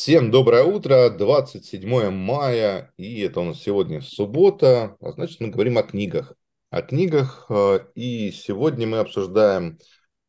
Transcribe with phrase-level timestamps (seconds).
[0.00, 5.76] Всем доброе утро, 27 мая, и это у нас сегодня суббота, а значит мы говорим
[5.76, 6.34] о книгах.
[6.70, 9.80] О книгах, э, и сегодня мы обсуждаем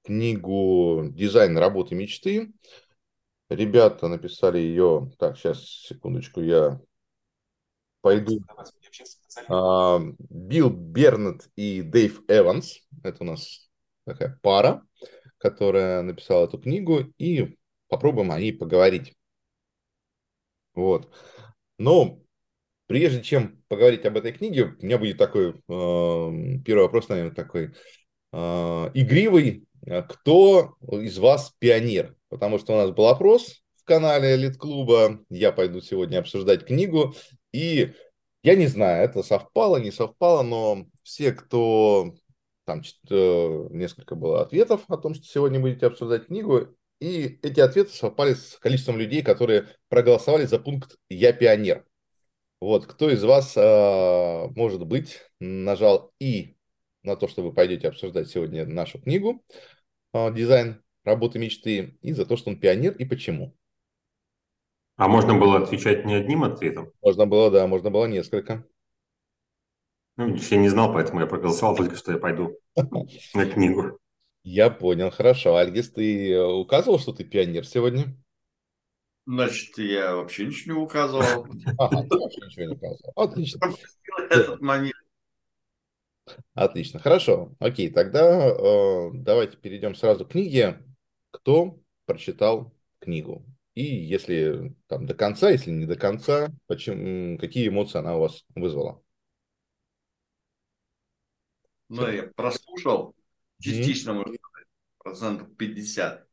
[0.04, 2.52] книгу «Дизайн работы мечты».
[3.48, 6.82] Ребята написали ее, так, сейчас, секундочку, я
[8.02, 8.40] пойду.
[9.50, 13.70] А, Билл Бернет и Дэйв Эванс, это у нас
[14.04, 14.84] такая пара,
[15.38, 17.56] которая написала эту книгу, и
[17.88, 19.13] попробуем о ней поговорить.
[20.73, 21.14] Вот.
[21.78, 22.20] Но
[22.88, 25.54] прежде чем поговорить об этой книге, у меня будет такой, э,
[26.66, 27.73] первый вопрос, наверное, такой
[28.32, 28.38] э,
[28.94, 29.66] игривый.
[30.10, 32.16] Кто из вас пионер?
[32.27, 37.16] Потому что у нас был опрос в канале Лид-клуба, я пойду сегодня обсуждать книгу,
[37.54, 37.94] и
[38.44, 42.13] я не знаю, это совпало, не совпало, но все, кто
[42.66, 47.91] там э, несколько было ответов о том, что сегодня будете обсуждать книгу, и эти ответы
[47.91, 51.85] совпали с количеством людей, которые проголосовали за пункт «Я пионер».
[52.62, 56.57] Вот, кто из вас, а, может быть, нажал «И»
[57.04, 59.43] на то, что вы пойдете обсуждать сегодня нашу книгу
[60.12, 63.55] а, «Дизайн работы мечты», и за то, что он пионер, и почему?
[64.97, 66.91] А можно было отвечать не одним ответом?
[67.02, 68.66] Можно было, да, можно было несколько.
[70.18, 72.57] Ну, я не знал, поэтому я проголосовал только, что я пойду
[73.34, 73.97] на книгу.
[74.44, 75.56] Я понял, хорошо.
[75.57, 78.16] Альгис, ты э, указывал, что ты пионер сегодня?
[79.25, 81.46] Значит, я вообще ничего не указывал.
[81.78, 83.13] Ага, ты вообще ничего не указывал.
[83.16, 83.59] Отлично.
[84.29, 84.96] Этот момент.
[86.53, 87.53] Отлично, хорошо.
[87.59, 90.84] Окей, тогда э, давайте перейдем сразу к книге.
[91.31, 93.46] Кто прочитал книгу?
[93.75, 98.44] И если там до конца, если не до конца, почему, какие эмоции она у вас
[98.56, 99.01] вызвала?
[101.88, 103.16] Ну, я прослушал,
[103.59, 106.28] частично, может сказать, процентов 50.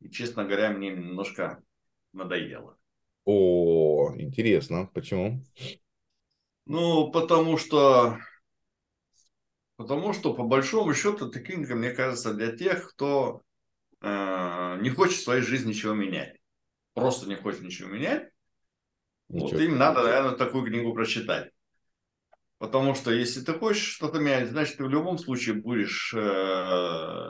[0.00, 1.62] И, честно говоря, мне немножко
[2.12, 2.76] надоело.
[3.24, 4.90] О, интересно.
[4.92, 5.42] Почему?
[6.66, 8.18] Ну, потому что,
[9.76, 13.42] потому что, по большому счету, эта книга, мне кажется, для тех, кто
[14.00, 16.36] э, не хочет в своей жизни ничего менять.
[16.94, 18.30] Просто не хочет ничего менять.
[19.28, 19.50] Ничего.
[19.50, 21.50] Вот им надо, наверное, такую книгу прочитать.
[22.62, 27.28] Потому что если ты хочешь что-то менять, значит, ты в любом случае будешь э,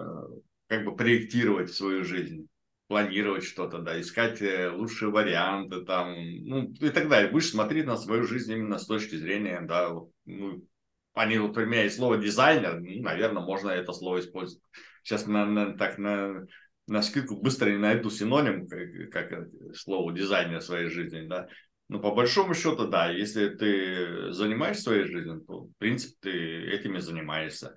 [0.66, 2.48] как бы проектировать свою жизнь,
[2.86, 7.30] планировать что-то, да, искать э, лучшие варианты там, ну, и так далее.
[7.30, 9.94] Будешь смотреть на свою жизнь именно с точки зрения, да,
[10.26, 10.66] ну,
[11.14, 14.62] они вот применяют слово дизайнер, ну, наверное, можно это слово использовать.
[15.02, 16.46] Сейчас на, на, так на,
[16.88, 21.48] на скидку быстро не найду синоним, как, как слово дизайнер своей жизни, да.
[21.92, 27.00] Ну, по большому счету, да, если ты занимаешься своей жизнью, то, в принципе, ты этими
[27.00, 27.76] занимаешься.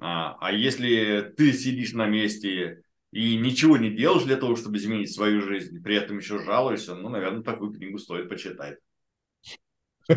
[0.00, 5.12] А, а если ты сидишь на месте и ничего не делаешь для того, чтобы изменить
[5.12, 8.78] свою жизнь, при этом еще жалуешься, ну, наверное, такую книгу стоит почитать.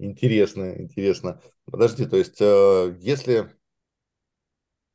[0.00, 1.40] Интересно, интересно.
[1.64, 3.54] Подожди, то есть, э, если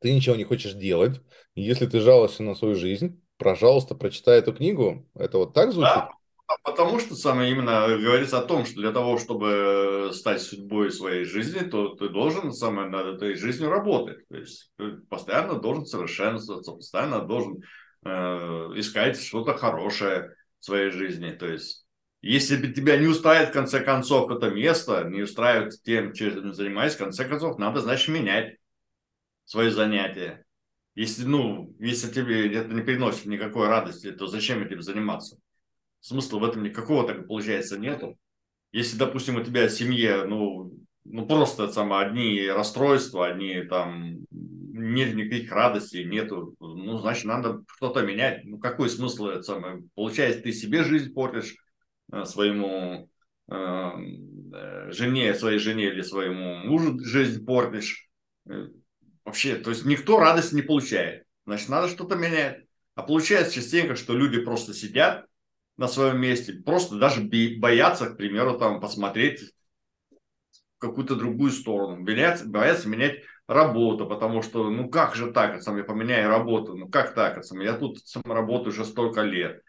[0.02, 1.22] ты ничего не хочешь делать,
[1.56, 5.10] если ты жалуешься на свою жизнь, пожалуйста, прочитай эту книгу.
[5.16, 5.96] Это вот так звучит?
[5.96, 6.10] Да,
[6.64, 11.68] потому что самое именно говорится о том, что для того, чтобы стать судьбой своей жизни,
[11.68, 14.28] то ты должен самое над этой жизнью работать.
[14.28, 17.62] То есть ты постоянно должен совершенствоваться, постоянно должен
[18.06, 18.10] э,
[18.76, 21.32] искать что-то хорошее в своей жизни.
[21.32, 21.84] То есть
[22.24, 27.04] если тебя не устраивает в конце концов это место, не устраивает тем, чем занимаешься, в
[27.04, 28.56] конце концов надо, значит, менять
[29.44, 30.46] свои занятия.
[30.96, 35.38] Если, ну, если тебе это не приносит никакой радости, то зачем этим заниматься?
[36.04, 38.18] Смысла в этом никакого так получается нету.
[38.72, 40.74] Если, допустим, у тебя в семье, ну,
[41.06, 48.02] ну просто там одни расстройства, одни там нет никаких радостей, нету, ну, значит, надо что-то
[48.02, 48.44] менять.
[48.44, 49.84] Ну, какой смысл это самое?
[49.96, 51.56] Получается, ты себе жизнь портишь,
[52.12, 53.10] э, своему
[53.50, 58.10] э, э, жене, своей жене или своему мужу жизнь портишь.
[58.50, 58.68] Э,
[59.24, 61.24] вообще, то есть никто радость не получает.
[61.46, 62.66] Значит, надо что-то менять.
[62.96, 65.26] А получается частенько, что люди просто сидят,
[65.78, 69.42] на своем месте, просто даже боятся, к примеру, там посмотреть
[70.78, 75.78] в какую-то другую сторону, боятся, боятся менять работу, потому что, ну как же так, сам
[75.78, 79.62] я поменяю работу, ну как так, сам, я тут сам работаю уже столько лет.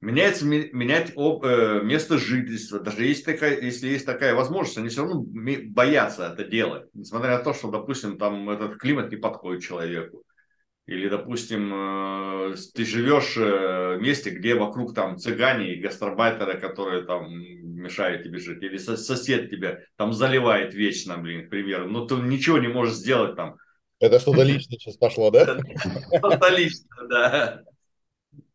[0.00, 5.02] Меняется, менять об, э, место жительства, даже есть такая, если есть такая возможность, они все
[5.02, 10.22] равно боятся это делать, несмотря на то, что, допустим, там этот климат не подходит человеку.
[10.86, 17.04] Или, допустим, э, ты живешь э, в месте, где вокруг там цыгане и гастарбайтеры, которые
[17.04, 18.62] там мешают тебе жить.
[18.62, 21.88] Или сосед тебя там заливает вечно, блин, к примеру.
[21.88, 23.56] Но ты ничего не можешь сделать там.
[23.98, 25.58] Это что-то личное сейчас пошло, да?
[26.18, 27.62] Что-то личное, да.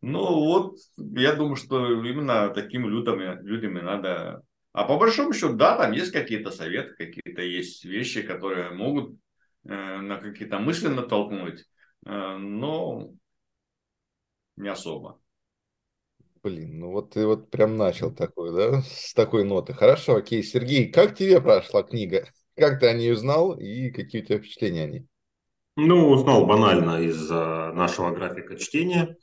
[0.00, 4.42] Ну вот, я думаю, что именно такими людьми, людьми надо...
[4.72, 9.16] А по большому счету, да, там есть какие-то советы, какие-то есть вещи, которые могут
[9.64, 11.64] э, на какие-то мысли натолкнуть,
[12.04, 13.12] но
[14.56, 15.20] не особо.
[16.42, 19.74] Блин, ну вот ты вот прям начал такой, да, с такой ноты.
[19.74, 20.42] Хорошо, окей.
[20.42, 22.28] Сергей, как тебе прошла книга?
[22.56, 25.06] Как ты о ней узнал и какие у тебя впечатления о ней?
[25.76, 29.16] Ну, узнал банально из нашего графика чтения.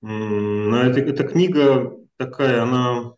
[0.00, 3.14] Но эта, эта книга такая, она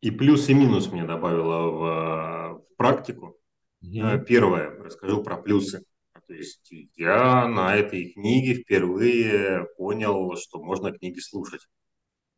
[0.00, 3.36] и плюс, и минус мне добавила в, в практику.
[3.84, 4.24] Mm-hmm.
[4.24, 5.84] Первое, расскажу про плюсы.
[6.28, 11.62] То есть я на этой книге впервые понял, что можно книги слушать.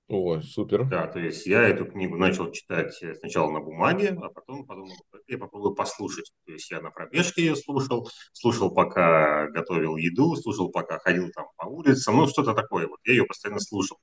[0.07, 0.89] О, супер.
[0.89, 4.95] Да, то есть я эту книгу начал читать сначала на бумаге, а потом подумал,
[5.27, 6.33] я попробую послушать.
[6.47, 11.47] То есть я на пробежке ее слушал, слушал, пока готовил еду, слушал, пока ходил там
[11.57, 12.87] по улицам, ну что-то такое.
[12.87, 13.99] Вот я ее постоянно слушал.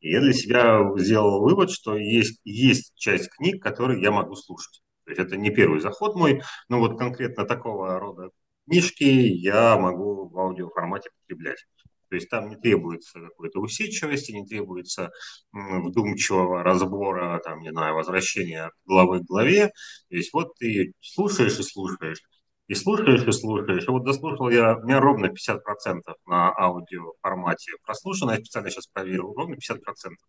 [0.00, 4.82] И я для себя сделал вывод, что есть, есть часть книг, которые я могу слушать.
[5.04, 8.30] То есть это не первый заход мой, но вот конкретно такого рода
[8.66, 11.64] книжки я могу в аудиоформате потреблять.
[12.08, 15.10] То есть там не требуется какой-то усидчивости, не требуется
[15.52, 19.68] вдумчивого разбора, там, не знаю, возвращения главы к главе.
[20.10, 22.20] То есть вот ты слушаешь и слушаешь,
[22.68, 23.84] и слушаешь, и слушаешь.
[23.84, 28.32] И вот дослушал я, у меня ровно 50% на аудио формате прослушано.
[28.32, 30.28] Я специально сейчас проверил, ровно 50%.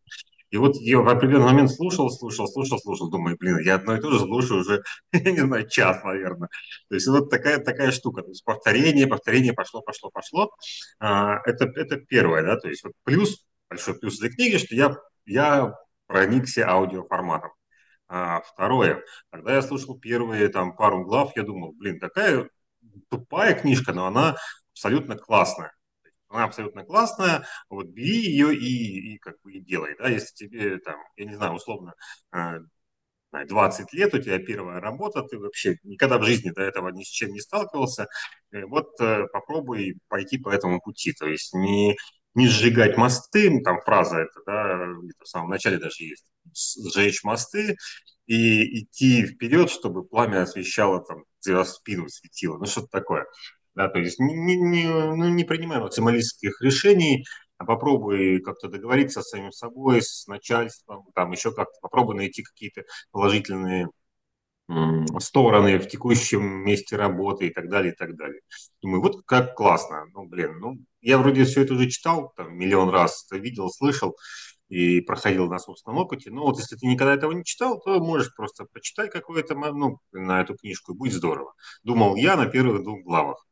[0.53, 3.99] И вот я в определенный момент слушал, слушал, слушал, слушал, думаю, блин, я одно и
[3.99, 6.47] то же слушаю уже, не знаю, час, наверное.
[6.89, 8.21] То есть вот такая, такая штука.
[8.21, 10.51] То есть повторение, повторение, пошло, пошло, пошло.
[10.99, 14.95] А, это, это первое, да, то есть вот плюс, большой плюс этой книги, что я,
[15.25, 15.73] я
[16.05, 17.49] проникся аудиоформатом.
[18.07, 19.01] А, второе,
[19.31, 22.47] когда я слушал первые там пару глав, я думал, блин, такая
[23.09, 24.35] тупая книжка, но она
[24.71, 25.71] абсолютно классная
[26.35, 30.77] она абсолютно классная, вот бери ее и, и как бы и делай, да, если тебе
[30.79, 31.93] там, я не знаю, условно,
[33.31, 37.03] 20 э, лет, у тебя первая работа, ты вообще никогда в жизни до этого ни
[37.03, 38.07] с чем не сталкивался,
[38.51, 41.95] э, вот э, попробуй пойти по этому пути, то есть не,
[42.35, 44.87] не сжигать мосты, ну, там фраза это, да,
[45.19, 47.75] в самом начале даже есть, сжечь мосты
[48.25, 51.23] и идти вперед, чтобы пламя освещало там,
[51.65, 53.25] спину светило, ну что-то такое.
[53.75, 57.25] Да, то есть не, не, не, ну, не принимай максималистских решений,
[57.57, 62.83] а попробуй как-то договориться с самим собой, с начальством, там еще как-то попробуй найти какие-то
[63.11, 63.87] положительные
[65.19, 68.41] стороны в текущем месте работы и так далее, и так далее.
[68.81, 70.05] Думаю, вот как классно.
[70.13, 74.15] Ну, блин, ну, я вроде все это уже читал, там, миллион раз видел, слышал
[74.73, 76.31] и проходил на собственном опыте.
[76.31, 80.41] Но вот если ты никогда этого не читал, то можешь просто почитать какое-то, ну, на
[80.41, 81.53] эту книжку, и будет здорово.
[81.83, 83.45] Думал я на первых двух главах.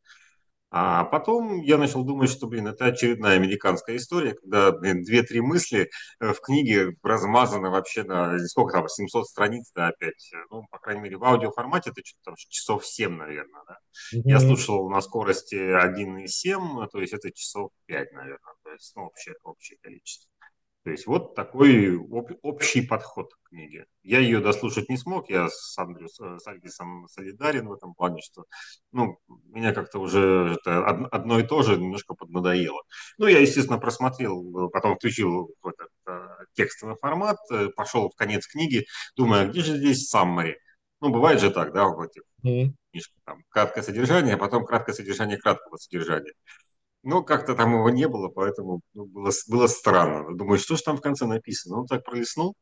[0.73, 5.91] А потом я начал думать, что, блин, это очередная американская история, когда, две-три мысли
[6.21, 11.01] э, в книге размазаны вообще на, сколько там, 700 страниц, да, опять, ну, по крайней
[11.01, 13.77] мере, в аудиоформате это что-то там часов 7, наверное, да.
[14.15, 14.21] Mm-hmm.
[14.23, 19.35] Я слушал на скорости 1,7, то есть это часов 5, наверное, то есть, ну, общее,
[19.44, 20.31] общее количество.
[20.83, 23.86] То есть вот такой об, общий подход к книге.
[24.01, 28.45] Я ее дослушать не смог, я с, Андрю, с Альгисом солидарен в этом плане, что
[28.92, 29.19] ну,
[29.50, 32.81] меня как-то уже это одно и то же немножко поднадоело.
[33.19, 38.85] Ну, я, естественно, просмотрел, потом включил этот э, текстовый формат, э, пошел в конец книги,
[39.16, 40.56] думаю, а где же здесь summary?
[41.00, 42.73] Ну, бывает же так, да, в этих mm-hmm.
[42.92, 46.33] книжках, там, краткое содержание, а потом краткое содержание краткого содержания.
[47.03, 50.35] Ну, как-то там его не было, поэтому ну, было, было странно.
[50.35, 51.79] Думаю, что же там в конце написано?
[51.79, 52.55] Он так пролистнул.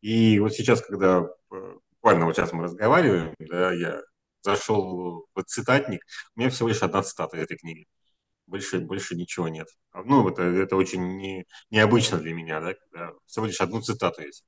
[0.00, 4.00] И вот сейчас, когда э, буквально вот сейчас мы разговариваем, да, я
[4.42, 6.02] зашел в цитатник,
[6.34, 7.86] у меня всего лишь одна цитата этой книги.
[8.46, 9.68] Больше, больше ничего нет.
[9.92, 14.44] Ну, это, это очень не, необычно для меня, да, когда всего лишь одну цитату есть.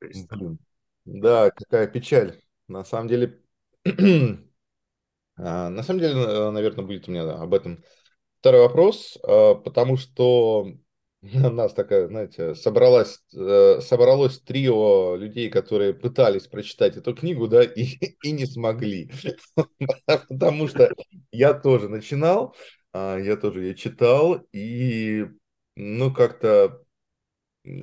[0.00, 0.28] есть...
[1.04, 2.40] Да, какая печаль.
[2.66, 3.44] На самом деле,
[3.84, 3.90] А,
[5.36, 7.82] на самом деле, э, наверное, будет у меня об этом
[8.40, 10.66] второй вопрос, а, потому что
[11.22, 17.62] у нас такая, знаете, собралась, э, собралось трио людей, которые пытались прочитать эту книгу, да,
[17.62, 17.84] и,
[18.22, 19.10] и не смогли.
[20.06, 20.92] Потому что
[21.32, 22.54] я тоже начинал,
[22.92, 25.24] а, я тоже ее читал, и,
[25.76, 26.84] ну, как-то,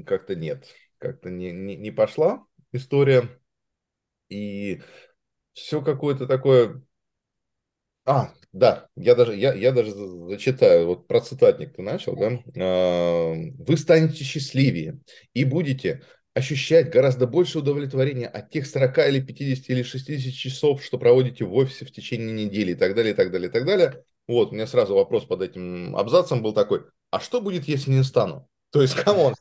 [0.05, 0.67] как-то нет,
[0.99, 3.27] как-то не, не, не пошла история,
[4.29, 4.81] и
[5.53, 6.83] все какое-то такое
[8.11, 12.39] а, да, я даже, я, я даже зачитаю, вот про цитатник ты начал, да?
[12.59, 14.99] А, Вы станете счастливее
[15.33, 16.01] и будете
[16.33, 21.53] ощущать гораздо больше удовлетворения от тех 40 или 50 или 60 часов, что проводите в
[21.53, 24.03] офисе в течение недели и так далее, и так далее, и так далее.
[24.27, 28.03] Вот, у меня сразу вопрос под этим абзацем был такой, а что будет, если не
[28.03, 28.47] стану?
[28.71, 29.35] То есть, come on,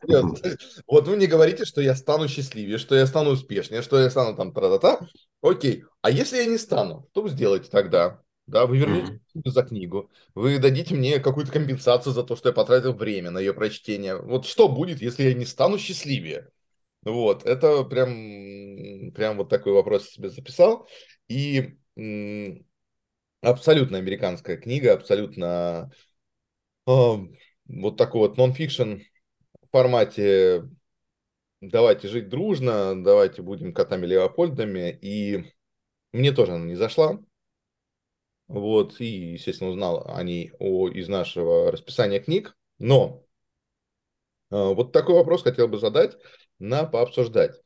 [0.89, 4.37] вот вы мне говорите, что я стану счастливее, что я стану успешнее, что я стану
[4.37, 5.07] там тра-та-та.
[5.41, 8.21] Окей, а если я не стану, что вы сделаете тогда?
[8.47, 9.51] Да, вы вернете mm-hmm.
[9.51, 13.55] за книгу, вы дадите мне какую-то компенсацию за то, что я потратил время на ее
[13.55, 14.17] прочтение.
[14.17, 16.51] Вот что будет, если я не стану счастливее?
[17.03, 20.89] Вот, это прям, прям вот такой вопрос я себе записал.
[21.29, 22.67] И м-
[23.41, 25.91] абсолютно американская книга, абсолютно
[26.87, 26.91] э,
[27.67, 28.99] вот такой вот нон-фикшн
[29.71, 30.69] формате
[31.61, 34.91] давайте жить дружно, давайте будем котами Леопольдами.
[34.91, 35.53] И
[36.13, 37.19] мне тоже она не зашла.
[38.51, 39.05] Вот, и,
[39.35, 42.57] естественно, узнал о ней о, из нашего расписания книг.
[42.81, 43.25] Но
[44.51, 46.17] э, вот такой вопрос хотел бы задать
[46.59, 47.63] на пообсуждать.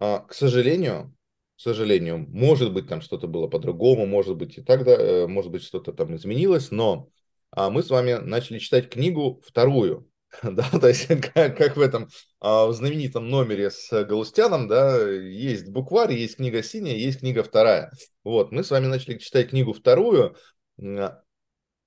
[0.00, 1.14] А, к сожалению,
[1.58, 5.62] к сожалению, может быть, там что-то было по-другому, может быть, и тогда, э, может быть,
[5.62, 7.10] что-то там изменилось, но
[7.50, 10.08] а, мы с вами начали читать книгу вторую,
[10.42, 12.08] да, то есть как, как в этом
[12.40, 17.92] а, в знаменитом номере с Галустяном, да, есть букварь, есть книга синяя, есть книга вторая.
[18.22, 20.36] Вот, мы с вами начали читать книгу вторую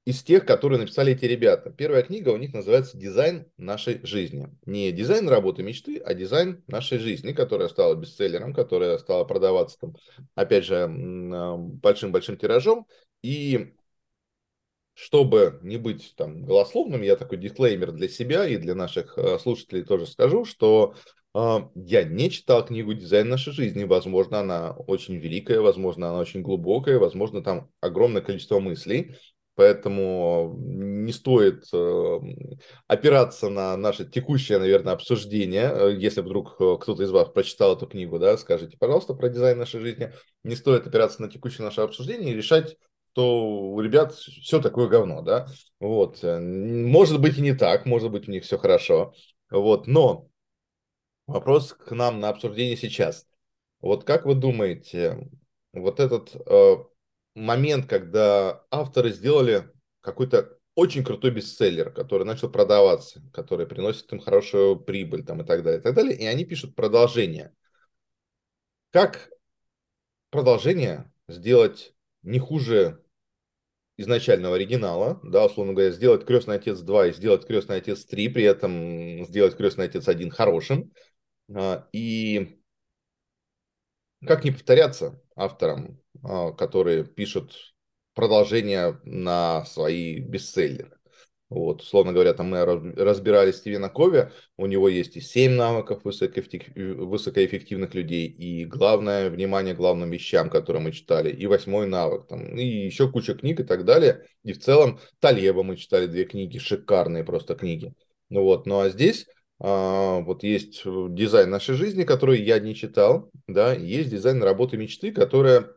[0.08, 1.70] из тех, которые написали эти ребята.
[1.70, 4.48] Первая книга у них называется «Дизайн нашей жизни».
[4.66, 9.96] Не дизайн работы мечты, а дизайн нашей жизни, которая стала бестселлером, которая стала продаваться, там,
[10.34, 12.88] опять же, а, большим-большим тиражом.
[13.22, 13.76] И
[14.98, 19.84] чтобы не быть там голословным, я такой дисклеймер для себя и для наших э, слушателей
[19.84, 20.96] тоже скажу, что
[21.36, 23.84] э, я не читал книгу «Дизайн нашей жизни».
[23.84, 29.16] Возможно, она очень великая, возможно, она очень глубокая, возможно, там огромное количество мыслей.
[29.54, 32.20] Поэтому не стоит э,
[32.88, 35.72] опираться на наше текущее, наверное, обсуждение.
[35.76, 39.80] Э, если вдруг кто-то из вас прочитал эту книгу, да, скажите, пожалуйста, про дизайн нашей
[39.80, 40.12] жизни.
[40.44, 42.78] Не стоит опираться на текущее наше обсуждение и решать
[43.18, 45.48] что у ребят все такое говно, да,
[45.80, 49.16] вот, э, может быть и не так, может быть у них все хорошо,
[49.50, 50.30] вот, но
[51.26, 53.26] вопрос к нам на обсуждение сейчас.
[53.80, 55.32] Вот как вы думаете,
[55.74, 56.76] вот этот э,
[57.34, 59.68] момент, когда авторы сделали
[60.02, 65.64] какой-то очень крутой бестселлер, который начал продаваться, который приносит им хорошую прибыль там, и так
[65.64, 67.52] далее, и так далее, и они пишут продолжение.
[68.92, 69.32] Как
[70.30, 73.04] продолжение сделать не хуже
[73.98, 78.44] изначального оригинала, да, условно говоря, сделать «Крестный отец 2» и сделать «Крестный отец 3», при
[78.44, 80.94] этом сделать «Крестный отец 1» хорошим.
[81.54, 82.62] А, и
[84.26, 87.76] как не повторяться авторам, а, которые пишут
[88.14, 90.97] продолжение на свои бестселлеры.
[91.50, 97.94] Вот, условно говоря, там мы разбирали Стивена Кови, у него есть и 7 навыков высокоэффективных
[97.96, 103.10] людей, и главное, внимание главным вещам, которые мы читали, и восьмой навык, там, и еще
[103.10, 104.26] куча книг и так далее.
[104.44, 107.94] И в целом Талеба мы читали две книги, шикарные просто книги.
[108.30, 109.26] Ну вот, ну а здесь
[109.60, 115.14] а, вот есть дизайн нашей жизни, который я не читал, да, есть дизайн работы мечты,
[115.14, 115.72] которая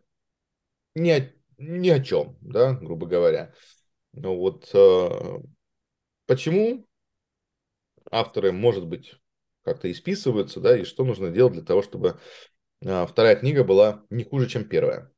[0.94, 3.54] ни о, ни о чем, да, грубо говоря.
[4.12, 5.40] Ну вот а,
[6.30, 6.88] Почему
[8.08, 9.16] авторы, может быть,
[9.64, 12.20] как-то исписываются, да, и что нужно делать для того, чтобы
[12.86, 15.12] а, вторая книга была не хуже, чем первая?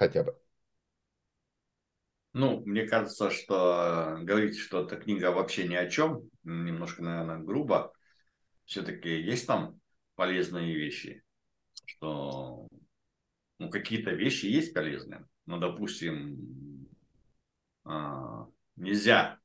[0.00, 0.36] Хотя бы.
[2.32, 7.92] Ну, мне кажется, что говорить, что эта книга вообще ни о чем, немножко, наверное, грубо.
[8.64, 9.80] Все-таки есть там
[10.16, 11.22] полезные вещи,
[11.84, 12.66] что
[13.60, 15.28] ну, какие-то вещи есть полезные.
[15.46, 16.88] Ну, допустим,
[17.84, 19.38] а, нельзя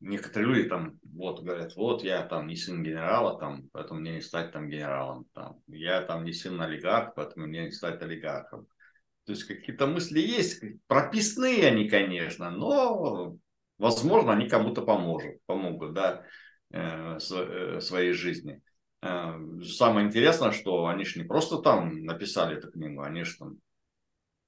[0.00, 4.20] некоторые люди там вот говорят, вот я там не сын генерала, там, поэтому мне не
[4.20, 8.66] стать там генералом, там, я там не сын олигарх, поэтому мне не стать олигархом.
[9.26, 13.36] То есть какие-то мысли есть, прописные они, конечно, но
[13.78, 16.24] возможно они кому-то поможет, помогут, да,
[16.70, 18.62] э, э, своей жизни.
[19.02, 23.58] Э, самое интересное, что они же не просто там написали эту книгу, они же там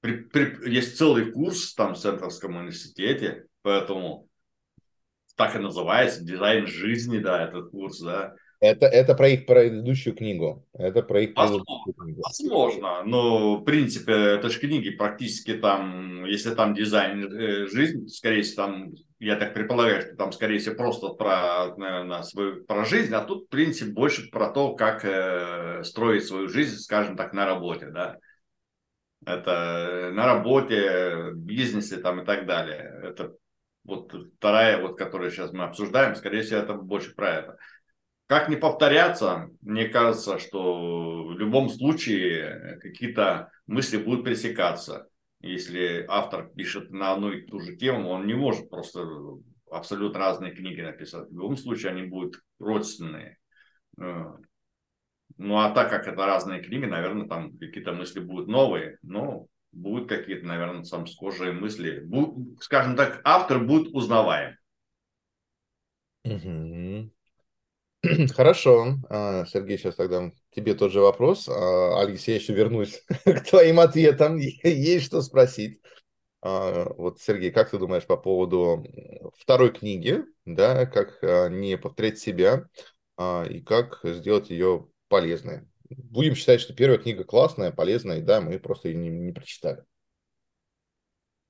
[0.01, 4.27] при, при, есть целый курс там в Центровском университете, поэтому
[5.35, 8.33] так и называется, дизайн жизни, да, этот курс, да.
[8.59, 10.65] Это, это про их предыдущую книгу.
[10.73, 11.65] Это про их возможно,
[11.97, 12.21] книгу.
[12.23, 18.43] Возможно, но в принципе это же книги практически там, если там дизайн э, жизни, скорее
[18.43, 23.13] всего, там, я так предполагаю, что там, скорее всего, просто про, наверное, свою, про жизнь,
[23.13, 27.45] а тут, в принципе, больше про то, как э, строить свою жизнь, скажем так, на
[27.45, 28.17] работе, да.
[29.25, 33.01] Это на работе, бизнесе там и так далее.
[33.03, 33.33] Это
[33.83, 37.57] вот вторая, вот, которую сейчас мы обсуждаем, скорее всего, это больше про это.
[38.27, 45.07] Как не повторяться, мне кажется, что в любом случае какие-то мысли будут пересекаться.
[45.41, 49.05] Если автор пишет на одну и ту же тему, он не может просто
[49.69, 51.29] абсолютно разные книги написать.
[51.29, 53.37] В любом случае они будут родственные.
[53.99, 54.23] Э,
[55.37, 60.09] ну а так как это разные книги, наверное, там какие-то мысли будут новые, но будут
[60.09, 61.99] какие-то, наверное, там схожие мысли.
[61.99, 64.57] Буд, скажем так, автор будет узнаваем.
[68.35, 68.97] Хорошо.
[69.09, 71.47] А, Сергей, сейчас тогда тебе тот же вопрос.
[71.49, 74.37] А, Алекс, я еще вернусь к твоим ответам.
[74.63, 75.81] Есть что спросить.
[76.41, 78.85] А, вот, Сергей, как ты думаешь по поводу
[79.37, 82.67] второй книги, да, как не повторять себя
[83.19, 85.61] и как сделать ее полезной?
[85.97, 89.83] Будем считать, что первая книга классная, полезная, да, мы просто ее не, не прочитали.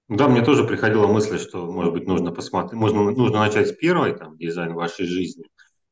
[0.09, 4.15] Да, мне тоже приходила мысль, что, может быть, нужно посмотреть, можно, нужно начать с первой,
[4.15, 5.45] там, дизайн вашей жизни.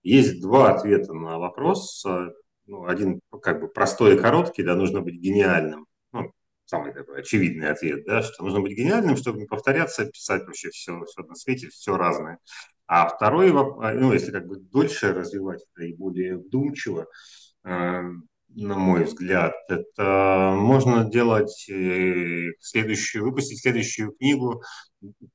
[0.04, 2.04] Есть два ответа на вопрос.
[2.66, 5.88] Ну, один как бы простой и короткий, да, нужно быть гениальным.
[6.12, 6.32] Ну,
[6.66, 11.04] самый такой очевидный ответ, да, что нужно быть гениальным, чтобы не повторяться, писать вообще все,
[11.06, 12.40] все на свете, все разное.
[12.88, 17.08] А второй, ну, если как бы дольше развивать это и более вдумчиво,
[17.64, 18.02] э,
[18.56, 19.54] на мой взгляд.
[19.70, 24.64] Это можно делать э, следующую, выпустить следующую книгу,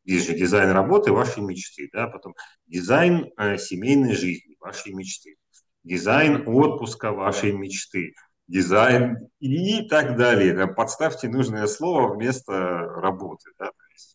[0.05, 2.35] здесь же дизайн работы вашей мечты, да, потом
[2.67, 5.37] дизайн э, семейной жизни вашей мечты,
[5.85, 8.15] дизайн отпуска вашей мечты,
[8.49, 10.67] дизайн и так далее.
[10.69, 13.51] Подставьте нужное слово вместо работы.
[13.59, 13.71] Да?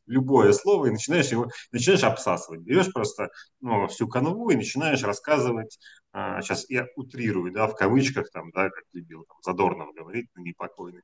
[0.05, 2.61] любое слово и начинаешь его начинаешь обсасывать.
[2.61, 3.29] Берешь просто
[3.61, 5.79] ну, всю канву и начинаешь рассказывать.
[6.13, 10.43] А, сейчас я утрирую, да, в кавычках, там, да, как любил там, Задорнов говорить, ныне
[10.43, 11.03] покойный.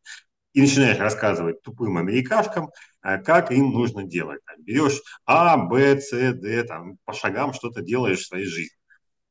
[0.53, 2.71] И начинаешь рассказывать тупым америкашкам,
[3.01, 4.41] а, как им нужно делать.
[4.45, 8.77] Там, берешь А, Б, С, Д, там, по шагам что-то делаешь в своей жизни.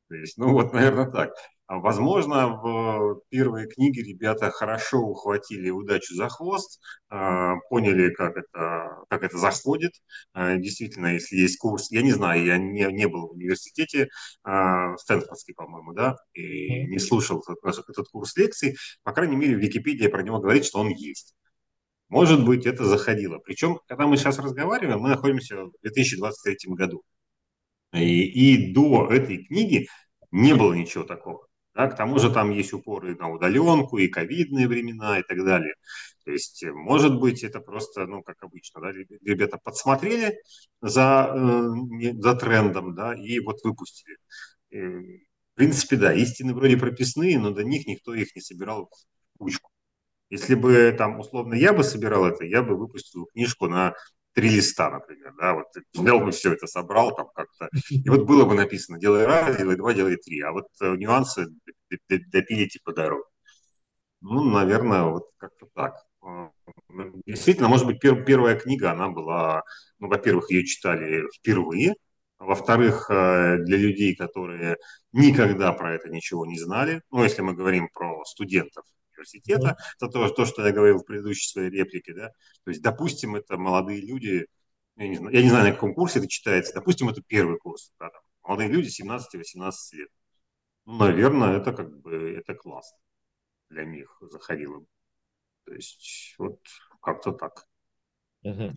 [0.08, 1.32] То есть, ну вот, наверное, так.
[1.68, 9.04] А, возможно, в первой книге ребята хорошо ухватили удачу за хвост, а, поняли, как это,
[9.08, 9.92] как это заходит.
[10.32, 14.08] А, действительно, если есть курс, я не знаю, я не, не был в университете,
[14.42, 20.06] Стэнфордский, по-моему, да, и не слушал этот, этот курс лекций, по крайней мере, в Википедии
[20.06, 21.34] про него говорит, что он есть.
[22.08, 23.38] Может быть, это заходило.
[23.38, 27.02] Причем, когда мы сейчас разговариваем, мы находимся в 2023 году.
[27.92, 29.88] И, и до этой книги
[30.30, 31.45] не было ничего такого.
[31.76, 35.74] Да, к тому же там есть упоры на удаленку, и ковидные времена, и так далее.
[36.24, 40.38] То есть, э, может быть, это просто, ну, как обычно, да, ребята подсмотрели
[40.80, 44.16] за, э, за трендом, да, и вот выпустили.
[44.72, 48.90] Э, в принципе, да, истины вроде прописные, но до них никто их не собирал
[49.34, 49.70] в кучку.
[50.30, 53.94] Если бы там, условно, я бы собирал это, я бы выпустил книжку на
[54.36, 58.44] три листа, например, да, вот взял бы все это, собрал там как-то, и вот было
[58.44, 61.46] бы написано, делай раз, делай два, делай три, а вот э, нюансы
[62.08, 63.24] допилите по дороге.
[64.20, 65.94] Ну, наверное, вот как-то так.
[66.20, 66.50] А,
[67.24, 69.62] действительно, может быть, пер, первая книга, она была,
[70.00, 71.94] ну, во-первых, ее читали впервые,
[72.38, 74.76] во-вторых, э, для людей, которые
[75.12, 78.84] никогда про это ничего не знали, ну, если мы говорим про студентов,
[79.16, 79.76] университета.
[79.96, 82.14] Это то, то, что я говорил в предыдущей своей реплике.
[82.14, 82.28] Да?
[82.64, 84.46] То есть, допустим, это молодые люди,
[84.96, 87.92] я не, знаю, я не знаю, на каком курсе это читается, допустим, это первый курс.
[87.98, 90.08] Да, там, молодые люди 17-18 лет.
[90.86, 92.98] Ну, наверное, это как бы это классно
[93.70, 94.84] для них заходило.
[95.64, 96.60] То есть, вот
[97.00, 97.66] как-то так.
[98.42, 98.72] Угу.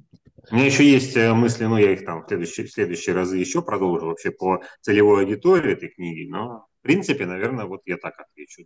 [0.51, 3.37] У меня еще есть э, мысли, ну, я их там в следующие, в следующие разы
[3.37, 8.19] еще продолжу вообще по целевой аудитории этой книги, но, в принципе, наверное, вот я так
[8.19, 8.65] отвечу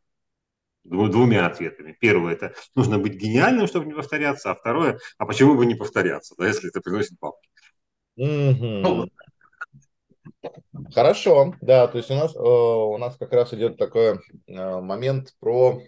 [0.83, 1.95] двумя ответами.
[1.99, 6.35] Первое– это нужно быть гениальным, чтобы не повторяться, а второе– а почему бы не повторяться,
[6.37, 7.49] да, если это приносит бабки.
[10.93, 15.33] Хорошо, да, то есть у нас, э, у нас как раз идет такой э, момент
[15.39, 15.81] про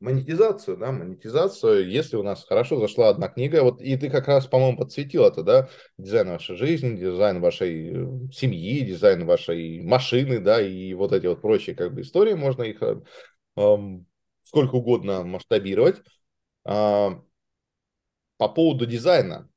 [0.00, 4.46] монетизацию, да, монетизацию, если у нас хорошо зашла одна книга, вот и ты как раз,
[4.46, 10.60] по-моему, подсветил это, да, дизайн вашей жизни, дизайн вашей э, семьи, дизайн вашей машины, да,
[10.60, 12.82] и вот эти вот прочие как бы истории, можно их
[13.56, 16.02] сколько угодно масштабировать.
[16.64, 17.20] А,
[18.38, 19.48] по поводу дизайна.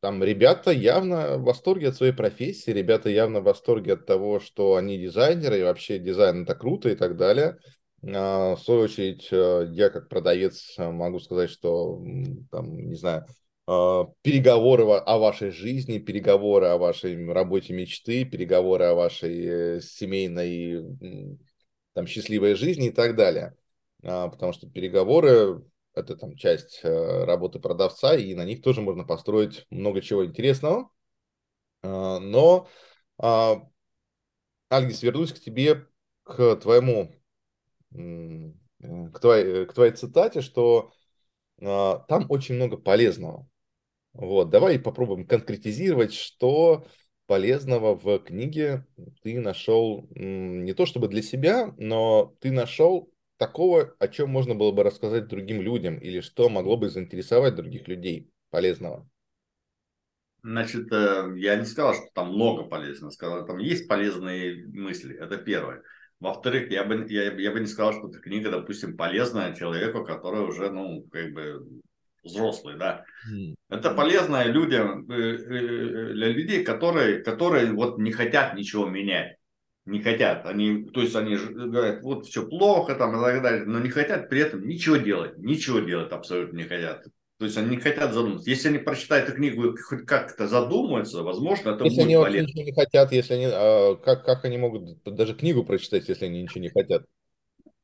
[0.00, 4.76] Там ребята явно в восторге от своей профессии, ребята явно в восторге от того, что
[4.76, 7.58] они дизайнеры, и вообще дизайн это круто и так далее.
[8.06, 12.02] А, в свою очередь, э, я как продавец могу сказать, что,
[12.50, 13.26] там, не знаю,
[13.66, 20.84] а, переговоры о вашей жизни, переговоры о вашей работе мечты, переговоры о вашей э, семейной
[21.94, 23.56] там счастливая жизнь и так далее.
[24.02, 29.04] А, потому что переговоры– это там часть э, работы продавца, и на них тоже можно
[29.04, 30.90] построить много чего интересного.
[31.82, 32.68] А, но,
[33.18, 33.62] а,
[34.68, 35.86] Альгис, вернусь к тебе,
[36.24, 37.14] к твоему,
[37.92, 40.92] к твоей, к твоей цитате, что
[41.58, 43.48] там очень много полезного.
[44.14, 46.86] Вот, давай попробуем конкретизировать, что
[47.26, 48.86] полезного в книге
[49.22, 54.72] ты нашел не то чтобы для себя, но ты нашел такого, о чем можно было
[54.72, 59.08] бы рассказать другим людям, или что могло бы заинтересовать других людей полезного?
[60.42, 65.38] Значит, э, я не сказал, что там много полезного, сказал, там есть полезные мысли, это
[65.38, 65.82] первое.
[66.20, 70.42] Во-вторых, я бы, я, я бы не сказал, что эта книга, допустим, полезная человеку, который
[70.42, 71.66] уже, ну, как бы
[72.24, 73.04] взрослый, да.
[73.30, 73.54] Mm.
[73.68, 79.36] Это полезно людям, э, э, для людей, которые, которые вот не хотят ничего менять
[79.86, 80.46] не хотят.
[80.46, 84.28] Они, то есть они говорят, вот все плохо там и так далее, но не хотят
[84.28, 85.36] при этом ничего делать.
[85.38, 87.04] Ничего делать абсолютно не хотят.
[87.38, 88.48] То есть они не хотят задуматься.
[88.48, 92.46] Если они прочитают эту книгу хоть как-то задумаются, возможно, это если будет они полезно.
[92.46, 96.42] ничего не хотят, если они, а, как, как они могут даже книгу прочитать, если они
[96.42, 97.04] ничего не хотят?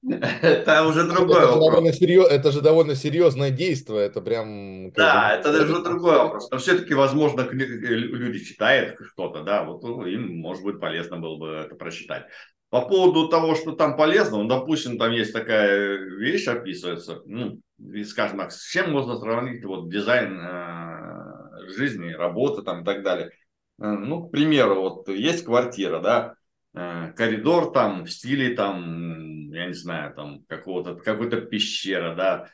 [0.03, 1.85] Это уже другой это вопрос.
[1.87, 4.93] Же серьез, это же довольно серьезное действие, это прям...
[4.93, 6.51] Да, это даже другой вопрос.
[6.51, 11.49] Но все-таки, возможно, люди читают что-то, да, вот ну, им, может быть, полезно было бы
[11.49, 12.25] это прочитать.
[12.71, 17.61] По поводу того, что там полезно, ну, допустим, там есть такая вещь описывается, ну,
[18.05, 23.33] скажем так, с чем можно сравнить вот дизайн э, жизни, работы там и так далее.
[23.81, 26.40] Э, ну, к примеру, вот есть квартира, да, э,
[26.73, 32.49] коридор там в стиле там, я не знаю, там какого-то, какой-то пещера, да,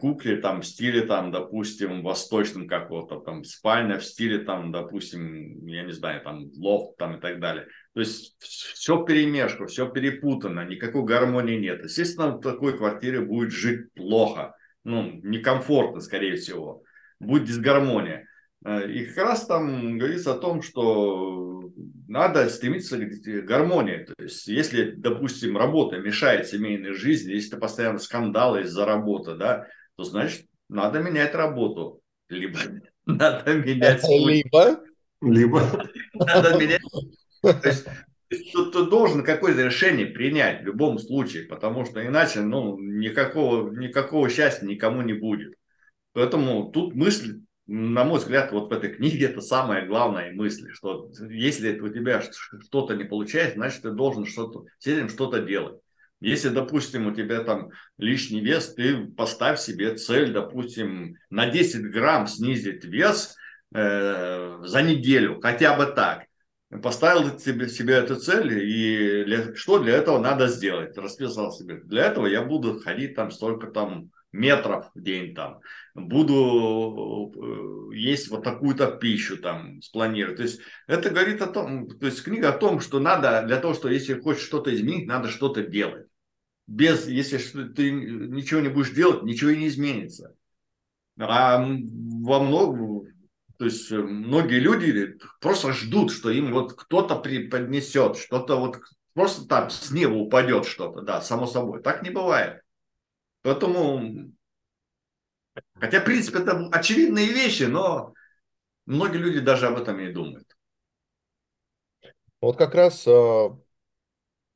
[0.00, 5.82] кукле там в стиле там, допустим, восточном какого-то там спальня в стиле там, допустим, я
[5.82, 7.66] не знаю, там лофт там и так далее.
[7.92, 11.82] То есть все перемешку, все перепутано, никакой гармонии нет.
[11.82, 16.82] Естественно, в такой квартире будет жить плохо, ну, некомфортно, скорее всего.
[17.18, 18.26] Будет дисгармония.
[18.64, 21.70] Э, и как раз там говорится о том, что
[22.08, 24.04] надо стремиться к гармонии.
[24.04, 29.66] То есть, если, допустим, работа мешает семейной жизни, если это постоянно скандалы из-за работы, да,
[29.96, 32.00] то значит, надо менять работу.
[32.28, 32.58] Либо
[33.06, 34.02] надо менять...
[34.08, 34.80] Либо?
[35.20, 35.62] Либо
[36.14, 36.82] надо менять
[37.52, 37.86] то есть
[38.28, 38.38] ты,
[38.72, 44.66] ты должен какое-то решение принять в любом случае, потому что иначе ну, никакого, никакого счастья
[44.66, 45.54] никому не будет.
[46.12, 51.10] Поэтому тут мысль, на мой взгляд, вот в этой книге это самая главная мысль, что
[51.30, 52.22] если у тебя
[52.62, 55.80] что-то не получается, значит ты должен что-то, с этим что-то делать.
[56.20, 62.26] Если, допустим, у тебя там лишний вес, ты поставь себе цель, допустим, на 10 грамм
[62.26, 63.36] снизить вес
[63.74, 66.24] э, за неделю, хотя бы так
[66.82, 71.80] поставил себе, себе эту цель, и для, что для этого надо сделать, расписал себе.
[71.84, 75.60] Для этого я буду ходить там столько там метров в день там,
[75.94, 77.32] буду
[77.92, 80.36] э, есть вот такую-то пищу там спланировать.
[80.36, 83.74] То есть это говорит о том, то есть книга о том, что надо для того,
[83.74, 86.06] что если хочешь что-то изменить, надо что-то делать.
[86.66, 90.34] Без, если ты ничего не будешь делать, ничего и не изменится.
[91.18, 93.08] А во много,
[93.58, 98.80] то есть многие люди просто ждут, что им вот кто-то преподнесет, что-то вот
[99.12, 101.82] просто там с неба упадет что-то, да, само собой.
[101.82, 102.63] Так не бывает.
[103.44, 104.32] Поэтому,
[105.74, 108.14] хотя, в принципе, это очевидные вещи, но
[108.86, 110.56] многие люди даже об этом не думают.
[112.40, 113.48] Вот как раз э,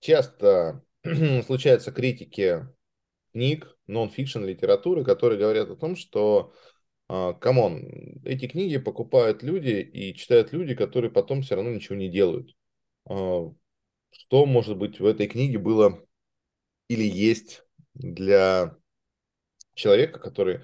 [0.01, 0.83] часто
[1.45, 2.67] случаются критики
[3.33, 6.55] книг, нон-фикшн литературы, которые говорят о том, что
[7.09, 11.97] а, come on, эти книги покупают люди и читают люди, которые потом все равно ничего
[11.97, 12.57] не делают.
[13.05, 13.53] А,
[14.11, 16.03] что, может быть, в этой книге было
[16.89, 17.68] или есть
[17.99, 18.77] для
[19.75, 20.61] человека, который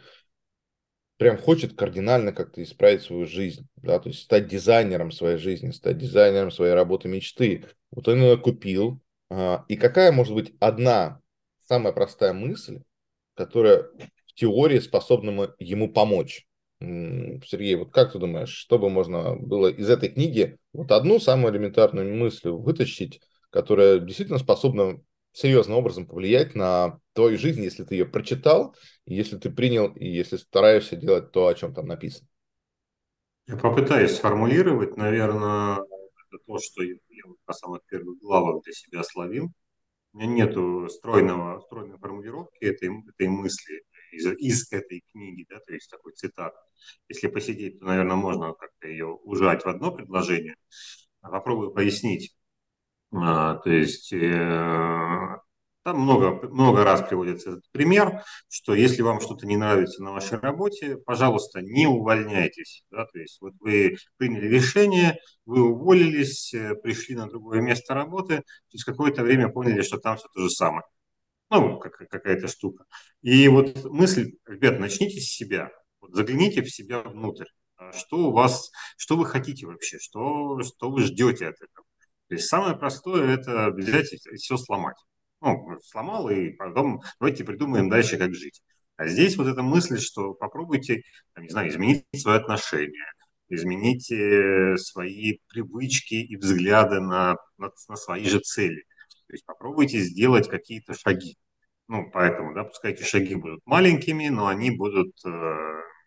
[1.16, 5.98] прям хочет кардинально как-то исправить свою жизнь, да, то есть стать дизайнером своей жизни, стать
[5.98, 7.66] дизайнером своей работы мечты.
[7.90, 9.00] Вот он ее купил.
[9.30, 11.20] А, и какая может быть одна
[11.66, 12.80] самая простая мысль,
[13.34, 13.86] которая
[14.34, 16.46] теории способна ему помочь.
[16.80, 21.54] Сергей, вот как ты думаешь, что бы можно было из этой книги вот одну самую
[21.54, 23.20] элементарную мысль вытащить,
[23.50, 25.00] которая действительно способна
[25.34, 30.36] серьезным образом повлиять на твою жизнь, если ты ее прочитал, если ты принял, и если
[30.36, 32.28] стараешься делать то, о чем там написано?
[33.46, 36.94] Я попытаюсь сформулировать, наверное, это то, что я
[37.46, 39.52] на самых первых главах для себя словил.
[40.12, 40.46] У меня
[40.88, 46.54] стройного, стройной формулировки этой, этой мысли из, из этой книги, да, то есть такой цитат.
[47.08, 50.54] Если посидеть, то, наверное, можно как-то ее ужать в одно предложение.
[51.20, 52.34] Попробую пояснить.
[53.14, 55.36] А, то есть э,
[55.84, 60.38] там много, много раз приводится этот пример, что если вам что-то не нравится на вашей
[60.38, 62.84] работе, пожалуйста, не увольняйтесь.
[62.90, 63.04] Да?
[63.06, 68.84] То есть вот вы приняли решение, вы уволились, э, пришли на другое место работы, через
[68.84, 70.84] какое-то время поняли, что там все то же самое.
[71.50, 72.84] Ну, как, какая-то штука.
[73.22, 75.70] И вот мысль, ребят, начните с себя.
[76.00, 77.46] Вот загляните в себя внутрь.
[77.76, 81.84] А что у вас, что вы хотите вообще, что, что вы ждете от этого.
[82.28, 84.96] То есть самое простое– это взять и все сломать.
[85.40, 88.62] Ну, сломал, и потом давайте придумаем дальше, как жить.
[88.96, 91.02] А здесь вот эта мысль, что попробуйте,
[91.36, 93.04] не знаю, изменить свое отношение,
[93.48, 98.84] измените свои привычки и взгляды на, на, на свои же цели.
[99.26, 101.36] То есть попробуйте сделать какие-то шаги.
[101.88, 105.28] Ну, поэтому, да, пускай эти шаги будут маленькими, но они будут э,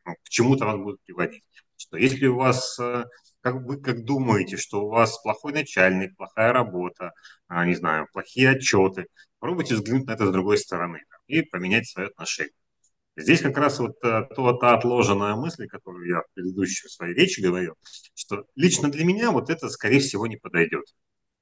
[0.05, 1.43] ну, к чему-то вас будут приводить.
[1.75, 3.03] Что если у вас, э,
[3.51, 7.11] как вы как думаете, что у вас плохой начальник, плохая работа,
[7.49, 9.07] э, не знаю, плохие отчеты,
[9.39, 12.53] попробуйте взглянуть на это с другой стороны и поменять свое отношение.
[13.15, 17.39] Здесь как раз вот э, то, та отложенная мысль, которую я в предыдущей своей речи
[17.39, 17.75] говорил,
[18.15, 20.85] что лично для меня вот это, скорее всего, не подойдет.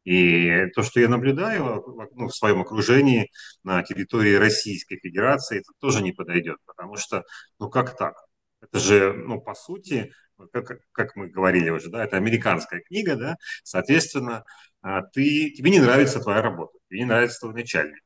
[0.03, 3.31] И то, что я наблюдаю ну, в своем окружении
[3.63, 7.23] на территории Российской Федерации, это тоже не подойдет, потому что,
[7.59, 8.13] ну как так?
[8.61, 10.11] Это же, ну, по сути,
[10.51, 14.43] как, как мы говорили уже, да, это американская книга, да, соответственно,
[14.81, 18.01] а, ты, тебе не нравится твоя работа, тебе не нравится твой начальник.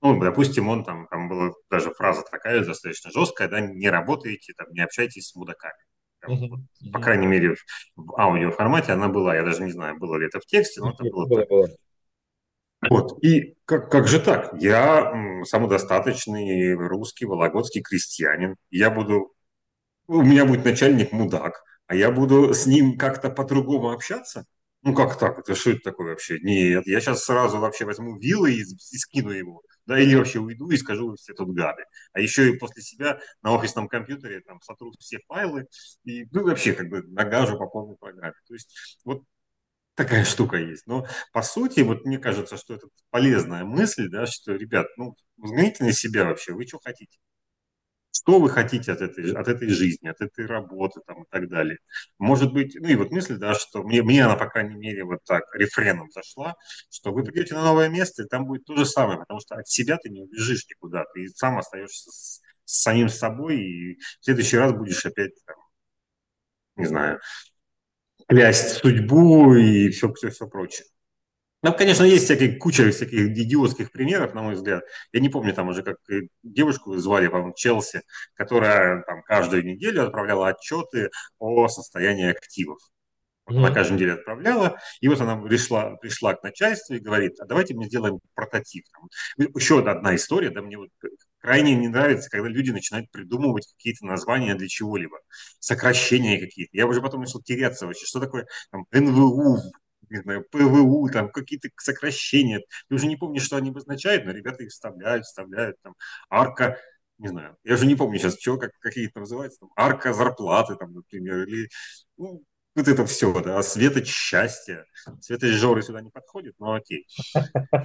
[0.00, 4.66] Ну, допустим, он там, там была даже фраза такая достаточно жесткая, да, не работаете, там,
[4.72, 5.74] не общайтесь с мудаками.
[6.92, 7.56] По крайней мере,
[7.96, 9.34] в аудиоформате она была.
[9.34, 11.26] Я даже не знаю, было ли это в тексте, но это было.
[11.26, 11.68] было, было.
[12.88, 13.22] Вот.
[13.24, 14.54] И как, как же так?
[14.60, 15.12] Я
[15.44, 18.56] самодостаточный русский вологодский крестьянин.
[18.70, 19.31] Я буду...
[20.12, 24.44] У меня будет начальник мудак, а я буду с ним как-то по-другому общаться?
[24.82, 25.38] Ну как так?
[25.38, 26.38] Это что это такое вообще?
[26.40, 30.70] Нет, я сейчас сразу вообще возьму вилы и, и скину его да, или вообще уйду
[30.70, 31.84] и скажу все тут гады.
[32.12, 35.66] А еще и после себя на офисном компьютере там сотру все файлы
[36.04, 38.34] и ну, вообще как бы нагажу по полной программе.
[38.46, 39.24] То есть вот
[39.94, 40.86] такая штука есть.
[40.86, 45.84] Но по сути, вот мне кажется, что это полезная мысль, да, что, ребят, ну, взгляните
[45.84, 47.18] на себя вообще, вы что хотите?
[48.22, 51.78] Что вы хотите от этой, от этой жизни, от этой работы там, и так далее.
[52.18, 55.18] Может быть, ну и вот мысль, да, что мне, мне она, по крайней мере, вот
[55.24, 56.54] так рефреном зашла,
[56.88, 59.68] что вы придете на новое место, и там будет то же самое, потому что от
[59.68, 64.56] себя ты не убежишь никуда, ты сам остаешься с, с самим собой, и в следующий
[64.56, 65.56] раз будешь опять, там,
[66.76, 67.20] не знаю,
[68.28, 70.86] клясть судьбу и все, все, все прочее.
[71.62, 74.82] Там, конечно, есть всякие, куча всяких идиотских примеров, на мой взгляд.
[75.12, 75.96] Я не помню, там уже как
[76.42, 78.02] девушку звали, по-моему, Челси,
[78.34, 82.78] которая там каждую неделю отправляла отчеты о состоянии активов.
[83.46, 87.44] Вот она каждую неделю отправляла, и вот она пришла, пришла к начальству и говорит, а
[87.44, 88.84] давайте мы сделаем прототип.
[89.36, 90.90] Еще одна история, да, мне вот
[91.38, 95.18] крайне не нравится, когда люди начинают придумывать какие-то названия для чего-либо,
[95.58, 96.70] сокращения какие-то.
[96.76, 99.58] Я уже потом начал теряться вообще, что такое там, НВУ,
[100.12, 102.60] не знаю, ПВУ, там какие-то сокращения.
[102.88, 105.94] Ты уже не помнишь, что они обозначают, но ребята их вставляют, вставляют, там,
[106.30, 106.78] арка,
[107.18, 110.76] не знаю, я уже не помню сейчас, что, как, какие это называются, там, арка зарплаты,
[110.76, 111.68] там, например, или,
[112.16, 112.42] ну,
[112.74, 114.86] вот это все, да, светоч счастья.
[115.20, 117.06] Светоч Жоры сюда не подходит, но окей.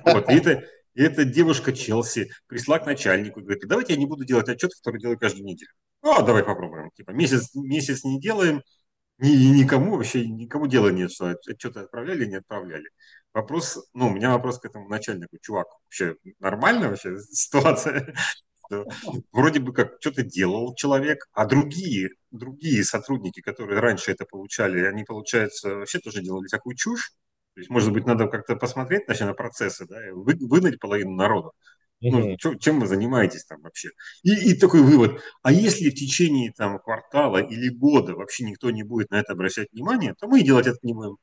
[0.06, 0.64] Вот, и это,
[0.94, 4.74] и эта девушка Челси пришла к начальнику и говорит, давайте я не буду делать отчет,
[4.76, 5.72] который делаю каждую неделю.
[6.04, 6.90] Ну, а давай попробуем.
[6.92, 8.64] Типа месяц, месяц не делаем,
[9.20, 12.90] ни, никому вообще, никому дела нет, что что-то отправляли не отправляли.
[13.34, 15.38] Вопрос, ну, у меня вопрос к этому начальнику.
[15.42, 18.14] Чувак, вообще нормальная вообще ситуация?
[19.32, 25.04] Вроде бы как что-то делал человек, а другие, другие сотрудники, которые раньше это получали, они,
[25.04, 27.12] получается, вообще тоже делали такую чушь.
[27.54, 31.52] То есть, может быть, надо как-то посмотреть значит, на процессы, да, вы, выгнать половину народа.
[32.00, 33.90] Ну, чё, чем вы занимаетесь там вообще?
[34.24, 35.22] И, и такой вывод.
[35.42, 39.72] А если в течение там квартала или года вообще никто не будет на это обращать
[39.72, 41.18] внимание, то мы и делать это не будем.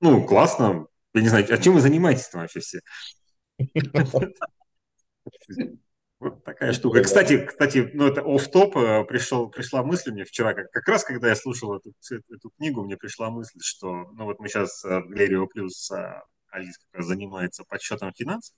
[0.00, 0.86] Ну, классно.
[1.14, 2.80] Я не знаю, а чем вы занимаетесь там вообще все?
[6.18, 7.02] Вот такая штука.
[7.02, 11.04] Кстати, кстати, ну это оф топ э, пришел, пришла мысль мне вчера, как, как раз
[11.04, 11.92] когда я слушал эту,
[12.30, 15.90] эту книгу, мне пришла мысль, что, ну вот мы сейчас в Галерио Плюс
[16.50, 18.54] Алис как раз занимается подсчетом финансов,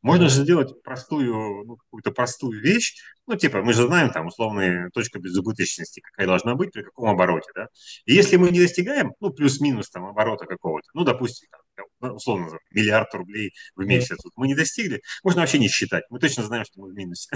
[0.00, 2.94] можно же сделать простую, ну, какую-то простую вещь,
[3.26, 7.50] ну, типа, мы же знаем там условная точка безубыточности, какая должна быть при каком обороте,
[7.54, 7.68] да,
[8.06, 12.58] и если мы не достигаем, ну, плюс-минус там оборота какого-то, ну, допустим, там, ну, условно,
[12.70, 16.64] миллиард рублей в месяц, вот мы не достигли, можно вообще не считать, мы точно знаем,
[16.64, 17.28] что мы в минусе.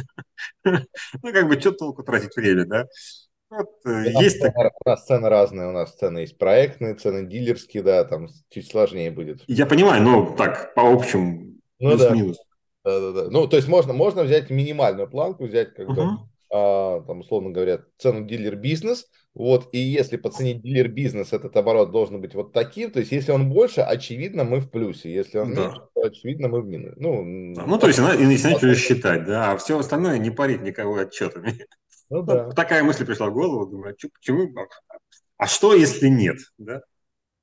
[1.23, 2.85] Ну, как бы, что толку тратить время, да?
[3.49, 4.55] Вот, э, есть так...
[4.57, 9.11] У нас цены разные, у нас цены есть проектные, цены дилерские, да, там чуть сложнее
[9.11, 9.43] будет.
[9.47, 12.37] Я понимаю, но так, по общему, ну, плюс-минус.
[12.39, 12.43] Да.
[12.87, 13.31] Да, да, да.
[13.31, 16.17] Ну, то есть можно, можно взять минимальную планку, взять как бы, uh-huh.
[16.53, 22.21] а, там, условно говоря, цену дилер-бизнес, вот, и если по цене дилер-бизнес этот оборот должен
[22.21, 25.63] быть вот таким, то есть если он больше, очевидно, мы в плюсе, если он да.
[25.63, 26.95] меньше, то очевидно, мы в минусе.
[26.97, 30.95] Ну, да, ну то есть, начинать уже считать, да, а все остальное не парить никого
[30.95, 31.67] отчетами.
[32.09, 32.51] Ну, да.
[32.51, 34.53] Такая мысль пришла в голову, думаю, а почему,
[35.37, 36.83] а что, если нет, да?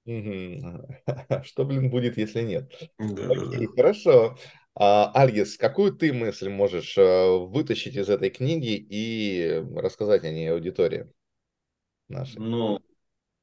[1.43, 2.69] Что, блин, будет, если нет?
[2.99, 3.73] Да, Окей, да.
[3.73, 4.37] Хорошо.
[4.75, 10.51] А, Альгис, какую ты мысль можешь э, вытащить из этой книги и рассказать о ней
[10.51, 11.09] аудитории
[12.09, 12.39] нашей?
[12.39, 12.79] Ну,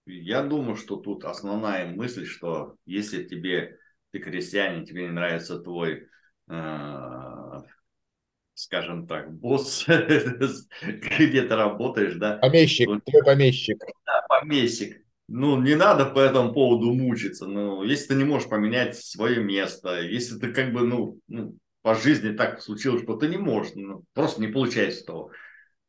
[0.07, 3.79] я думаю, что тут основная мысль, что если тебе,
[4.11, 6.09] ты крестьянин, тебе не нравится твой,
[6.49, 7.63] э,
[8.55, 9.87] скажем так, босс,
[10.83, 12.39] где ты работаешь, да?
[12.39, 13.79] Помещик, твой помещик.
[14.07, 15.01] Да, помещик
[15.33, 17.47] ну, не надо по этому поводу мучиться.
[17.47, 21.95] Ну, если ты не можешь поменять свое место, если ты как бы, ну, ну по
[21.95, 25.31] жизни так случилось, что ты не можешь, ну, просто не получается того.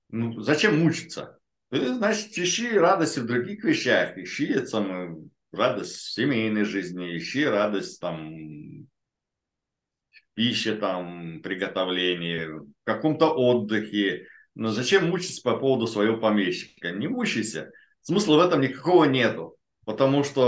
[0.09, 1.39] Ну, зачем мучиться?
[1.71, 7.99] Ты, значит, ищи радости в других вещах, ищи самую радость в семейной жизни, ищи радость
[7.99, 8.80] там
[10.41, 14.25] пище, там, приготовлении, в каком-то отдыхе.
[14.55, 16.89] Но зачем мучиться по поводу своего помещика?
[16.89, 19.55] Не мучайся смысла в этом никакого нету.
[19.85, 20.41] Потому что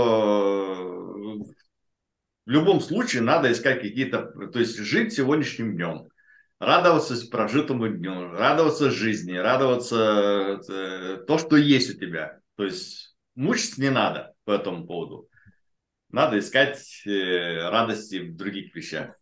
[2.44, 6.08] в любом случае надо искать какие-то, то есть жить сегодняшним днем,
[6.58, 12.40] радоваться прожитому дню, радоваться жизни, радоваться э, то, что есть у тебя.
[12.56, 15.28] То есть мучиться не надо по этому поводу.
[16.10, 19.14] Надо искать э, радости в других вещах.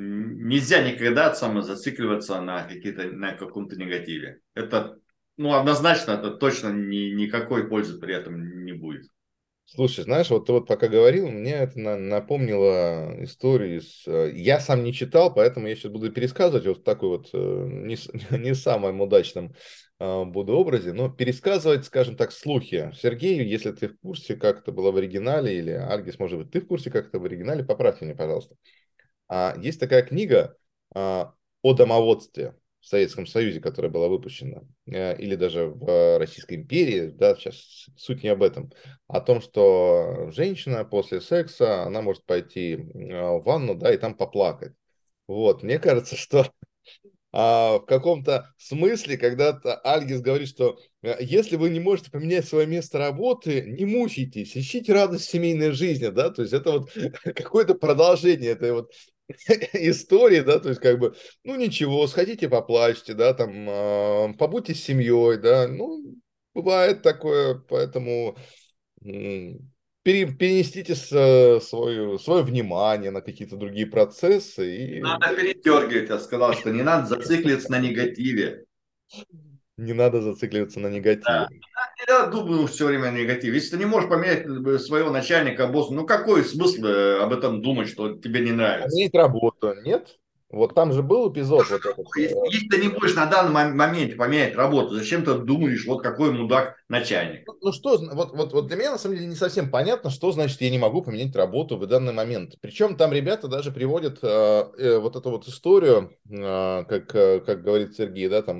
[0.00, 4.38] Нельзя никогда самозацикливаться на, какие-то, на каком-то негативе.
[4.54, 4.98] Это
[5.36, 9.06] ну, однозначно, это точно ни, никакой пользы при этом не будет.
[9.64, 14.06] Слушай, знаешь, вот ты вот пока говорил, мне это напомнило историю из...
[14.06, 17.36] Э, я сам не читал, поэтому я сейчас буду пересказывать вот в такой вот э,
[17.36, 17.96] не,
[18.38, 19.52] не самом удачном
[19.98, 22.92] э, буду образе, но пересказывать, скажем так, слухи.
[22.94, 26.60] Сергей, если ты в курсе, как это было в оригинале, или Аргис, может быть, ты
[26.60, 28.56] в курсе, как это в оригинале, поправьте меня, пожалуйста.
[29.28, 30.56] А, есть такая книга
[30.94, 37.08] а, о домоводстве в Советском Союзе, которая была выпущена, э, или даже в Российской империи,
[37.08, 38.72] да, сейчас суть не об этом,
[39.08, 44.14] о том, что женщина после секса, она может пойти э, в ванну, да, и там
[44.14, 44.74] поплакать.
[45.26, 46.46] Вот, мне кажется, что
[47.30, 52.66] а, в каком-то смысле, когда-то Альгис говорит, что э, если вы не можете поменять свое
[52.66, 56.90] место работы, не мучайтесь, ищите радость семейной жизни, да, то есть это вот
[57.22, 58.92] какое-то продолжение этой вот
[59.74, 61.14] истории, да, то есть как бы,
[61.44, 66.14] ну ничего, сходите поплачьте, да, там, э, побудьте с семьей, да, ну,
[66.54, 68.36] бывает такое, поэтому
[70.02, 71.60] перенесите свое,
[72.18, 74.76] свое внимание на какие-то другие процессы.
[74.76, 75.00] И...
[75.00, 78.64] Надо передергивать, я сказал, что не надо зацикливаться на негативе.
[79.78, 81.24] Не надо зацикливаться на негативе.
[81.24, 81.48] Да.
[82.08, 83.54] Я думаю все время негатив.
[83.54, 87.62] Если ты не можешь поменять э, своего начальника, босса, ну какой смысл э, об этом
[87.62, 88.88] думать, что тебе не нравится?
[88.88, 90.18] Поменять работу, нет?
[90.50, 91.70] Вот там же был эпизод.
[91.70, 95.34] вот этот, если, э, если ты не будешь на данный момент поменять работу, зачем ты
[95.34, 97.46] думаешь, вот какой мудак начальник?
[97.46, 100.32] Ну, ну что, вот, вот, вот для меня на самом деле не совсем понятно, что
[100.32, 102.54] значит я не могу поменять работу в данный момент.
[102.60, 107.06] Причем там ребята даже приводят э, э, вот эту вот историю, э, как,
[107.44, 108.58] как говорит Сергей, да, там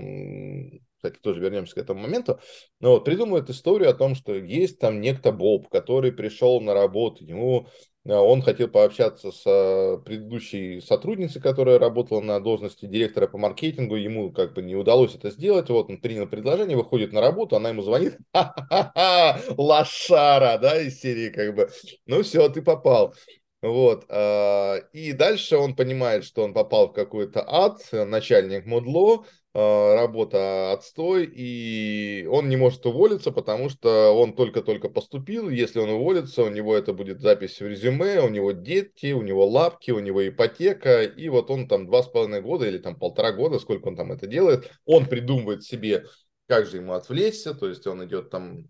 [0.99, 2.41] кстати, тоже вернемся к этому моменту,
[2.81, 7.25] но вот придумывает историю о том, что есть там некто Боб, который пришел на работу,
[7.25, 7.69] ему
[8.05, 13.95] э, он хотел пообщаться с э, предыдущей сотрудницей, которая работала на должности директора по маркетингу,
[13.95, 17.69] ему как бы не удалось это сделать, вот он принял предложение, выходит на работу, она
[17.69, 21.71] ему звонит, ха-ха-ха, лошара, да, из серии как бы,
[22.07, 23.15] ну все, ты попал.
[23.61, 24.05] Вот.
[24.09, 30.71] А, и дальше он понимает, что он попал в какой-то ад, начальник Мудло, а, работа
[30.73, 36.51] отстой, и он не может уволиться, потому что он только-только поступил, если он уволится, у
[36.51, 41.03] него это будет запись в резюме, у него дети, у него лапки, у него ипотека,
[41.03, 44.13] и вот он там два с половиной года или там полтора года, сколько он там
[44.13, 46.05] это делает, он придумывает себе,
[46.47, 48.67] как же ему отвлечься, то есть он идет там,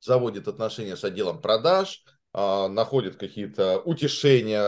[0.00, 2.02] заводит отношения с отделом продаж,
[2.36, 4.60] а, находит какие-то утешения,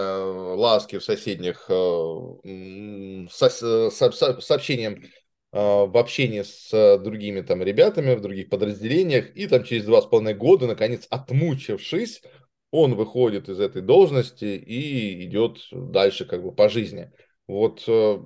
[0.55, 3.51] ласки в соседних э, со,
[3.91, 5.03] со, сообщениям
[5.51, 10.07] а, в общении с другими там ребятами в других подразделениях, и там через два с
[10.07, 12.23] половиной года, наконец, отмучившись,
[12.71, 17.11] он выходит из этой должности и идет дальше как бы по жизни.
[17.49, 18.19] Вот э,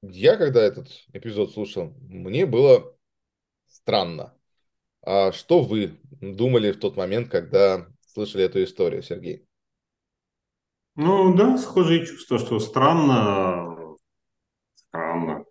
[0.00, 2.96] я, когда этот эпизод слушал, мне было
[3.66, 4.39] странно.
[5.12, 9.44] А что вы думали в тот момент, когда слышали эту историю, Сергей?
[10.94, 13.96] Ну да, схожие чувства, что странно,
[14.76, 15.44] странно,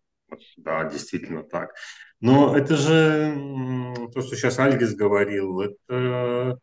[0.56, 1.74] да, действительно так.
[2.22, 6.58] Но это же то, что сейчас Альгис говорил, это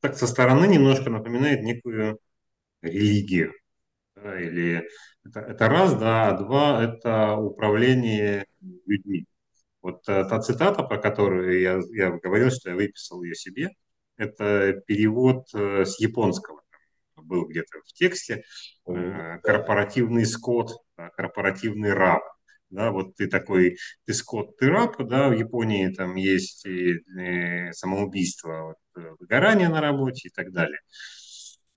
[0.00, 2.18] так со стороны немножко напоминает некую
[2.82, 3.54] религию.
[4.16, 4.88] Да, или
[5.24, 8.44] это, это раз, да, а два– это управление
[8.86, 9.26] людьми.
[9.82, 13.70] Вот э, та цитата, про которую я, я говорил, что я выписал ее себе,
[14.16, 16.62] это перевод э, с японского.
[17.16, 18.44] Был где-то в тексте
[18.86, 20.70] э, корпоративный скот,
[21.16, 22.22] корпоративный раб.
[22.70, 23.76] Да, вот ты такой,
[24.06, 29.82] ты скот, ты раб, да, в Японии там есть и, и самоубийство, вот, выгорание на
[29.82, 30.78] работе и так далее.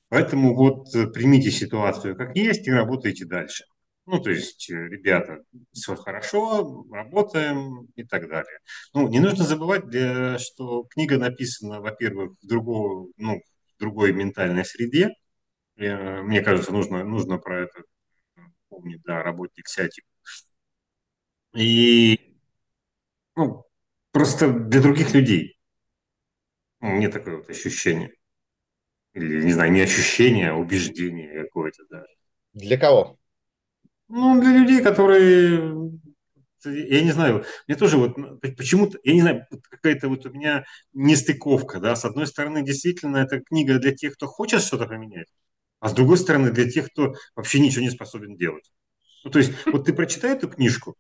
[0.08, 3.66] Поэтому вот примите ситуацию как есть и работайте дальше.
[4.06, 8.60] Ну, то есть, э, ребята, все хорошо, работаем и так далее.
[8.94, 13.42] Ну, не нужно забывать, для, что книга написана, во-первых, в, другого, ну,
[13.76, 15.10] в другой ментальной среде.
[15.78, 17.84] Э, мне кажется, нужно, нужно про это
[18.70, 20.04] помнить, да, работник сятик.
[21.56, 22.38] И
[23.36, 23.66] ну,
[24.12, 25.58] просто для других людей.
[26.82, 28.14] Ну, мне такое вот ощущение.
[29.14, 32.14] Или, не знаю, не ощущение, а убеждение какое-то даже.
[32.54, 33.18] Для кого?
[34.08, 35.92] Ну, для людей, которые,
[36.66, 38.16] я не знаю, мне тоже вот
[38.58, 43.42] почему-то, я не знаю, какая-то вот у меня нестыковка, да, с одной стороны, действительно, это
[43.42, 45.28] книга для тех, кто хочет что-то поменять,
[45.80, 48.72] а с другой стороны, для тех, кто вообще ничего не способен делать.
[49.24, 50.96] Ну, то есть, вот ты прочитай эту книжку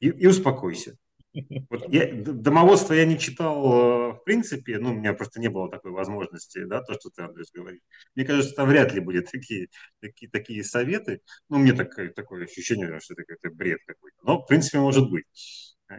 [0.00, 0.96] и, и успокойся.
[1.70, 5.70] Вот я, домоводство я не читал э, в принципе, ну, у меня просто не было
[5.70, 7.80] такой возможности, да, то, что ты, Андрес, говоришь.
[8.14, 9.68] Мне кажется, там вряд ли будет такие,
[10.00, 11.20] такие, такие советы.
[11.48, 14.16] Ну, мне такое, такое ощущение, что это какой-то бред какой-то.
[14.22, 15.26] Но, в принципе, может быть.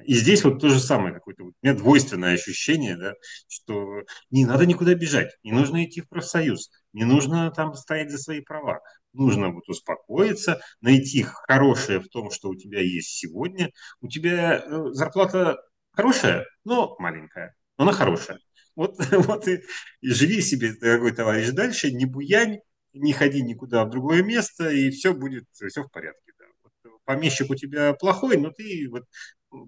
[0.05, 1.45] И здесь вот то же самое какое-то.
[1.45, 3.13] У меня двойственное ощущение, да,
[3.47, 8.19] что не надо никуда бежать, не нужно идти в профсоюз, не нужно там стоять за
[8.19, 8.81] свои права.
[9.13, 13.71] Нужно вот успокоиться, найти хорошее в том, что у тебя есть сегодня.
[14.01, 15.57] У тебя э, зарплата
[15.91, 18.39] хорошая, но маленькая, но она хорошая.
[18.75, 19.63] Вот, вот и,
[20.01, 22.59] и живи себе, дорогой товарищ, дальше, не буянь,
[22.93, 26.31] не ходи никуда в другое место, и все будет, все в порядке.
[26.63, 29.05] Вот, помещик у тебя плохой, но ты вот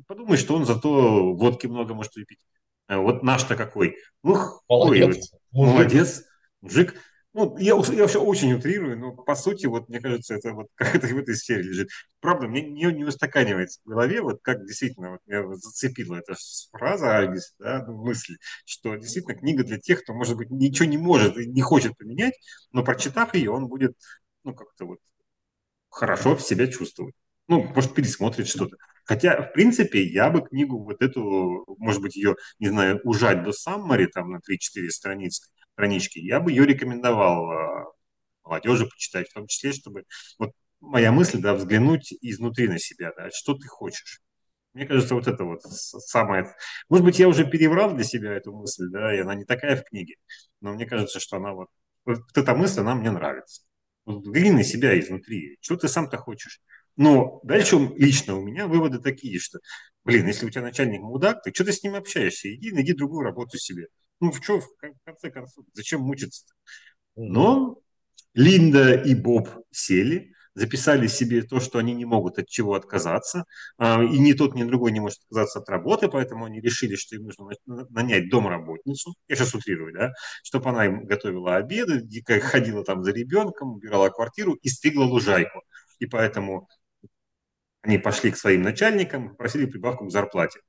[0.07, 2.39] подумай, что он зато водки много может выпить.
[2.87, 3.97] А вот наш-то какой.
[4.23, 5.31] Ух, молодец.
[5.51, 6.23] Ой, молодец.
[6.61, 6.95] Мужик.
[7.33, 10.95] Ну, я, я вообще очень утрирую, но по сути, вот мне кажется, это вот как
[10.95, 11.89] это в этой сфере лежит.
[12.19, 16.35] Правда, мне не, не устаканивается в голове, вот как действительно вот меня зацепила эта
[16.71, 20.97] фраза Альбис, да, ну, мысль, что действительно книга для тех, кто, может быть, ничего не
[20.97, 22.33] может и не хочет поменять,
[22.73, 23.95] но прочитав ее, он будет,
[24.43, 24.99] ну, как-то вот
[25.89, 27.15] хорошо себя чувствовать.
[27.47, 28.75] Ну, может, пересмотрит что-то.
[29.05, 33.51] Хотя, в принципе, я бы книгу вот эту, может быть, ее, не знаю, ужать до
[33.51, 37.85] саммари, там, на 3-4 страницы, странички, я бы ее рекомендовал э,
[38.43, 40.03] молодежи почитать, в том числе, чтобы,
[40.37, 44.21] вот моя мысль, да, взглянуть изнутри на себя, да, что ты хочешь.
[44.73, 46.53] Мне кажется, вот это вот самое...
[46.89, 49.83] Может быть, я уже переврал для себя эту мысль, да, и она не такая в
[49.83, 50.15] книге,
[50.61, 51.67] но мне кажется, что она вот...
[52.05, 53.63] Вот эта мысль, она мне нравится.
[54.05, 55.57] взгляни на себя изнутри.
[55.61, 56.61] Что ты сам-то хочешь?
[56.97, 59.59] Но дальше лично у меня выводы такие, что,
[60.03, 62.53] блин, если у тебя начальник мудак, ты что ты с ним общаешься?
[62.53, 63.87] Иди, найди другую работу себе.
[64.19, 64.67] Ну, в что, в
[65.03, 66.53] конце концов, зачем мучиться-то?
[67.15, 67.79] Но
[68.33, 73.45] Линда и Боб сели, записали себе то, что они не могут от чего отказаться,
[73.77, 77.15] а, и ни тот, ни другой не может отказаться от работы, поэтому они решили, что
[77.15, 77.49] им нужно
[77.89, 80.13] нанять домработницу, я сейчас утрирую, да,
[80.43, 82.05] чтобы она им готовила обеды,
[82.41, 85.61] ходила там за ребенком, убирала квартиру и стригла лужайку.
[85.99, 86.67] И поэтому
[87.81, 90.59] они пошли к своим начальникам, попросили прибавку к зарплате.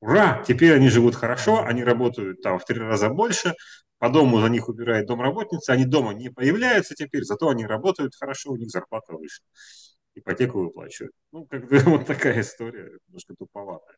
[0.00, 0.44] Ура!
[0.46, 3.54] Теперь они живут хорошо, они работают там в три раза больше,
[3.98, 8.52] по дому за них убирает домработница, они дома не появляются теперь, зато они работают хорошо,
[8.52, 9.42] у них зарплата выше.
[10.14, 11.12] Ипотеку выплачивают.
[11.32, 13.96] Ну, как бы вот такая история, немножко туповатая.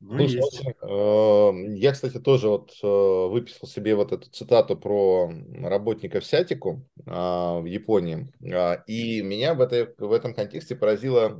[0.00, 5.30] Ну, Слушай, э, я, кстати, тоже вот э, выписал себе вот эту цитату про
[5.62, 11.38] работника в Сятику а, в Японии, а, и меня в, этой, в этом контексте поразила,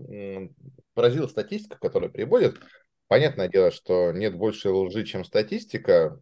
[0.92, 2.60] поразила статистика, которая приводит.
[3.08, 6.20] Понятное дело, что нет больше лжи, чем статистика.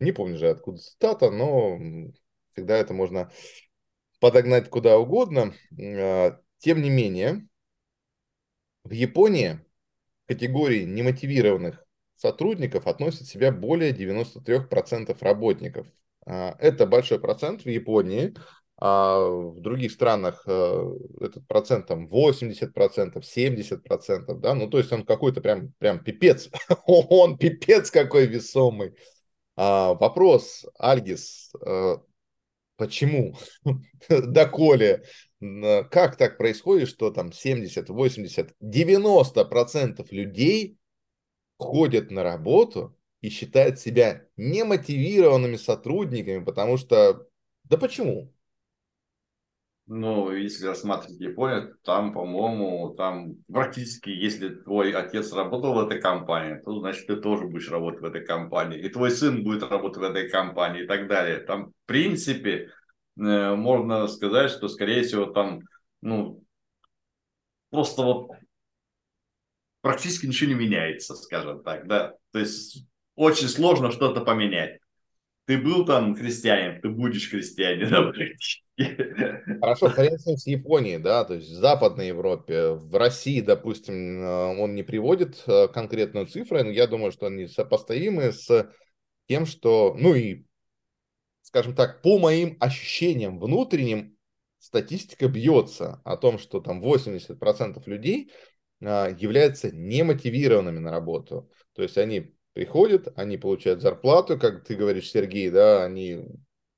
[0.00, 1.78] Не помню же, откуда цитата, но
[2.52, 3.30] всегда это можно
[4.18, 5.54] подогнать куда угодно.
[5.80, 7.46] А, тем не менее,
[8.82, 9.60] в Японии
[10.28, 11.84] категории немотивированных
[12.16, 15.86] сотрудников относит в себя более 93% работников.
[16.26, 18.34] А, это большой процент в Японии,
[18.80, 25.04] а в других странах э, этот процент там 80%, 70%, да, ну то есть он
[25.04, 26.48] какой-то прям, прям пипец,
[26.86, 28.94] он пипец какой весомый.
[29.56, 31.96] А, вопрос, Альгис, э,
[32.78, 33.36] почему,
[34.08, 35.04] доколе,
[35.40, 40.78] как так происходит, что там 70, 80, 90 процентов людей
[41.58, 47.26] ходят на работу и считают себя немотивированными сотрудниками, потому что,
[47.64, 48.32] да почему?
[49.90, 56.60] Ну, если рассматривать Японию, там, по-моему, там практически, если твой отец работал в этой компании,
[56.62, 58.78] то значит ты тоже будешь работать в этой компании.
[58.78, 61.38] И твой сын будет работать в этой компании и так далее.
[61.38, 62.68] Там, в принципе,
[63.18, 65.60] э, можно сказать, что, скорее всего, там,
[66.02, 66.44] ну,
[67.70, 68.32] просто вот
[69.80, 72.12] практически ничего не меняется, скажем так, да.
[72.32, 72.84] То есть
[73.14, 74.80] очень сложно что-то поменять.
[75.48, 78.12] Ты был там христианин, ты будешь христианином.
[79.60, 84.74] Хорошо, хрен с Японии, да, то есть в Западной Европе, в России, допустим, э, он
[84.74, 88.70] не приводит э, конкретную цифру, но я думаю, что они сопоставимы с
[89.26, 90.44] тем, что, ну и,
[91.40, 94.18] скажем так, по моим ощущениям внутренним,
[94.58, 98.30] статистика бьется о том, что там 80% людей
[98.82, 101.50] э, являются немотивированными на работу.
[101.72, 106.24] То есть они приходят, они получают зарплату, как ты говоришь, Сергей, да, они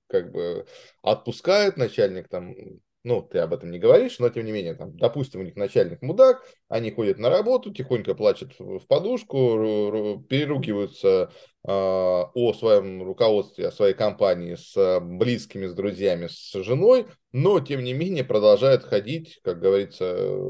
[0.08, 0.66] как бы
[1.02, 2.54] отпускают, начальник там,
[3.02, 6.02] ну, ты об этом не говоришь, но тем не менее, там, допустим, у них начальник
[6.02, 11.30] мудак, они ходят на работу, тихонько плачут в подушку, переругиваются
[11.64, 17.82] э, о своем руководстве, о своей компании с близкими, с друзьями, с женой, но, тем
[17.82, 20.04] не менее, продолжают ходить, как говорится,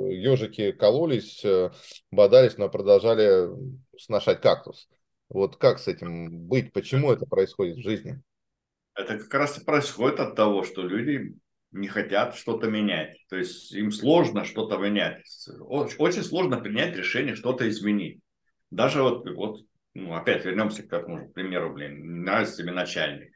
[0.08, 1.70] ежики кололись, э,
[2.10, 3.48] бодались, но продолжали
[3.96, 4.88] сношать кактус.
[5.30, 6.72] Вот как с этим быть?
[6.72, 8.20] Почему это происходит в жизни?
[8.94, 11.36] Это как раз и происходит от того, что люди
[11.70, 13.16] не хотят что-то менять.
[13.28, 15.24] То есть им сложно что-то менять.
[15.60, 18.20] Очень сложно принять решение что-то изменить.
[18.70, 19.60] Даже вот, вот
[19.94, 23.32] ну, опять вернемся к такому примеру, блин, не нравится тебе начальник.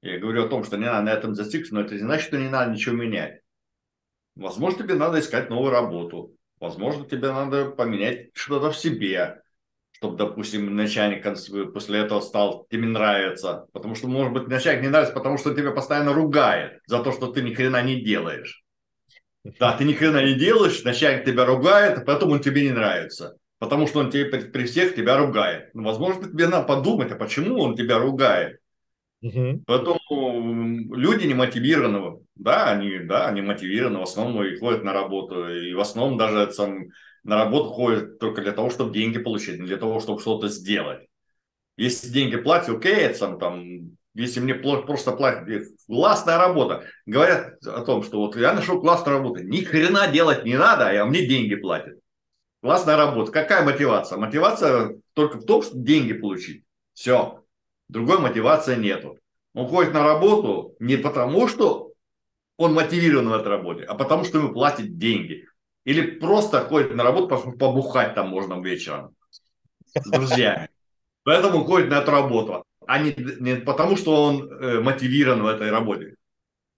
[0.00, 2.38] Я говорю о том, что не надо на этом зацикливаться, но это не значит, что
[2.38, 3.40] не надо ничего менять.
[4.36, 6.36] Возможно, тебе надо искать новую работу.
[6.60, 9.42] Возможно, тебе надо поменять что-то в себе
[10.02, 11.22] чтобы, допустим, начальник
[11.72, 13.66] после этого стал тебе нравится.
[13.72, 17.28] Потому что, может быть, начальник не нравится, потому что тебя постоянно ругает за то, что
[17.28, 18.64] ты ни хрена не делаешь.
[19.60, 23.36] Да, ты ни хрена не делаешь, начальник тебя ругает, а потом он тебе не нравится.
[23.60, 25.72] Потому что он тебе при, при всех тебя ругает.
[25.72, 28.58] Ну, возможно, тебе надо подумать, а почему он тебя ругает.
[29.22, 29.62] Угу.
[29.66, 35.48] Поэтому люди не мотивированы, да, они, да, они мотивированы, в основном и ходят на работу,
[35.48, 36.86] и в основном даже это сам,
[37.24, 41.06] на работу ходят только для того, чтобы деньги получить, не для того, чтобы что-то сделать.
[41.76, 46.84] Если деньги платят, окей, это сам, там, если мне просто платят, классная работа.
[47.06, 51.04] Говорят о том, что вот я нашел классную работу, ни хрена делать не надо, а
[51.04, 51.98] мне деньги платят.
[52.60, 53.32] Классная работа.
[53.32, 54.18] Какая мотивация?
[54.18, 56.64] Мотивация только в том, что деньги получить.
[56.94, 57.42] Все.
[57.88, 59.18] Другой мотивации нету.
[59.54, 61.92] Он ходит на работу не потому, что
[62.56, 65.46] он мотивирован в этой работе, а потому, что ему платят деньги.
[65.84, 69.14] Или просто ходит на работу, потому что побухать там можно вечером
[69.94, 70.68] с друзьями.
[71.24, 75.70] Поэтому ходит на эту работу, а не, не потому, что он э, мотивирован в этой
[75.70, 76.16] работе.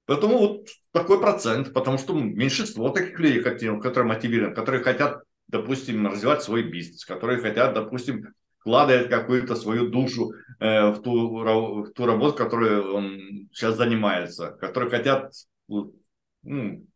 [0.07, 6.43] Поэтому вот такой процент, потому что меньшинство таких людей, которые мотивированы, которые хотят, допустим, развивать
[6.43, 12.37] свой бизнес, которые хотят, допустим, вкладывать какую-то свою душу э, в, ту, в ту работу,
[12.37, 15.33] которой он сейчас занимается, которые хотят
[15.69, 16.87] ну,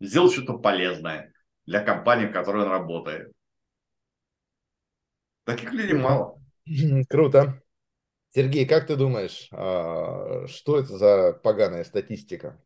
[0.00, 1.32] сделать что-то полезное
[1.68, 3.30] для компании, в которой он работает.
[5.44, 6.40] Таких людей мало.
[7.10, 7.62] Круто.
[8.30, 12.58] Сергей, как ты думаешь, а, что это за поганая статистика?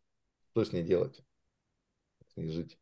[0.51, 1.21] Что с ней делать?
[2.29, 2.79] С ней жить?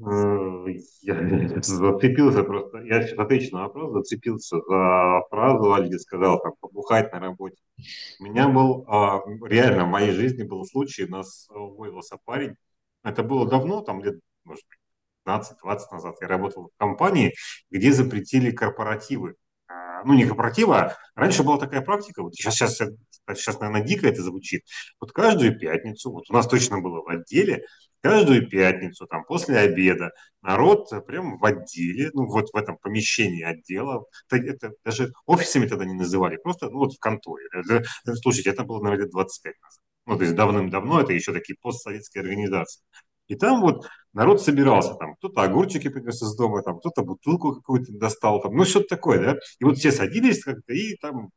[0.00, 0.66] Э,
[1.02, 7.12] я зацепился просто, я сейчас отвечу на вопрос, зацепился за фразу, Альги сказал, там, побухать
[7.12, 7.58] на работе.
[8.18, 12.56] У меня был, а, реально в моей жизни был случай, у нас уволился парень,
[13.04, 14.78] это было давно, там лет, может быть,
[15.24, 17.34] 15-20 назад я работал в компании,
[17.70, 19.36] где запретили корпоративы.
[19.68, 22.80] А, ну, не корпоративы, а раньше была такая практика, вот сейчас, сейчас,
[23.34, 24.62] сейчас, наверное, дико это звучит.
[25.00, 27.64] Вот каждую пятницу, вот у нас точно было в отделе,
[28.02, 34.04] каждую пятницу, там, после обеда, народ прям в отделе, ну, вот в этом помещении отдела,
[34.28, 37.46] это, это даже офисами тогда не называли, просто, ну, вот в конторе.
[37.52, 37.82] Это,
[38.16, 42.82] слушайте, это было, наверное, 25 назад ну, то есть давным-давно, это еще такие постсоветские организации.
[43.26, 47.92] И там вот народ собирался, там кто-то огурчики принес из дома, там кто-то бутылку какую-то
[47.92, 49.36] достал, там, ну что-то такое, да.
[49.60, 51.30] И вот все садились как-то и там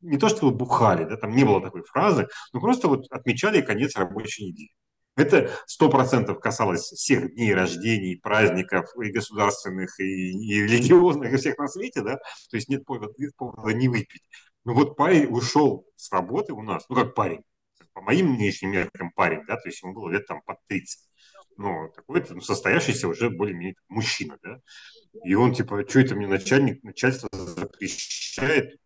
[0.00, 3.96] не то что бухали, да, там не было такой фразы, но просто вот отмечали конец
[3.96, 4.70] рабочей недели.
[5.16, 11.58] Это сто процентов касалось всех дней рождений, праздников и государственных, и, и религиозных, и всех
[11.58, 14.22] на свете, да, то есть нет повода, нет повода не выпить.
[14.64, 17.42] Ну вот парень ушел с работы у нас, ну как парень,
[17.96, 21.08] по моим нынешним меркам парень, да, то есть ему было лет там под 30.
[21.56, 24.60] Ну, такой-то ну, состоявшийся уже более-менее мужчина, да.
[25.24, 28.78] И он, типа, что это мне начальник, начальство запрещает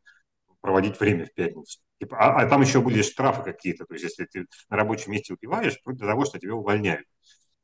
[0.61, 1.81] проводить время в пятницу.
[1.99, 5.35] Типа, а, а там еще были штрафы какие-то, то есть если ты на рабочем месте
[5.35, 7.07] убиваешь, вплоть до того, что тебя увольняют.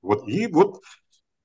[0.03, 0.83] Вот, и вот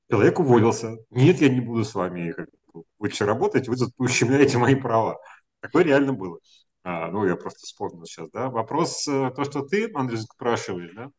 [0.10, 0.98] человек уволился.
[1.12, 2.50] Нет, я не буду с вами как,
[2.98, 5.20] больше работать, вы тут ущемляете мои права.
[5.60, 6.40] Такое реально было.
[6.84, 8.50] А, ну, я просто вспомнил сейчас, да.
[8.50, 11.12] Вопрос, э, то, что ты, Андрей, спрашиваешь, да,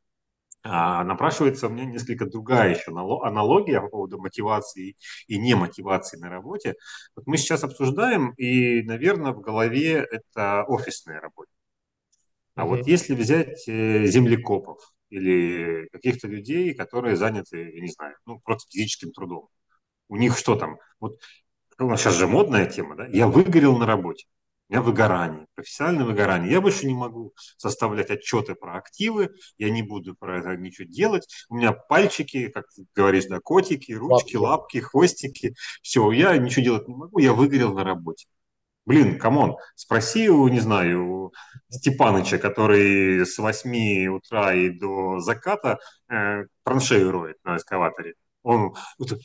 [0.65, 4.97] а, напрашивается у меня несколько другая еще аналогия по поводу мотивации
[5.27, 6.75] и немотивации на работе.
[7.17, 11.51] Вот мы сейчас обсуждаем, и, наверное, в голове это офисная работа.
[12.55, 12.69] А mm-hmm.
[12.69, 14.79] вот если взять э, землекопов
[15.11, 19.49] или каких-то людей, которые заняты, я не знаю, ну, просто физическим трудом,
[20.09, 20.79] у них что там?
[21.01, 21.19] Вот
[21.79, 23.07] сейчас же модная тема, да?
[23.07, 24.27] Я выгорел на работе
[24.73, 26.51] меня выгорание, профессиональное выгорание.
[26.51, 31.29] Я больше не могу составлять отчеты про активы, я не буду про это ничего делать.
[31.51, 35.55] У меня пальчики, как ты говоришь, да, котики, ручки, лапки, лапки хвостики.
[35.83, 38.27] Все, я ничего делать не могу, я выгорел на работе.
[38.87, 41.33] Блин, come on, спроси у, не знаю, у
[41.69, 48.15] Степаныча, который с 8 утра и до заката э, траншею роет на эскаваторе.
[48.43, 48.75] Он,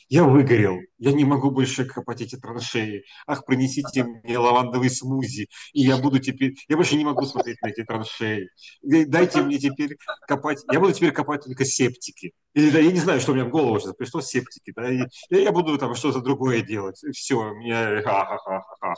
[0.08, 3.04] я выгорел, я не могу больше копать эти траншеи.
[3.26, 7.68] Ах, принесите мне лавандовый смузи, и я буду теперь, я больше не могу смотреть на
[7.68, 8.48] эти траншеи.
[8.82, 9.96] Дайте мне теперь
[10.26, 12.32] копать, я буду теперь копать только септики.
[12.54, 15.06] Или да, я не знаю, что у меня в голову сейчас пришло, септики, да, и
[15.30, 17.00] я буду там что-то другое делать.
[17.12, 18.94] Все, меня, ха-ха-ха-ха.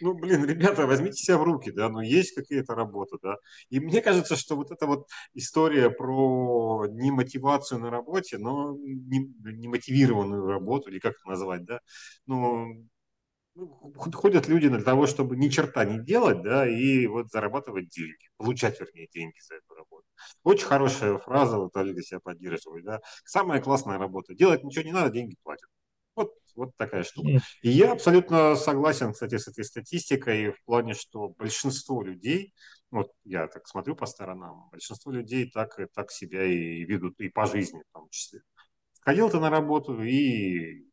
[0.00, 3.36] Ну, блин, ребята, возьмите себя в руки, да, ну, есть какая-то работа, да.
[3.70, 10.46] И мне кажется, что вот эта вот история про немотивацию на работе, но не, немотивированную
[10.46, 11.80] работу, или как это назвать, да,
[12.26, 12.86] ну,
[14.14, 18.80] ходят люди для того, чтобы ни черта не делать, да, и вот зарабатывать деньги, получать,
[18.80, 19.93] вернее, деньги за эту работу.
[20.42, 23.00] Очень хорошая фраза, вот Олега себя поддерживает, да.
[23.24, 24.34] Самая классная работа.
[24.34, 25.68] Делать ничего не надо, деньги платят.
[26.16, 27.40] Вот, вот такая штука.
[27.62, 32.54] И я абсолютно согласен, кстати, с этой статистикой в плане, что большинство людей,
[32.90, 37.46] вот я так смотрю по сторонам, большинство людей так, так себя и ведут, и по
[37.46, 38.42] жизни в том числе.
[39.00, 40.84] Ходил ты на работу и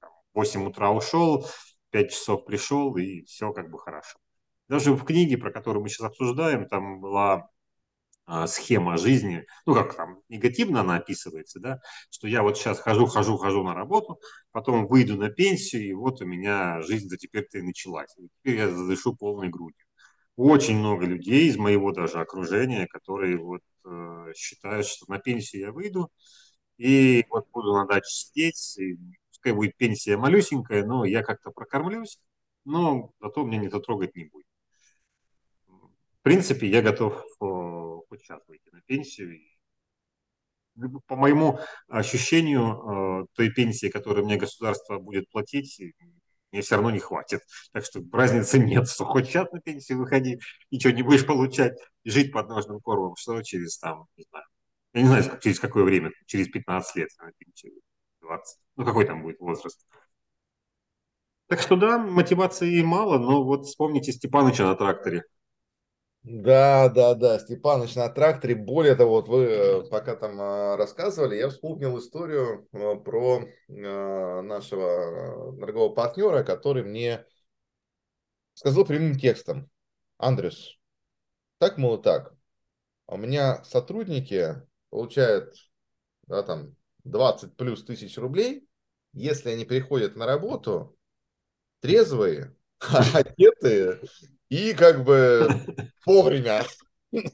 [0.00, 1.46] в 8 утра ушел,
[1.90, 4.18] 5 часов пришел, и все как бы хорошо.
[4.68, 7.48] Даже в книге, про которую мы сейчас обсуждаем, там была
[8.46, 13.36] схема жизни, ну как там негативно она описывается, да, что я вот сейчас хожу, хожу,
[13.38, 14.20] хожу на работу,
[14.52, 18.14] потом выйду на пенсию, и вот у меня жизнь-то теперь-то и началась.
[18.18, 19.84] И теперь я задышу полной грудью.
[20.36, 25.72] Очень много людей из моего даже окружения, которые вот э, считают, что на пенсию я
[25.72, 26.10] выйду,
[26.76, 28.96] и вот буду на даче сидеть, и
[29.30, 32.20] пускай будет пенсия малюсенькая, но я как-то прокормлюсь,
[32.64, 34.46] но зато меня никто трогать не будет.
[35.66, 37.24] В принципе, я готов
[38.08, 39.38] хоть сейчас выйти на пенсию.
[41.06, 45.80] По моему ощущению, э, той пенсии, которую мне государство будет платить,
[46.52, 47.40] мне все равно не хватит.
[47.72, 50.38] Так что разницы нет, что хоть сейчас на пенсию выходи,
[50.70, 54.44] ничего не будешь получать, жить под ножным кормом, что через там, не знаю,
[54.94, 57.72] я не знаю, через какое время, через 15 лет, на пенсию,
[58.22, 59.84] 20, ну какой там будет возраст.
[61.48, 65.24] Так что да, мотивации мало, но вот вспомните Степаныча на тракторе.
[66.30, 68.54] Да, да, да, Степаныч на тракторе.
[68.54, 75.54] Более того, вот вы э, пока там э, рассказывали, я вспомнил историю э, про нашего
[75.58, 77.24] дорогого партнера, который мне
[78.52, 79.70] сказал прямым текстом.
[80.18, 80.78] Андрюс,
[81.56, 82.34] так, мол, так.
[83.06, 84.56] У меня сотрудники
[84.90, 85.54] получают
[86.26, 88.68] да, там 20 плюс тысяч рублей,
[89.14, 90.94] если они приходят на работу
[91.80, 92.54] трезвые,
[93.14, 94.00] одетые
[94.48, 95.48] и как бы
[96.06, 96.64] вовремя.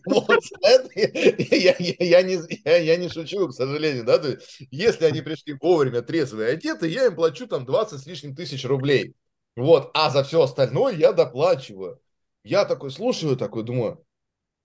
[0.07, 4.61] Вот, это, я, я, я, не, я, я не шучу, к сожалению, да, то есть,
[4.71, 9.17] если они пришли вовремя трезвые одеты, я им плачу там 20 с лишним тысяч рублей,
[9.57, 12.01] вот, а за все остальное я доплачиваю.
[12.45, 14.05] Я такой слушаю, такой думаю,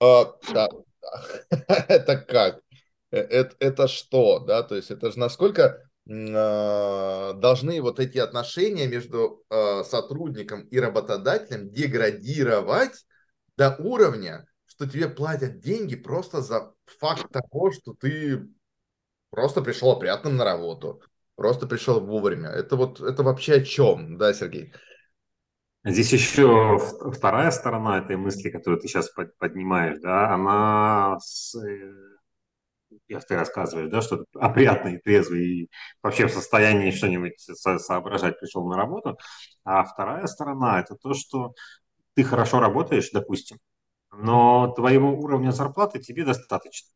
[0.00, 0.68] а, да,
[1.50, 2.60] это как?
[3.10, 9.84] Это, это что, да, то есть это же насколько должны вот эти отношения между а,
[9.84, 13.06] сотрудником и работодателем деградировать
[13.56, 18.48] до уровня, что тебе платят деньги просто за факт того, что ты
[19.30, 21.00] просто пришел опрятным на работу,
[21.36, 22.48] просто пришел вовремя.
[22.48, 24.72] Это вот, это вообще о чем, да, Сергей?
[25.84, 26.78] Здесь еще
[27.14, 31.56] вторая сторона этой мысли, которую ты сейчас поднимаешь, да, она с,
[33.08, 35.70] я ты рассказываешь, да, что опрятный, трезвый и
[36.02, 39.18] вообще в состоянии что-нибудь со соображать пришел на работу.
[39.64, 41.54] А вторая сторона– это то, что
[42.14, 43.58] ты хорошо работаешь, допустим,
[44.12, 46.90] но твоего уровня зарплаты тебе достаточно.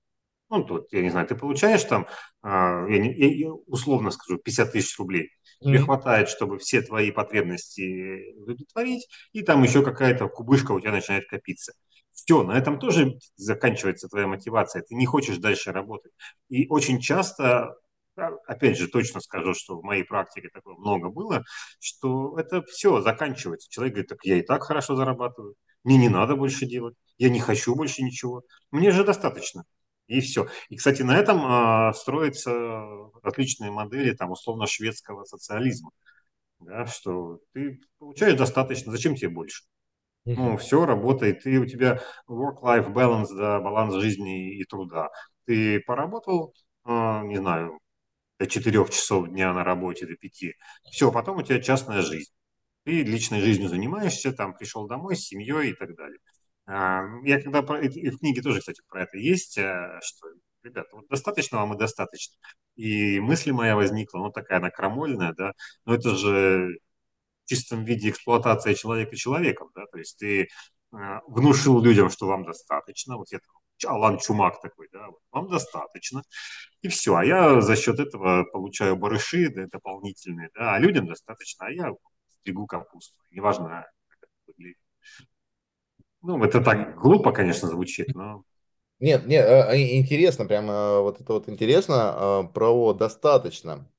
[0.50, 2.06] Ну, тут, я не знаю, ты получаешь там,
[2.42, 5.30] а, я, не, я условно скажу, 50 тысяч рублей.
[5.60, 10.92] Тебе mm хватает, чтобы все твои потребности удовлетворить, и там еще какая-то кубышка у тебя
[10.92, 11.72] начинает копиться.
[12.14, 14.82] Все, на этом тоже заканчивается твоя мотивация.
[14.82, 16.12] Ты не хочешь дальше работать.
[16.48, 17.76] И очень часто
[18.46, 21.44] опять же, точно скажу, что в моей практике такое много было,
[21.80, 23.68] что это все заканчивается.
[23.70, 27.40] Человек говорит, так я и так хорошо зарабатываю, мне не надо больше делать, я не
[27.40, 29.64] хочу больше ничего, мне же достаточно.
[30.06, 30.48] И все.
[30.68, 32.52] И, кстати, на этом а, строятся
[33.22, 35.90] отличные модели там условно шведского социализма.
[36.60, 39.64] Да, что ты получаешь достаточно, зачем тебе больше?
[40.26, 45.10] Ну, все работает, и у тебя work-life balance, да, баланс жизни и труда.
[45.46, 46.54] Ты поработал,
[46.84, 47.78] а, не знаю,
[48.40, 50.56] до 4 часов дня на работе, до 5.
[50.90, 52.32] Все, потом у тебя частная жизнь.
[52.84, 56.18] Ты личной жизнью занимаешься, там пришел домой с семьей и так далее.
[56.66, 60.28] А, я когда и в книге тоже, кстати, про это есть, а, что,
[60.62, 62.36] ребята, вот достаточно вам и достаточно.
[62.76, 65.52] И мысль моя возникла, ну такая она крамольная, да,
[65.86, 66.78] но это же
[67.46, 70.48] чистом виде эксплуатация человека человеком, да, то есть ты
[70.92, 73.40] а, внушил людям, что вам достаточно, вот я
[73.86, 76.22] Алан Чумак такой, да, вот, вам достаточно,
[76.82, 81.66] и все, а я за счет этого получаю барыши да, дополнительные, да, а людям достаточно,
[81.66, 81.92] а я
[82.40, 84.78] стригу капусту, неважно, как это выглядит.
[86.22, 88.44] Ну, это так глупо, конечно, звучит, но...
[89.00, 93.90] Нет, нет, а, а, интересно, прямо вот это вот интересно про достаточно.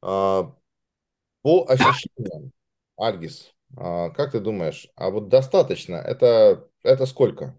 [0.00, 2.52] По ощущениям,
[2.96, 7.56] Альгис, как ты думаешь, а вот достаточно, это, это сколько?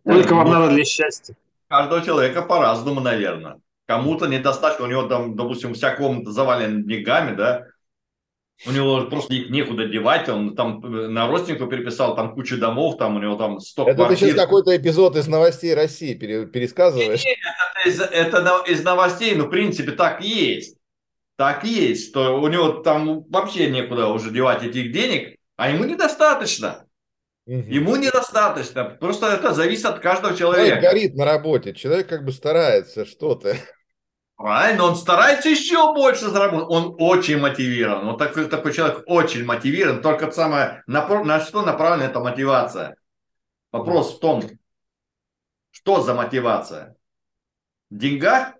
[0.00, 1.36] Сколько вам надо для счастья?
[1.68, 3.60] Каждого человека по-разному, наверное.
[3.86, 7.66] Кому-то недостаточно, у него там, допустим, вся комната завалена деньгами, да,
[8.66, 12.96] у него просто их некуда девать, он там э, на родственников переписал, там кучу домов,
[12.98, 14.18] там у него там 100 Это квартир.
[14.18, 17.24] ты сейчас какой-то эпизод из новостей России пересказываешь?
[17.24, 17.36] Нет,
[17.84, 20.76] это, из, это из новостей, но в принципе так и есть.
[21.36, 25.84] Так и есть, что у него там вообще некуда уже девать этих денег, а ему
[25.84, 26.84] недостаточно.
[27.46, 27.64] Угу.
[27.68, 28.84] Ему недостаточно.
[28.84, 30.66] Просто это зависит от каждого человека.
[30.66, 33.56] Человек горит на работе, человек как бы старается что-то.
[34.38, 36.68] Правильно, он старается еще больше заработать.
[36.70, 38.06] Он очень мотивирован.
[38.06, 40.00] Вот такой, такой человек очень мотивирован.
[40.00, 42.96] Только самое, на, на что направлена эта мотивация?
[43.72, 44.44] Вопрос в том,
[45.72, 46.94] что за мотивация?
[47.90, 48.54] В деньгах?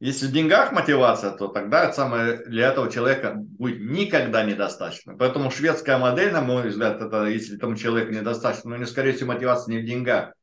[0.00, 5.16] Если в деньгах мотивация, то тогда самое для этого человека будет никогда недостаточно.
[5.16, 9.34] Поэтому шведская модель, на мой взгляд, это если этому человеку недостаточно, но не скорее всего
[9.34, 10.34] мотивация не в деньгах,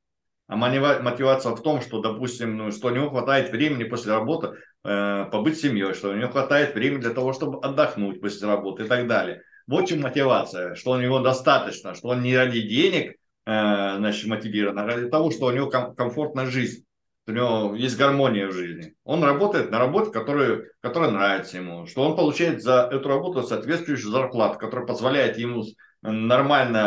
[0.56, 5.60] мотивация в том, что, допустим, ну, что у него хватает времени после работы э, побыть
[5.60, 9.42] семьей, что у него хватает времени для того, чтобы отдохнуть после работы и так далее.
[9.68, 13.16] Вот чем мотивация, что у него достаточно, что он не ради денег э,
[13.98, 16.84] значит, мотивирован, а ради того, что у него ком- комфортная жизнь
[17.28, 18.96] у него есть гармония в жизни.
[19.04, 24.12] Он работает на работе, которая, которая нравится ему, что он получает за эту работу соответствующую
[24.12, 25.64] зарплату, которая позволяет ему
[26.02, 26.82] нормально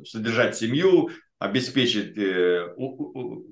[0.00, 2.74] э, содержать семью, обеспечить э,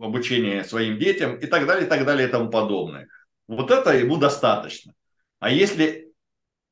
[0.00, 3.08] обучение своим детям и так далее, и так далее, и тому подобное.
[3.46, 4.92] Вот это ему достаточно.
[5.38, 6.08] А если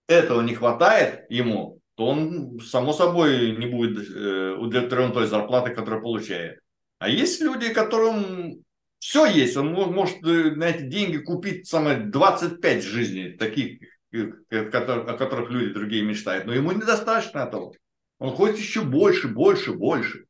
[0.08, 6.02] этого не хватает ему, то он, само собой, не будет э, удовлетворен той зарплатой, которую
[6.02, 6.58] получает.
[6.98, 8.64] А есть люди, которым
[8.98, 9.56] все есть.
[9.56, 13.80] Он может на эти деньги купить самое 25 жизней, таких,
[14.12, 16.46] о которых люди другие мечтают.
[16.46, 17.72] Но ему недостаточно этого.
[18.18, 20.24] Он хочет еще больше, больше, больше.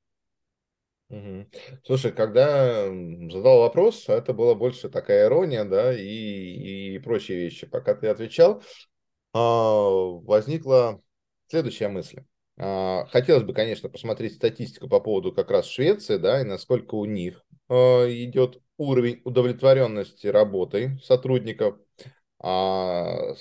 [1.85, 2.87] Слушай, когда
[3.31, 7.67] задал вопрос, это была больше такая ирония, да, и, и прочие вещи.
[7.67, 8.63] Пока ты отвечал,
[9.33, 11.03] а, возникла
[11.49, 12.25] следующая мысль.
[12.57, 17.05] А, хотелось бы, конечно, посмотреть статистику по поводу как раз Швеции, да, и насколько у
[17.05, 21.79] них а, идет уровень удовлетворенности работой сотрудников.
[22.41, 23.35] А,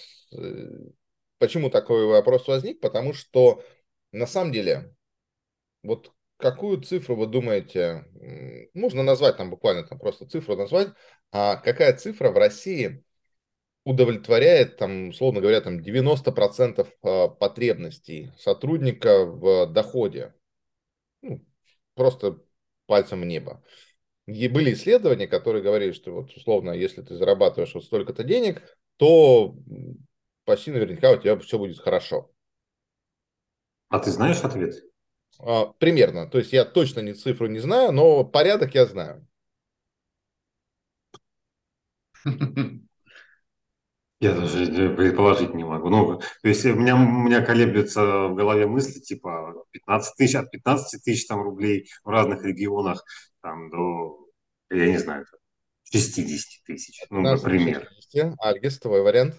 [1.39, 2.79] почему такой вопрос возник?
[2.79, 3.63] Потому что
[4.11, 4.95] на самом деле
[5.83, 8.05] вот какую цифру вы думаете,
[8.73, 10.89] можно назвать там буквально там просто цифру назвать,
[11.31, 13.03] а какая цифра в России
[13.85, 20.33] удовлетворяет, там, условно говоря, там 90% а, потребностей сотрудника в доходе?
[21.21, 21.45] Ну,
[21.95, 22.39] просто
[22.85, 23.63] пальцем в небо.
[24.25, 28.61] И были исследования, которые говорили, что вот условно, если ты зарабатываешь вот столько-то денег,
[28.97, 29.55] то
[30.45, 32.31] почти наверняка у тебя все будет хорошо.
[33.89, 34.75] А ты знаешь ответ?
[35.39, 36.27] А, примерно.
[36.27, 39.27] То есть я точно не цифру не знаю, но порядок я знаю.
[44.19, 45.89] Я даже предположить не могу.
[45.89, 50.49] Ну, то есть у меня, у меня колеблется в голове мысли, типа 15 тысяч, от
[50.49, 53.03] 15 тысяч там, рублей в разных регионах
[53.41, 54.29] там, до,
[54.69, 55.25] я не знаю,
[55.91, 57.89] 60 тысяч, ну, например.
[58.11, 58.35] 60.
[58.39, 59.35] Альгис, твой вариант?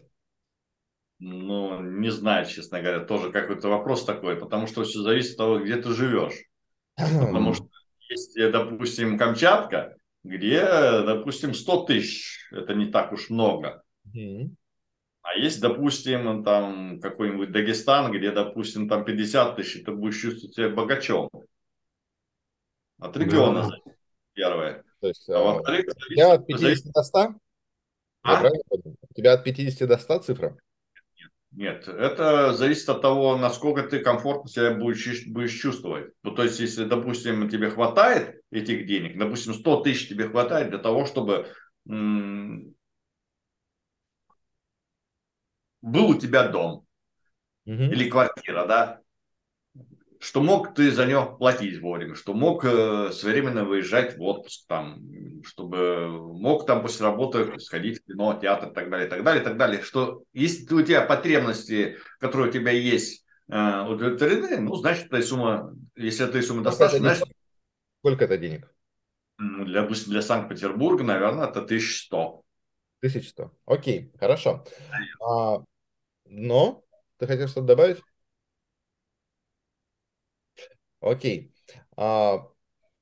[1.26, 5.58] Ну, не знаю, честно говоря, тоже какой-то вопрос такой, потому что все зависит от того,
[5.58, 6.34] где ты живешь.
[6.96, 7.66] Потому что
[8.10, 13.82] есть, допустим, Камчатка, где, допустим, 100 тысяч, это не так уж много.
[15.22, 20.68] А есть, допустим, там какой-нибудь Дагестан, где, допустим, там 50 тысяч, ты будешь чувствовать себя
[20.68, 21.30] богачом.
[22.98, 23.92] От региона да.
[24.34, 24.84] первое.
[25.00, 26.92] То есть, а во-вторых, у тебя от 50 зависит...
[26.92, 27.34] до 100?
[28.24, 28.42] А?
[28.42, 30.58] У тебя от 50 до 100 цифра?
[31.56, 36.12] Нет, это зависит от того, насколько ты комфортно себя будешь, будешь чувствовать.
[36.24, 40.78] Ну, то есть, если, допустим, тебе хватает этих денег, допустим, 100 тысяч тебе хватает для
[40.78, 41.46] того, чтобы
[41.88, 42.74] м-
[45.82, 46.84] был у тебя дом
[47.66, 47.82] угу.
[47.84, 49.00] или квартира, да,
[50.24, 55.02] что мог ты за него платить вовремя, что мог э, своевременно выезжать в отпуск, там,
[55.44, 59.42] чтобы мог там после работы сходить в кино, театр и так далее, и так далее,
[59.42, 59.82] и так далее.
[59.82, 65.76] Что если у тебя потребности, которые у тебя есть, э, удовлетворены, ну, значит, эта сумма,
[65.94, 67.28] если этой суммы достаточно, значит...
[67.98, 68.72] Сколько это денег?
[69.38, 72.42] Для, для Санкт-Петербурга, наверное, это 1100.
[73.00, 73.52] 1100.
[73.66, 74.64] Окей, хорошо.
[75.22, 75.62] А,
[76.24, 76.82] но
[77.18, 77.98] ты хотел что-то добавить?
[81.04, 81.52] Окей.
[81.96, 82.48] А,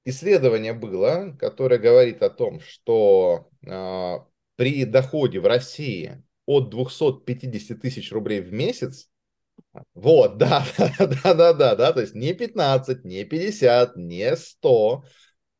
[0.05, 4.27] исследование было, которое говорит о том, что а,
[4.57, 9.09] при доходе в России от 250 тысяч рублей в месяц,
[9.95, 10.67] вот, да,
[10.99, 15.05] да, да, да, да, то есть не 15, не 50, не 100,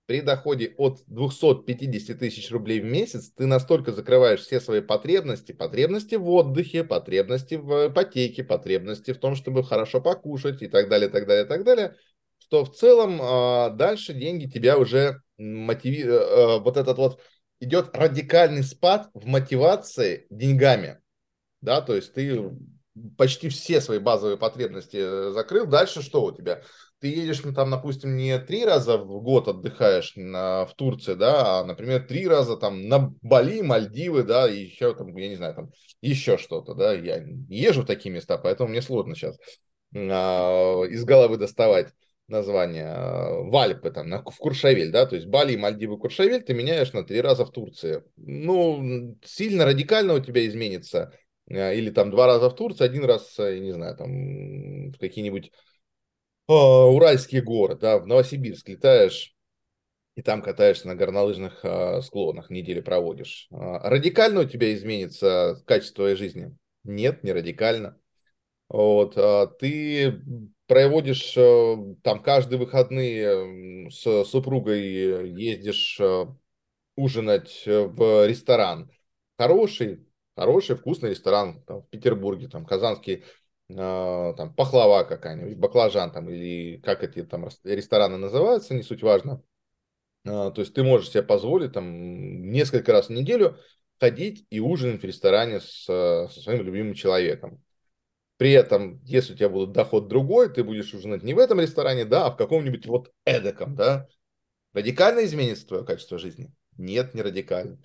[0.07, 6.17] при доходе от 250 тысяч рублей в месяц ты настолько закрываешь все свои потребности, потребности
[6.17, 11.27] в отдыхе, потребности в ипотеке, потребности в том, чтобы хорошо покушать и так далее, так
[11.27, 11.97] далее, так далее,
[12.53, 17.19] что в целом а, дальше деньги тебя уже мотивируют, э, э, вот этот вот
[17.61, 21.01] идет радикальный спад в мотивации деньгами,
[21.63, 22.51] да, то есть ты
[23.17, 26.61] почти все свои базовые потребности э, закрыл, дальше что у тебя?
[27.01, 31.61] Ты едешь, ну, там, допустим, не три раза в год отдыхаешь на, в Турции, да,
[31.61, 35.55] а, например, три раза там на Бали, Мальдивы, да, и еще там, я не знаю,
[35.55, 35.71] там
[36.03, 39.39] еще что-то, да, я не езжу в такие места, поэтому мне сложно сейчас
[39.97, 41.95] а, из головы доставать
[42.33, 46.93] название, э, в Альпы, там, в Куршавель, да, то есть Бали, Мальдивы, Куршавель ты меняешь
[46.93, 48.03] на три раза в Турции.
[48.17, 51.13] Ну, сильно радикально у тебя изменится,
[51.49, 54.99] э, или там два раза в Турции, один раз, э, я не знаю, там, в
[54.99, 55.53] какие-нибудь
[56.49, 59.35] э, Уральские горы, да, в Новосибирск летаешь,
[60.15, 63.49] и там катаешься на горнолыжных э, склонах, неделю проводишь.
[63.51, 66.57] Э, радикально у тебя изменится качество твоей жизни?
[66.85, 67.99] Нет, не радикально.
[68.69, 70.21] Вот, э, ты
[70.73, 76.25] проводишь э, там каждые выходные с супругой, ездишь э,
[76.97, 78.91] ужинать в ресторан.
[79.39, 83.23] Хороший, хороший, вкусный ресторан там, в Петербурге, там, казанский,
[83.69, 89.43] э, там, пахлава какая-нибудь, баклажан, там, или как эти там рестораны называются, не суть важно.
[90.25, 93.59] То есть ты можешь себе позволить там несколько раз в неделю
[94.01, 97.63] ходить и ужинать в ресторане с, со своим любимым человеком.
[98.43, 102.05] При этом, если у тебя будет доход другой, ты будешь ужинать не в этом ресторане,
[102.05, 104.09] да, а в каком-нибудь вот эдаком, да.
[104.73, 106.51] Радикально изменится твое качество жизни?
[106.77, 107.79] Нет, не радикально.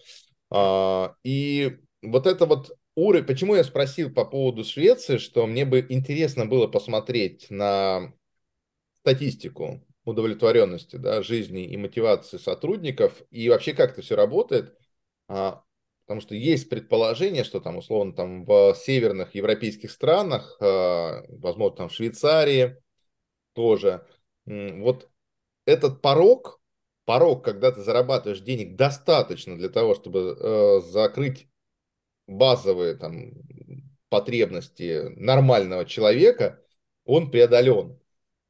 [0.49, 5.85] А, и вот это вот уровень, почему я спросил по поводу Швеции, что мне бы
[5.89, 8.11] интересно было посмотреть на
[9.01, 14.75] статистику удовлетворенности да, жизни и мотивации сотрудников, и вообще как это все работает.
[15.27, 15.61] А,
[16.07, 21.89] Потому что есть предположение, что там, условно, там в северных европейских странах, а, возможно, там
[21.89, 22.81] в Швейцарии
[23.53, 24.07] тоже,
[24.45, 25.09] вот
[25.65, 26.61] этот порог,
[27.03, 31.49] порог, когда ты зарабатываешь денег достаточно для того, чтобы э, закрыть
[32.25, 33.33] базовые там
[34.07, 36.63] потребности нормального человека,
[37.03, 37.99] он преодолен.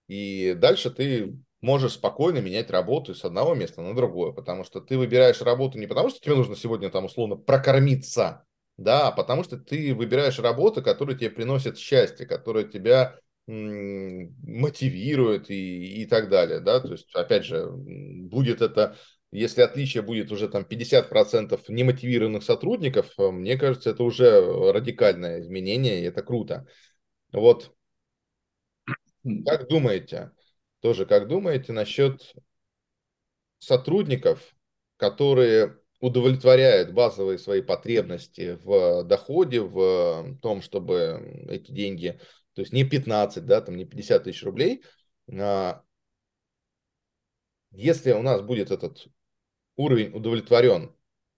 [0.08, 4.97] И дальше ты можешь спокойно менять работу с одного места на другое, потому что ты
[4.97, 8.45] выбираешь работу не потому, что тебе нужно сегодня там условно прокормиться,
[8.78, 13.16] да, а потому что ты выбираешь работу, которая тебе приносит счастье, которая тебя
[13.47, 18.97] мотивирует и, и так далее, да, то есть, опять же, будет это,
[19.32, 24.41] если отличие будет уже там 50% немотивированных сотрудников, мне кажется, это уже
[24.74, 26.68] радикальное изменение, и это круто.
[27.32, 27.74] Вот,
[29.45, 30.32] как думаете,
[30.82, 32.36] тоже как думаете насчет
[33.59, 34.55] сотрудников,
[34.97, 42.19] которые удовлетворяет базовые свои потребности в доходе, в том, чтобы эти деньги,
[42.53, 44.84] то есть не 15, да, там не 50 тысяч рублей,
[45.32, 45.84] а
[47.71, 49.07] если у нас будет этот
[49.75, 50.95] уровень удовлетворен,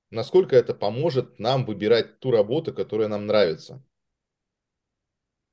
[0.09, 3.83] насколько это поможет нам выбирать ту работу, которая нам нравится?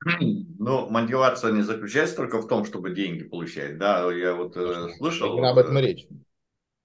[0.05, 3.77] Ну, мотивация не заключается только в том, чтобы деньги получать.
[3.77, 5.33] Да, я вот э, слышал.
[5.33, 6.07] Именно об этом э, речь.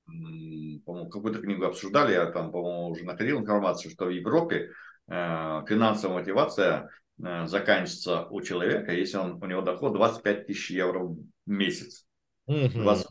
[0.06, 4.70] По-моему, какую-то книгу обсуждали, я там, по-моему, уже находил информацию, что в Европе
[5.08, 6.90] э, финансовая мотивация
[7.22, 12.06] э, заканчивается у человека, если он, у него доход 25 тысяч евро в месяц.
[12.46, 12.70] Угу.
[12.70, 13.06] 20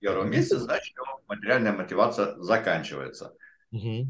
[0.00, 3.34] евро в месяц, значит, его материальная мотивация заканчивается.
[3.70, 4.08] Угу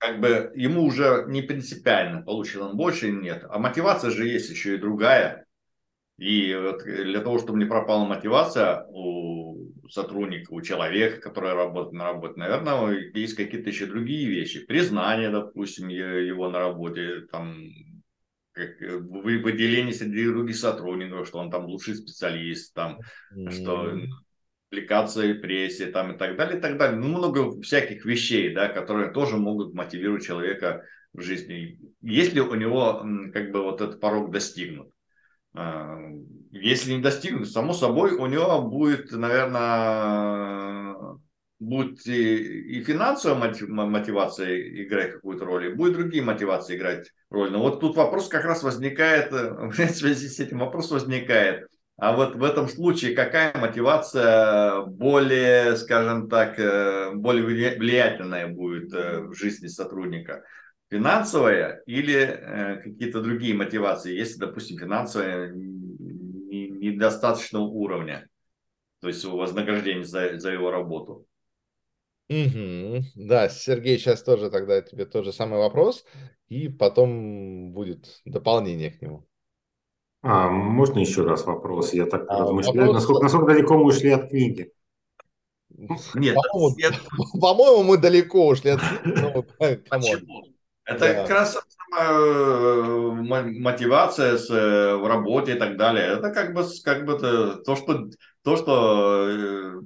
[0.00, 3.44] как бы ему уже не принципиально, получил он больше или нет.
[3.48, 5.44] А мотивация же есть еще и другая.
[6.16, 12.04] И вот для того, чтобы не пропала мотивация у сотрудника, у человека, который работает на
[12.04, 14.64] работе, наверное, есть какие-то еще другие вещи.
[14.64, 17.58] Признание, допустим, его на работе, там,
[18.52, 23.00] как выделение среди других сотрудников, что он там лучший специалист, там,
[23.34, 23.50] mm-hmm.
[23.50, 23.98] что
[24.70, 26.98] публикации прессе там, и так далее, и так далее.
[26.98, 31.78] Ну, много всяких вещей, да, которые тоже могут мотивировать человека в жизни.
[32.00, 34.88] Если у него как бы вот этот порог достигнут.
[35.54, 35.98] А,
[36.52, 40.94] если не достигнут, само собой, у него будет, наверное,
[41.58, 47.50] будет и, и финансовая мотивация играть какую-то роль, и будет другие мотивации играть роль.
[47.50, 51.66] Но вот тут вопрос как раз возникает, в связи с этим вопрос возникает–
[52.00, 59.20] а вот в этом случае какая мотивация более, скажем так, э, более влиятельная будет э,
[59.20, 60.42] в жизни сотрудника?
[60.88, 65.52] Финансовая или э, какие-то другие мотивации, если, допустим, финансовая
[66.50, 68.26] недостаточного уровня,
[69.02, 71.26] то есть вознаграждение за, за его работу?
[72.30, 73.02] Угу.
[73.14, 76.06] Да, Сергей, сейчас тоже тогда тебе тот же самый вопрос,
[76.48, 79.26] и потом будет дополнение к нему.
[80.22, 81.92] А, можно еще раз вопрос?
[81.92, 82.78] Я так а, размышляю.
[82.78, 82.94] Вопрос...
[82.94, 84.72] Насколько, насколько далеко мы ушли от книги?
[86.14, 89.44] Нет, по-моему, по мы далеко ушли от книги.
[89.88, 90.44] Почему?
[90.84, 91.14] Это да.
[91.14, 91.58] как раз
[91.98, 96.04] э, мотивация с, э, в работе и так далее.
[96.04, 97.16] Это как бы, как бы
[97.64, 98.08] то, что,
[98.42, 99.80] то, что э,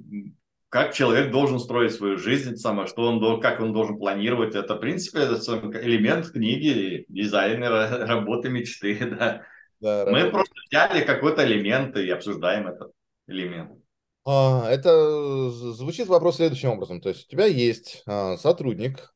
[0.71, 4.55] как человек должен строить свою жизнь, самое, что он, как он должен планировать.
[4.55, 5.37] Это, в принципе, это
[5.83, 8.99] элемент книги дизайнера, работы мечты.
[9.19, 9.43] Да.
[9.85, 12.93] Да, Мы просто взяли какой-то элемент и обсуждаем этот
[13.27, 13.79] элемент.
[14.25, 17.03] А, это звучит вопрос следующим образом.
[17.03, 19.15] То есть у тебя есть а, сотрудник,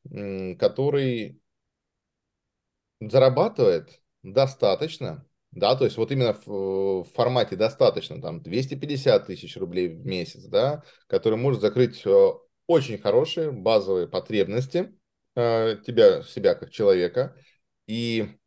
[0.59, 1.41] который
[3.01, 10.05] зарабатывает достаточно, да, то есть вот именно в, формате достаточно, там 250 тысяч рублей в
[10.05, 12.33] месяц, да, который может закрыть а,
[12.67, 14.93] очень хорошие базовые потребности
[15.33, 17.35] тебя, себя как человека,
[17.87, 18.38] и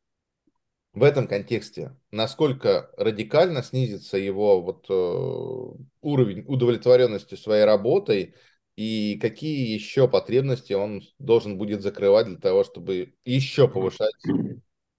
[0.95, 8.35] в этом контексте, насколько радикально снизится его вот, э, уровень удовлетворенности своей работой
[8.77, 14.15] и какие еще потребности он должен будет закрывать для того, чтобы еще повышать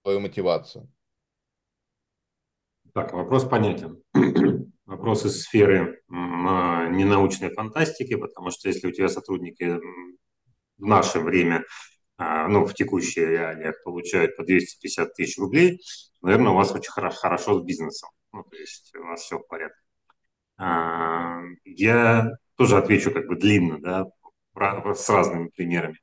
[0.02, 0.88] свою мотивацию?
[2.92, 4.02] Так, вопрос понятен.
[4.86, 9.80] Вопрос из сферы ненаучной фантастики, потому что если у тебя сотрудники
[10.76, 15.80] в наше время а, ну, в текущих реалиях получают по 250 тысяч рублей,
[16.22, 18.10] наверное, у вас очень хорошо с бизнесом.
[18.32, 19.78] Ну, то есть у вас все в порядке.
[20.56, 24.06] А, я тоже отвечу как бы длинно, да,
[24.94, 25.98] с разными примерами.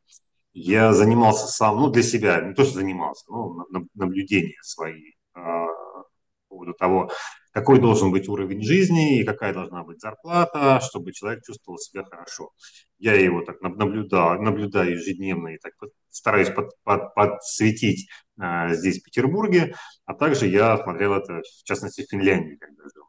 [0.53, 6.05] Я занимался сам, ну, для себя, не то, что занимался, но наблюдения свои а, по
[6.49, 7.09] поводу того,
[7.51, 12.51] какой должен быть уровень жизни и какая должна быть зарплата, чтобы человек чувствовал себя хорошо.
[12.97, 15.73] Я его так наблюдаю, наблюдаю ежедневно и так
[16.09, 19.75] стараюсь под, под, подсветить а, здесь, в Петербурге,
[20.05, 23.05] а также я смотрел это, в частности, в Финляндии, когда жил.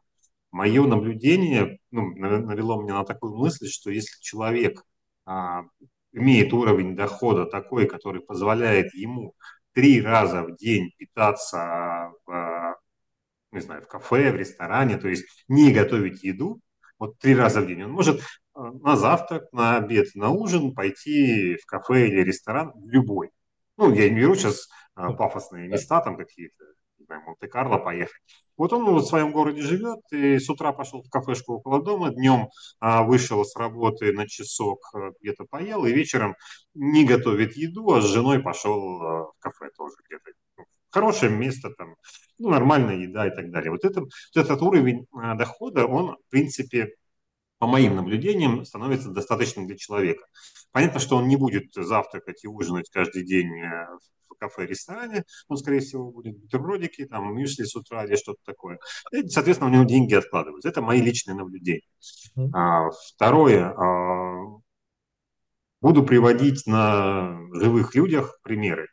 [0.51, 4.83] Мое наблюдение ну, навело меня на такую мысль, что если человек
[5.25, 5.63] а,
[6.11, 9.33] имеет уровень дохода такой, который позволяет ему
[9.73, 12.62] три раза в день питаться в
[13.53, 16.59] не знаю, в кафе, в ресторане, то есть не готовить еду,
[16.99, 17.83] вот три раза в день.
[17.83, 18.21] Он может э,
[18.55, 23.31] на завтрак, на обед, на ужин пойти в кафе или ресторан, любой.
[23.77, 26.63] Ну, я не беру сейчас а, пафосные места, там какие-то,
[26.99, 28.21] не знаю, Монте-Карло поехать.
[28.55, 32.49] Вот он в своем городе живет, и с утра пошел в кафешку около дома, днем
[32.79, 36.35] а, вышел с работы на часок, э, где-то поел, и вечером
[36.75, 40.31] не готовит еду, а с женой пошел а, в кафе тоже где-то
[40.93, 41.95] хорошее место, там,
[42.37, 43.71] ну, нормальная еда и так далее.
[43.71, 46.95] Вот, это, вот этот уровень а, дохода, он, в принципе,
[47.57, 50.25] по моим наблюдениям, становится достаточным для человека.
[50.71, 53.87] Понятно, что он не будет завтракать и ужинать каждый день э,
[54.29, 58.79] в кафе-ресторане, он, скорее всего, будет бутербродики, там, мюсли с утра или что-то такое.
[59.11, 60.69] И, соответственно, у него деньги откладываются.
[60.69, 61.87] Это мои личные наблюдения.
[62.53, 63.69] А, второе.
[63.69, 64.59] А,
[65.81, 68.87] буду приводить на живых людях примеры,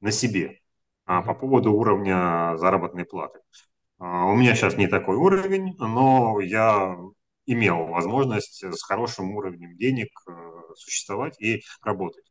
[0.00, 0.57] на себе,
[1.08, 3.40] а, по поводу уровня заработной платы.
[3.98, 6.96] А, у меня сейчас не такой уровень, но я
[7.46, 10.32] имел возможность с хорошим уровнем денег э,
[10.76, 12.24] существовать и работать.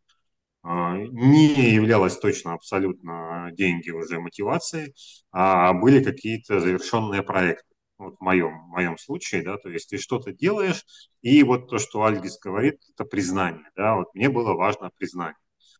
[0.63, 4.93] А, не являлось точно абсолютно деньги уже мотивацией,
[5.31, 7.65] а были какие-то завершенные проекты.
[7.97, 10.85] Вот в моем, в моем случае, да, то есть ты что-то делаешь,
[11.23, 15.35] и вот то, что Альгис говорит, это признание, да, вот мне было важно признание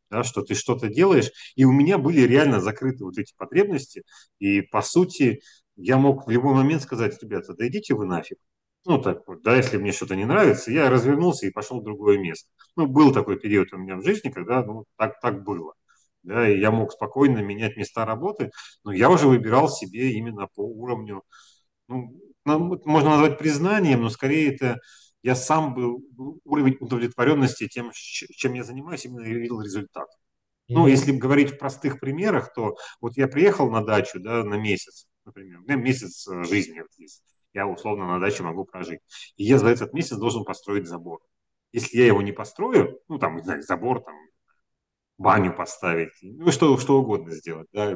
[0.10, 4.03] да, что ты что-то делаешь, и у меня были реально закрыты вот эти потребности,
[4.39, 5.41] и по сути
[5.76, 8.38] я мог в любой момент сказать, ребята, да идите вы нафиг.
[8.86, 12.18] Ну, так вот, да, если мне что-то не нравится, я развернулся и пошел в другое
[12.18, 12.49] место.
[12.78, 15.74] Ну, был такой период у меня в жизни, когда, ну, так, так было.
[16.24, 18.51] Да, и я мог спокойно менять места работы,
[18.84, 21.24] но я уже выбирал себе именно по уровню,
[21.88, 24.80] ну, можно назвать признанием, но скорее это
[25.24, 26.03] я сам был,
[26.43, 30.07] уровень удовлетворенности тем, чем я занимаюсь, именно видел результат.
[30.70, 35.07] Ну, если говорить в простых примерах, то вот я приехал на дачу, да, на месяц,
[35.24, 37.22] например, у меня месяц э, жизни вот здесь,
[37.53, 38.99] я условно на даче могу прожить.
[39.38, 41.20] И я за этот месяц должен построить забор.
[41.72, 44.15] Если я его не построю, ну, там, не знаю, забор, там,
[45.18, 47.95] баню поставить, ну, что, что угодно сделать, да,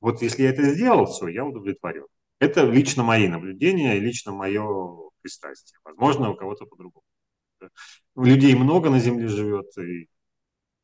[0.00, 2.04] вот если я это сделал, все, я удовлетворен.
[2.38, 5.78] Это лично мои наблюдения, лично мое пристрастие.
[5.84, 7.04] Возможно, у кого-то по-другому.
[8.14, 10.08] Людей много на Земле живет, и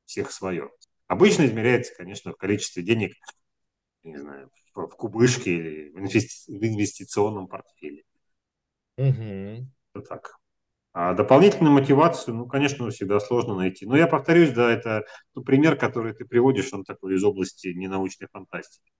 [0.04, 0.70] всех свое.
[1.06, 3.14] Обычно измеряется, конечно, в количестве денег,
[4.02, 8.02] не знаю, в кубышке или в инвестиционном портфеле.
[8.96, 9.66] Угу.
[9.94, 10.32] Вот так.
[10.94, 13.86] А дополнительную мотивацию, ну, конечно, всегда сложно найти.
[13.86, 18.28] Но я повторюсь, да, это ну, пример, который ты приводишь, он такой из области ненаучной
[18.30, 18.92] фантастики.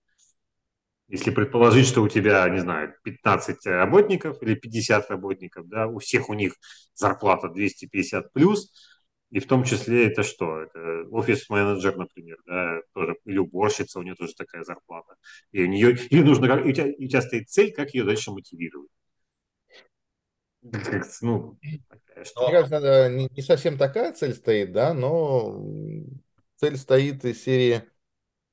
[1.07, 6.29] Если предположить, что у тебя, не знаю, 15 работников или 50 работников, да, у всех
[6.29, 6.55] у них
[6.93, 8.71] зарплата 250 плюс,
[9.33, 10.61] и в том числе это что?
[10.61, 15.15] Это офис-менеджер, например, да, тоже, или уборщица, у нее тоже такая зарплата.
[15.51, 18.31] И у нее, или нужно, как, у тебя, у тебя стоит цель, как ее дальше
[18.31, 18.91] мотивировать.
[21.21, 22.47] ну, такая, что...
[22.47, 25.65] Мне кажется, не, не совсем такая цель стоит, да, но
[26.57, 27.81] цель стоит из серии,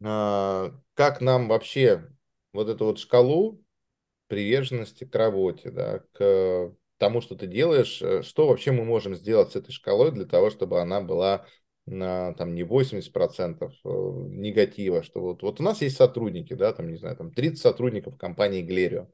[0.00, 2.08] э, как нам вообще
[2.52, 3.62] вот эту вот шкалу
[4.28, 9.52] приверженности к работе, да, к тому, что ты делаешь, э, что вообще мы можем сделать
[9.52, 11.46] с этой шкалой для того, чтобы она была
[11.86, 16.90] на там не 80% э, негатива, что вот, вот у нас есть сотрудники, да, там,
[16.90, 19.08] не знаю, там 30 сотрудников компании Глерио.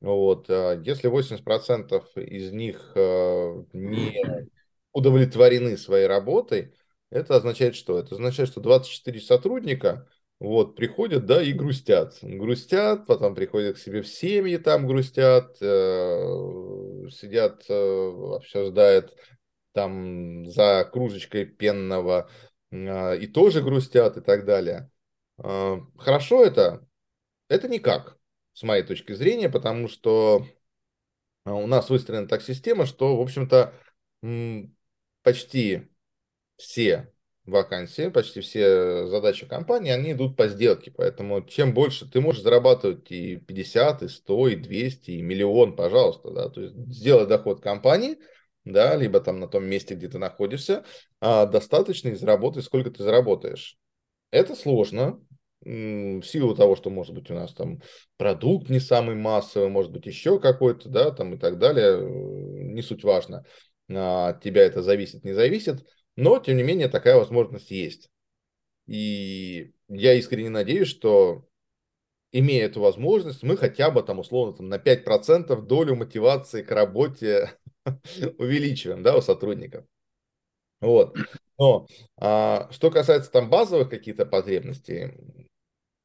[0.00, 4.48] Вот, а если 80% из них э, не
[4.92, 6.74] удовлетворены своей работой,
[7.10, 7.98] это означает что?
[7.98, 10.08] Это означает, что 24 сотрудника
[10.42, 12.18] вот, приходят, да, и грустят.
[12.20, 19.16] Грустят, потом приходят к себе в семьи, там грустят, э, сидят, э, обсуждают
[19.70, 22.28] там за кружечкой пенного
[22.72, 24.90] э, и тоже грустят и так далее.
[25.38, 26.84] Э, хорошо это?
[27.46, 28.18] Это никак,
[28.52, 30.44] с моей точки зрения, потому что
[31.44, 33.74] у нас выстроена так система, что, в общем-то,
[35.22, 35.88] почти
[36.56, 37.11] все
[37.44, 40.92] вакансии, почти все задачи компании, они идут по сделке.
[40.96, 46.30] Поэтому чем больше ты можешь зарабатывать и 50, и 100, и 200, и миллион, пожалуйста.
[46.30, 46.48] Да?
[46.48, 48.18] То есть сделай доход компании,
[48.64, 50.84] да, либо там на том месте, где ты находишься,
[51.20, 53.76] а достаточно и заработай, сколько ты заработаешь.
[54.30, 55.20] Это сложно,
[55.64, 57.80] в силу того, что, может быть, у нас там
[58.16, 63.04] продукт не самый массовый, может быть, еще какой-то, да, там и так далее, не суть
[63.04, 63.44] важно.
[63.90, 65.84] А, от тебя это зависит, не зависит.
[66.16, 68.10] Но, тем не менее, такая возможность есть.
[68.86, 71.46] И я искренне надеюсь, что
[72.32, 77.52] имея эту возможность, мы хотя бы там условно там, на 5% долю мотивации к работе
[78.38, 79.84] увеличиваем да, у сотрудников.
[80.80, 81.16] Вот.
[81.58, 81.86] Но
[82.16, 85.12] а, что касается там базовых каких-то потребностей,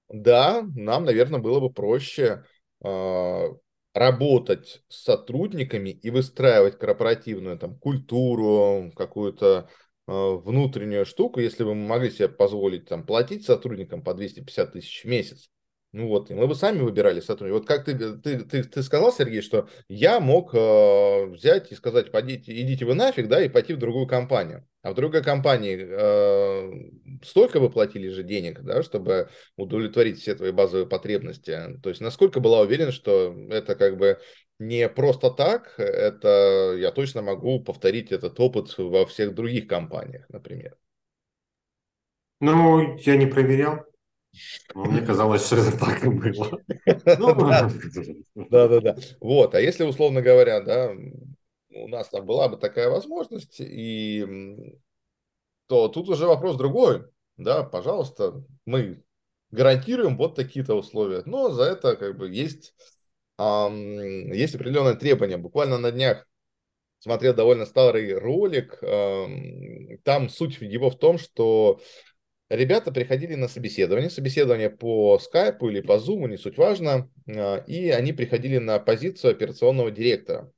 [0.10, 2.44] да, нам, наверное, было бы проще
[2.84, 3.48] а,
[3.94, 9.70] работать с сотрудниками и выстраивать корпоративную там культуру, какую-то
[10.08, 15.04] Э, внутреннюю штуку, если бы мы могли себе позволить там, платить сотрудникам по 250 тысяч
[15.04, 15.52] в месяц,
[15.94, 17.62] Ну вот, мы бы сами выбирали сотрудников.
[17.62, 22.12] Вот как ты, ты, ты, ты сказал, Сергей, что я мог э, взять и сказать,
[22.12, 24.68] пойдите, идите вы нафиг, да, и пойти в другую компанию.
[24.82, 30.52] А в другой компании э, столько вы платили же денег, да, чтобы удовлетворить все твои
[30.52, 31.80] базовые потребности.
[31.82, 34.20] То есть насколько была уверена, что это как бы
[34.60, 40.76] не просто так, это я точно могу повторить этот опыт во всех других компаниях, например.
[42.40, 43.86] Ну, я не проверял.
[44.76, 46.62] Но мне казалось, что это так и было.
[48.36, 48.96] Ну, Да-да-да.
[49.20, 50.92] Вот, а если, условно говоря, да,
[51.72, 54.26] у нас там была бы такая возможность, и
[55.68, 57.06] то тут уже вопрос другой.
[57.38, 59.04] Да, пожалуйста, мы
[59.52, 61.24] гарантируем вот такие-то условия.
[61.26, 62.74] Но за это как бы есть,
[63.38, 65.38] эм, есть определенные требования.
[65.38, 66.28] Буквально на днях
[67.00, 68.80] смотрел довольно старый ролик.
[68.82, 71.80] Эм, там суть его в том, что
[72.50, 77.90] Ребята приходили на собеседование, собеседование по скайпу или по зуму, не суть важно, а, и
[77.90, 80.52] они приходили на позицию операционного директора.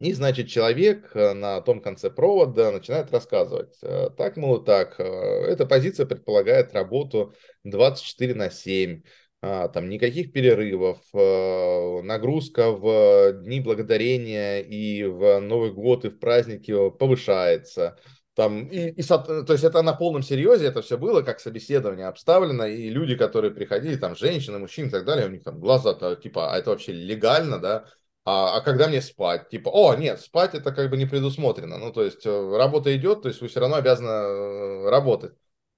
[0.00, 3.76] И, значит, человек э, на том конце провода начинает рассказывать.
[3.82, 7.34] Э, так, мол, так, э, эта позиция предполагает работу
[7.64, 9.02] 24 на 7,
[9.42, 16.72] а, там никаких перерывов, нагрузка в дни благодарения и в Новый год и в праздники
[16.90, 17.98] повышается–
[18.38, 22.66] там, и, и, то есть это на полном серьезе это все было, как собеседование обставлено,
[22.66, 26.52] и люди, которые приходили, там, женщины, мужчины и так далее, у них там глаза, типа,
[26.54, 27.86] а это вообще легально, да?
[28.24, 29.48] А, а когда мне спать?
[29.48, 31.78] Типа, о, нет, спать это как бы не предусмотрено.
[31.78, 35.32] Ну, то есть э, работа идет, то есть вы все равно обязаны э, работать.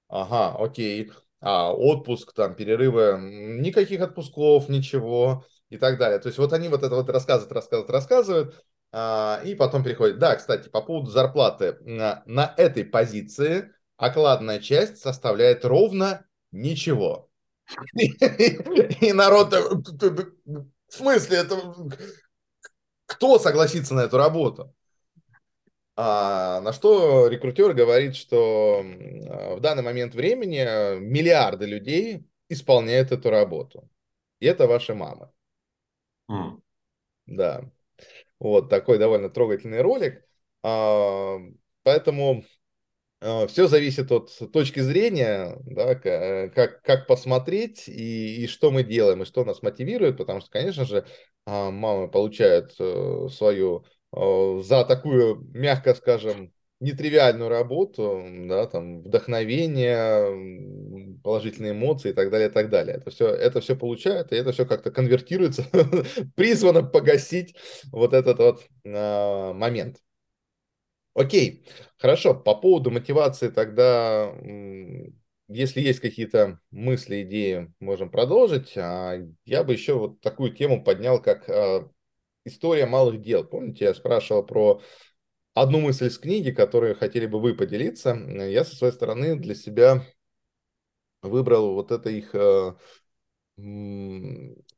[0.09, 1.13] Ага, окей.
[1.41, 6.19] А отпуск, там, перерывы, никаких отпусков, ничего и так далее.
[6.19, 10.19] То есть вот они вот это вот рассказывают, рассказывают, рассказывают, и потом переходит.
[10.19, 11.77] Да, кстати, по поводу зарплаты.
[11.85, 17.31] На, этой позиции окладная часть составляет ровно ничего.
[17.95, 21.57] И народ, в смысле, это
[23.07, 24.75] кто согласится на эту работу?
[25.97, 33.89] А, на что рекрутер говорит, что в данный момент времени миллиарды людей исполняют эту работу.
[34.39, 35.31] И это ваши мамы.
[36.31, 36.61] Mm.
[37.27, 37.71] Да.
[38.41, 40.25] Вот такой довольно трогательный ролик.
[40.63, 41.37] А,
[41.83, 42.45] поэтому
[43.21, 49.23] а, все зависит от точки зрения, да, как, как посмотреть и, и что мы делаем,
[49.23, 51.07] и что нас мотивирует, потому что, конечно же,
[51.45, 61.73] а, мамы получают э, свою за такую, мягко скажем, нетривиальную работу, да, там, вдохновение, положительные
[61.73, 62.97] эмоции и так далее, и так далее.
[62.97, 65.65] Это все, это все получает, и это все как-то конвертируется,
[66.35, 67.55] призвано погасить
[67.93, 69.99] вот этот вот э, момент.
[71.15, 71.67] Окей,
[71.99, 74.33] хорошо, по поводу мотивации тогда,
[75.49, 78.75] если есть какие-то мысли, идеи, можем продолжить.
[78.77, 81.89] А я бы еще вот такую тему поднял, как э,
[82.45, 83.45] история малых дел.
[83.45, 84.81] Помните, я спрашивал про
[85.55, 88.15] одну мысль из книги, которую хотели бы вы поделиться.
[88.15, 90.05] Я со своей стороны для себя
[91.23, 92.35] выбрал вот это их...
[92.35, 92.75] Э,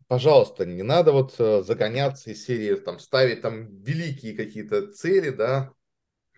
[0.08, 5.72] пожалуйста, не надо вот э, загоняться из серии, там, ставить там великие какие-то цели, да,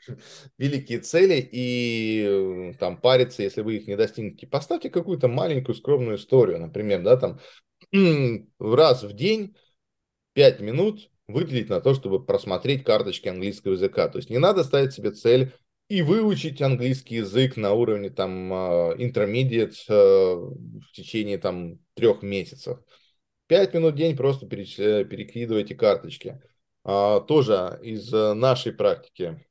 [0.58, 4.46] великие цели и э, там париться, если вы их не достигнете.
[4.46, 7.40] Поставьте какую-то маленькую скромную историю, например, да, там
[8.58, 9.56] раз в день
[10.34, 14.08] 5 минут выделить на то, чтобы просмотреть карточки английского языка.
[14.08, 15.52] То есть не надо ставить себе цель
[15.88, 22.78] и выучить английский язык на уровне там а, intermediate а, в течение там трех месяцев.
[23.46, 26.40] Пять минут в день просто э, перекидывайте карточки.
[26.84, 29.44] А, тоже из нашей практики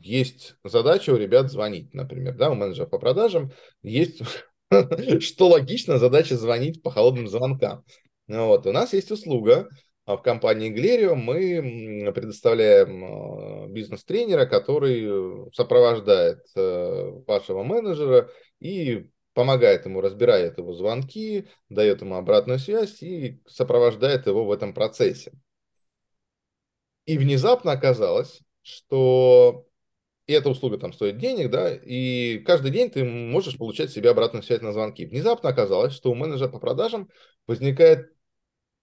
[0.00, 3.52] есть задача у ребят звонить, например, да, у менеджеров по продажам
[3.82, 4.22] есть,
[5.20, 7.84] что логично, задача звонить по холодным звонкам.
[8.26, 9.68] Вот, у нас есть услуга, а
[10.16, 19.84] в компании Глерио мы предоставляем а, бизнес-тренера, который э, сопровождает э, вашего менеджера и помогает
[19.84, 25.32] ему, разбирает его звонки, дает ему обратную связь и сопровождает его в этом процессе.
[27.04, 29.66] И внезапно оказалось, что
[30.26, 34.42] и эта услуга там стоит денег, да, и каждый день ты можешь получать себе обратную
[34.42, 35.06] связь на звонки.
[35.06, 37.08] Внезапно оказалось, что у менеджера по продажам
[37.46, 38.12] возникает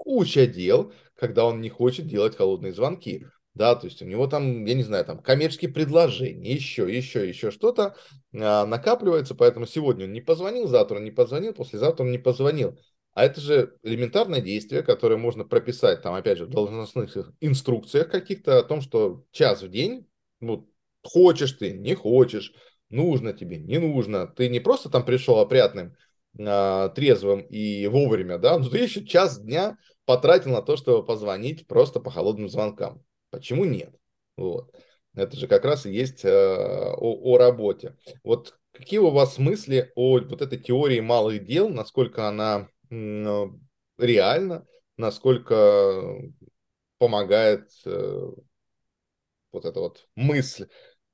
[0.06, 3.26] куча дел, когда он не хочет делать холодные звонки.
[3.56, 7.52] Да, то есть у него там, я не знаю, там коммерческие предложения, еще, еще, еще
[7.52, 7.96] что-то
[8.34, 12.78] а, накапливается, поэтому сегодня он не позвонил, завтра он не позвонил, послезавтра он не позвонил.
[13.14, 18.60] А это же элементарное действие, которое можно прописать, там, опять же, в должностных инструкциях каких-то
[18.60, 20.06] о том, что час в день,
[20.42, 20.70] ну,
[21.02, 22.54] хочешь ты, не хочешь,
[22.90, 24.28] нужно тебе, не нужно.
[24.28, 25.96] Ты не просто там пришел опрятным
[26.38, 31.68] э, трезвым и вовремя, да, но ты еще час дня потратил на то, чтобы позвонить
[31.68, 33.04] просто по холодным звонкам.
[33.32, 33.94] Почему нет?
[34.38, 34.72] Вот.
[35.16, 37.96] Это же как раз и есть э, о, о работе.
[38.24, 43.46] Вот какие у вас мысли о вот этой теории малых дел, насколько она э,
[43.98, 44.66] реальна,
[44.98, 46.22] насколько
[46.98, 48.30] помогает э,
[49.52, 50.68] вот эта вот мысль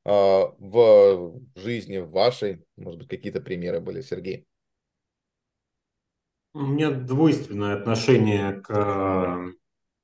[0.05, 2.65] э, в жизни в вашей?
[2.75, 4.47] Может быть, какие-то примеры были, Сергей?
[6.53, 9.53] У меня двойственное отношение к э,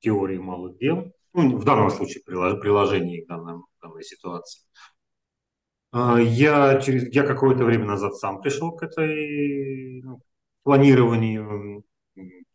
[0.00, 4.62] теории малых дел ну, в данном случае приложении к данной, данной ситуации.
[5.92, 10.20] А, я, через, я какое-то время назад сам пришел к этой ну,
[10.62, 11.84] планированию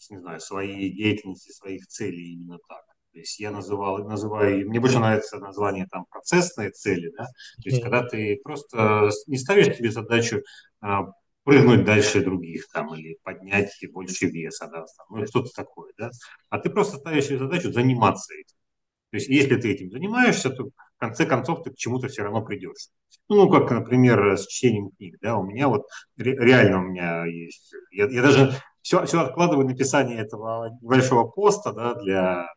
[0.09, 2.83] не знаю, своей деятельности, своих целей именно так.
[3.13, 7.81] То есть я называл, называю, мне больше нравится название там процессные цели, да, то есть
[7.81, 10.41] когда ты просто не ставишь себе задачу
[10.81, 11.11] а,
[11.43, 16.11] прыгнуть дальше других там или поднять больше веса, да, там, ну что-то такое, да,
[16.49, 18.55] а ты просто ставишь себе задачу заниматься этим.
[19.13, 22.43] То есть, если ты этим занимаешься, то в конце концов ты к чему-то все равно
[22.43, 22.89] придешь.
[23.29, 25.17] Ну, как, например, с чтением книг.
[25.21, 25.85] Да, у меня вот
[26.17, 27.75] реально у меня есть...
[27.91, 32.47] Я, я даже все, все откладываю написание этого большого поста да, для,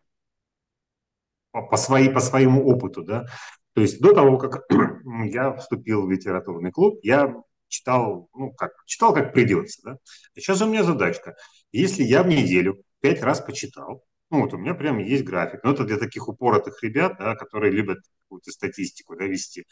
[1.51, 3.03] по, по, своей, по своему опыту.
[3.03, 3.27] Да.
[3.75, 4.65] То есть до того, как
[5.27, 7.35] я вступил в литературный клуб, я
[7.69, 9.81] читал, ну, как, читал как придется.
[9.85, 9.99] Да.
[10.35, 11.37] сейчас у меня задачка.
[11.73, 15.63] Если я в неделю пять раз почитал, ну, вот у меня прям есть график.
[15.63, 19.67] Но это для таких упоротых ребят, да, которые любят какую-то статистику да, вести.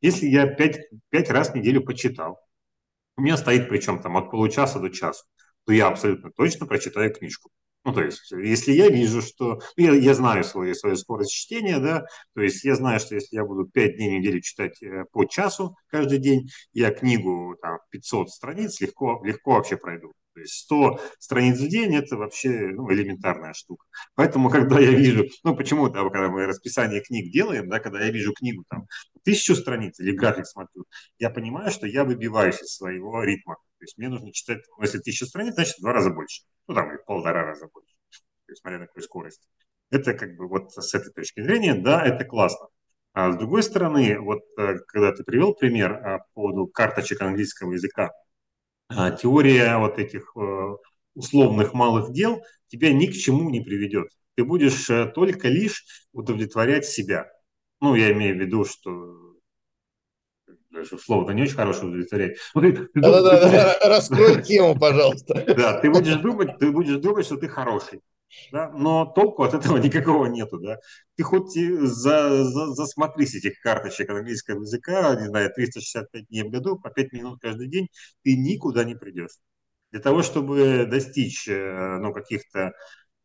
[0.00, 0.78] Если я пять,
[1.10, 2.38] пять раз в неделю почитал,
[3.16, 5.24] у меня стоит причем там от получаса до часа,
[5.66, 7.50] то я абсолютно точно прочитаю книжку.
[7.84, 9.60] Ну, то есть, если я вижу, что...
[9.76, 12.04] Ну, я, я знаю свою, свою скорость чтения, да,
[12.34, 15.24] то есть я знаю, что если я буду 5 дней в неделю читать э, по
[15.24, 20.12] часу каждый день, я книгу там 500 страниц легко, легко вообще пройду.
[20.40, 23.84] То есть 100 страниц в день– это вообще ну, элементарная штука.
[24.14, 28.10] Поэтому, когда я вижу, ну, почему, да, когда мы расписание книг делаем, да, когда я
[28.10, 28.86] вижу книгу там
[29.22, 30.86] тысячу страниц или график смотрю,
[31.18, 33.56] я понимаю, что я выбиваюсь из своего ритма.
[33.78, 36.44] То есть мне нужно читать, ну, если тысяча страниц, значит, в два раза больше.
[36.68, 37.94] Ну, там, или полтора раза больше.
[38.46, 39.46] То есть, смотря на какую скорость.
[39.90, 42.68] Это как бы вот с этой точки зрения, да, это классно.
[43.12, 47.72] А с другой стороны, вот э, когда ты привел пример а, по поводу карточек английского
[47.72, 48.10] языка,
[49.20, 50.76] теория вот этих э,
[51.14, 54.08] условных малых дел тебя ни к чему не приведет.
[54.36, 57.30] Ты будешь э, только лишь удовлетворять себя.
[57.80, 59.34] Ну, я имею в виду, что
[60.70, 62.38] даже слово-то не очень хорошее удовлетворять.
[62.54, 65.34] Ну, ты, ты, да, да, да, раскрой тему, пожалуйста.
[65.54, 68.00] Да, ты будешь думать, ты будешь думать, что ты хороший
[68.52, 70.78] да, но толку от этого никакого нету, да.
[71.16, 76.78] Ты хоть за, за, засмотрись этих карточек английского языка, не знаю, 365 дней в году,
[76.78, 77.88] по 5 минут каждый день,
[78.22, 79.38] ты никуда не придешь.
[79.92, 82.72] Для того, чтобы достичь э, ну, каких-то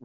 [0.00, 0.04] э,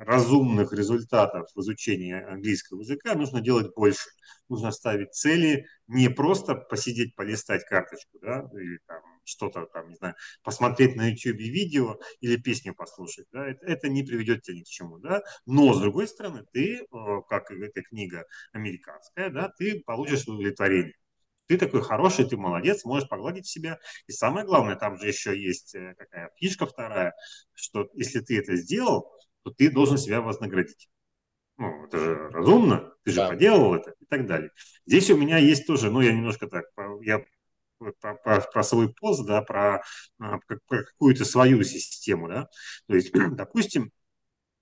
[0.00, 4.08] разумных результатов в изучении английского языка, нужно делать больше.
[4.48, 10.14] Нужно ставить цели, не просто посидеть, полистать карточку, да, или там что-то там, не знаю,
[10.42, 14.66] посмотреть на YouTube видео или песню послушать, да, это, это не приведет тебя ни к
[14.66, 16.86] чему, да, но с другой стороны, ты, э,
[17.28, 20.94] как эта книга американская, да, ты получишь удовлетворение.
[21.46, 23.78] Ты такой хороший, ты молодец, можешь погладить себя.
[24.06, 27.14] И самое главное, там же еще есть э, такая фишка вторая,
[27.54, 29.10] что если ты это сделал,
[29.44, 30.90] то ты должен себя вознаградить.
[31.56, 33.28] Ну, это же разумно, ты же да.
[33.30, 34.50] поделал это и так далее.
[34.86, 36.66] Здесь у меня есть тоже, ну, я немножко так,
[37.02, 37.24] я
[37.78, 39.82] про, про, про свой пост, да, про,
[40.20, 42.48] а, про какую-то свою систему, да.
[42.86, 43.92] То есть, допустим,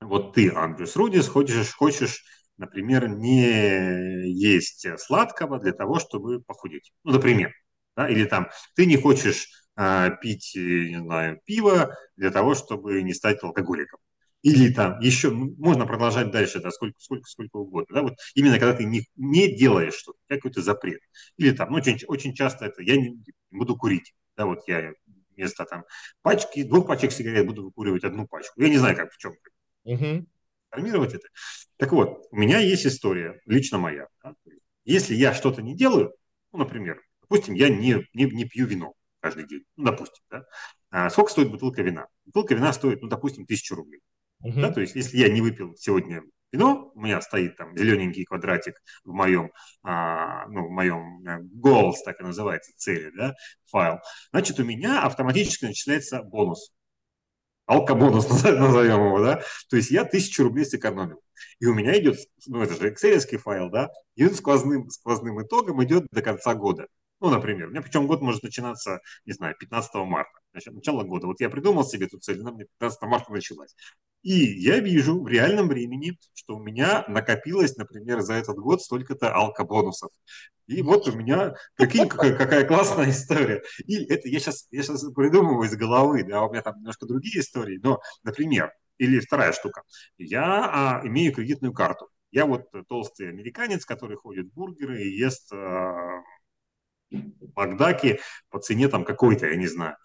[0.00, 2.24] вот ты, Андрюс Рудис, хочешь, хочешь,
[2.58, 6.92] например, не есть сладкого для того, чтобы похудеть.
[7.04, 7.52] Ну, например,
[7.96, 13.14] да, или там ты не хочешь а, пить, не знаю, пиво для того, чтобы не
[13.14, 14.00] стать алкоголиком
[14.42, 18.58] или там еще, ну, можно продолжать дальше, да, сколько, сколько, сколько угодно, да, вот именно
[18.58, 21.00] когда ты не, не делаешь что-то, какой-то запрет,
[21.36, 23.18] или там, ну, очень, очень часто это, я не
[23.50, 24.92] буду курить, да, вот я
[25.36, 25.84] вместо там
[26.22, 29.34] пачки, двух пачек сигарет буду выкуривать одну пачку, я не знаю, как в чем
[29.84, 30.26] угу.
[30.70, 31.28] формировать это.
[31.76, 34.34] Так вот, у меня есть история, лично моя, да?
[34.84, 36.14] если я что-то не делаю,
[36.52, 40.44] ну, например, допустим, я не, не, не пью вино каждый день, ну, допустим, да,
[40.90, 42.06] а сколько стоит бутылка вина?
[42.24, 44.00] Бутылка вина стоит, ну, допустим, тысячу рублей.
[44.40, 44.60] Угу.
[44.60, 46.22] Да, то есть, если я не выпил сегодня
[46.52, 49.50] вино, у меня стоит там зелененький квадратик в моем,
[49.82, 53.34] а, ну, в моем э, goals, так и называется, цели, да,
[53.70, 53.98] файл,
[54.30, 56.72] значит, у меня автоматически начисляется бонус.
[57.66, 59.42] Алкобонус назовем его, да.
[59.68, 61.20] То есть я тысячу рублей сэкономил.
[61.58, 66.06] И у меня идет, ну это же excel файл, да, идет сквозным, сквозным итогом идет
[66.10, 66.86] до конца года.
[67.20, 71.26] Ну, например, у меня причем год может начинаться, не знаю, 15 марта, значит, начало года.
[71.26, 73.74] Вот я придумал себе эту цель, она мне 15 марта началась.
[74.22, 79.32] И я вижу в реальном времени, что у меня накопилось, например, за этот год столько-то
[79.34, 80.10] алкобонусов.
[80.66, 83.62] И вот у меня, прикинь, какая, какая классная история.
[83.86, 87.40] И это я сейчас, я сейчас придумываю из головы, да, у меня там немножко другие
[87.40, 89.82] истории, но, например, или вторая штука,
[90.18, 92.08] я а, имею кредитную карту.
[92.32, 96.22] Я вот толстый американец, который ходит в бургеры и ест а,
[97.54, 98.20] Макдаки
[98.50, 99.96] по цене там какой-то, я не знаю.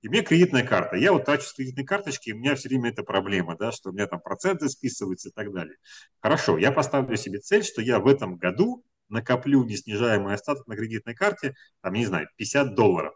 [0.00, 0.96] И меня кредитная карта.
[0.96, 3.90] Я вот трачу с кредитной карточки, и у меня все время эта проблема, да, что
[3.90, 5.76] у меня там проценты списываются и так далее.
[6.20, 11.14] Хорошо, я поставлю себе цель, что я в этом году накоплю неснижаемый остаток на кредитной
[11.14, 13.14] карте, там, не знаю, 50 долларов.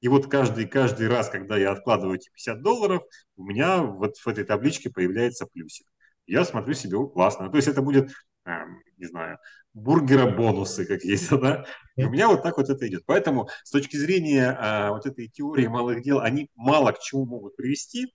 [0.00, 3.02] И вот каждый, каждый раз, когда я откладываю эти 50 долларов,
[3.36, 5.86] у меня вот в этой табличке появляется плюсик.
[6.26, 7.48] Я смотрю себе, классно.
[7.50, 8.10] То есть это будет,
[8.44, 9.38] эм, не знаю,
[9.76, 11.66] бургера бонусы какие-то, да.
[11.96, 13.04] И у меня вот так вот это идет.
[13.06, 17.56] Поэтому с точки зрения а, вот этой теории малых дел, они мало к чему могут
[17.56, 18.12] привести,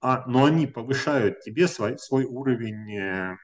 [0.00, 3.36] а, но они повышают тебе свой, свой уровень э,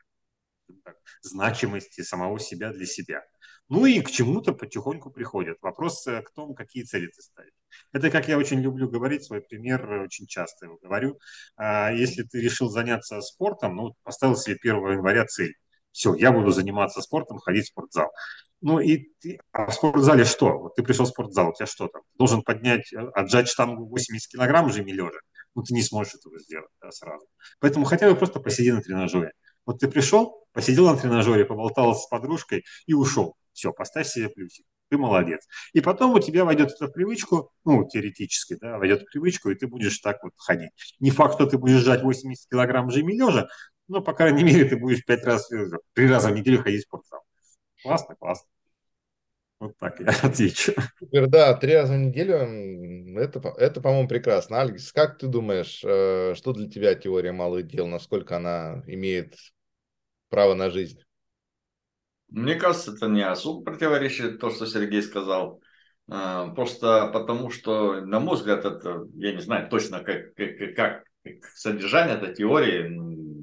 [0.85, 3.23] так, значимости самого себя для себя.
[3.69, 5.59] Ну и к чему-то потихоньку приходят.
[5.61, 7.53] Вопрос э, к тому, какие цели ты ставишь.
[7.93, 11.19] Это, как я очень люблю говорить, свой пример очень часто его говорю.
[11.57, 15.57] А, если ты решил заняться спортом, ну, поставил себе 1 января цель
[15.97, 18.13] все, я буду заниматься спортом, ходить в спортзал.
[18.61, 20.59] Ну и ты, а в спортзале что?
[20.59, 22.03] Вот ты пришел в спортзал, у тебя что там?
[22.19, 25.19] Должен поднять, э, отжать штангу 80 килограмм жими лежа.
[25.55, 27.27] Ну ты не сможешь этого сделать да, сразу.
[27.61, 29.33] Поэтому хотя бы просто посиди на тренажере.
[29.65, 33.35] Вот ты пришел, посидел на тренажере, поболтал с подружкой и ушел.
[33.55, 34.67] Все, поставь себе плюсик.
[34.91, 35.47] Ты молодец.
[35.73, 39.55] И потом у тебя войдет это в привычку, ну, теоретически, да, войдет в привычку, и
[39.55, 40.71] ты будешь так вот ходить.
[41.01, 43.49] Не факт, что ты будешь сжать 80 килограмм жими лежа,
[43.89, 46.87] ну, по крайней мере, ты будешь пять раз, э, три раза в неделю ходить в
[46.87, 47.21] спортзал.
[47.83, 48.49] Классно, классно.
[49.59, 50.73] Вот так я отвечу.
[50.99, 54.61] Супер, да, три раза в неделю, это, это по-моему, прекрасно.
[54.61, 59.37] Алекс, как ты думаешь, э, что для тебя теория малых дел, насколько она имеет
[60.29, 61.01] право на жизнь?
[62.29, 65.63] Мне кажется, это не особо противоречит то, что Сергей сказал.
[66.11, 71.05] Э, просто потому, что, на мой взгляд, это, я не знаю точно, как, как, как
[71.55, 72.89] содержание этой теории,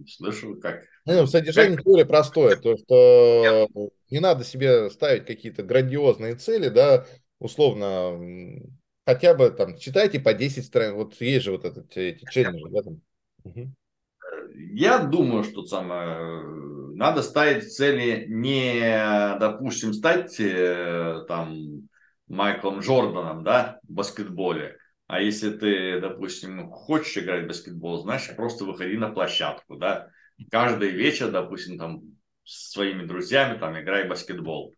[0.08, 0.84] слышу, как...
[1.06, 1.86] Ну, содержание как...
[1.86, 3.68] теории простое, то, что
[4.10, 7.06] не надо себе ставить какие-то грандиозные цели, да,
[7.40, 8.20] условно,
[9.06, 12.82] хотя бы там читайте по 10 страниц, вот есть же вот этот, эти челленджи, да,
[12.84, 13.02] там.
[13.44, 13.74] Угу.
[14.56, 16.44] Я думаю, что самое,
[16.96, 21.90] надо ставить цели не, допустим, стать э, там
[22.28, 24.78] Майклом Джорданом, да, в баскетболе,
[25.14, 30.10] а если ты, допустим, хочешь играть в баскетбол, значит, просто выходи на площадку, да.
[30.50, 32.02] Каждый вечер, допустим, там
[32.44, 34.74] с своими друзьями там играй в баскетбол.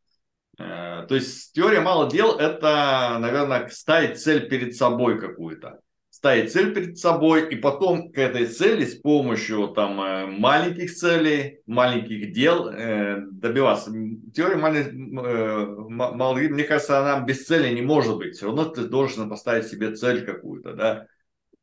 [0.60, 5.80] Э, то есть теория мало дел– это, наверное, ставить цель перед собой какую-то
[6.26, 11.60] ставить цель перед собой и потом к этой цели с помощью там э, маленьких целей,
[11.68, 13.92] маленьких дел э, добиваться.
[14.34, 18.38] Теория маленьких, э, мне кажется, она без цели не может быть.
[18.38, 21.06] Все равно ты должен поставить себе цель какую-то, да.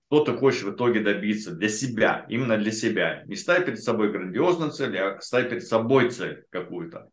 [0.07, 3.25] Что ты хочешь в итоге добиться для себя, именно для себя.
[3.27, 7.09] Не ставь перед собой грандиозную цель, а ставь перед собой цель какую-то.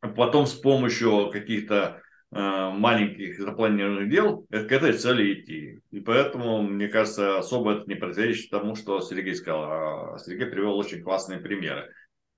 [0.00, 2.03] Потом с помощью каких-то
[2.34, 5.80] маленьких запланированных дел к этой цели идти.
[5.92, 10.14] И поэтому, мне кажется, особо это не противоречит тому, что Сергей сказал.
[10.14, 11.92] А Сергей привел очень классные примеры,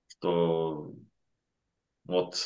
[0.08, 0.92] что
[2.04, 2.36] вот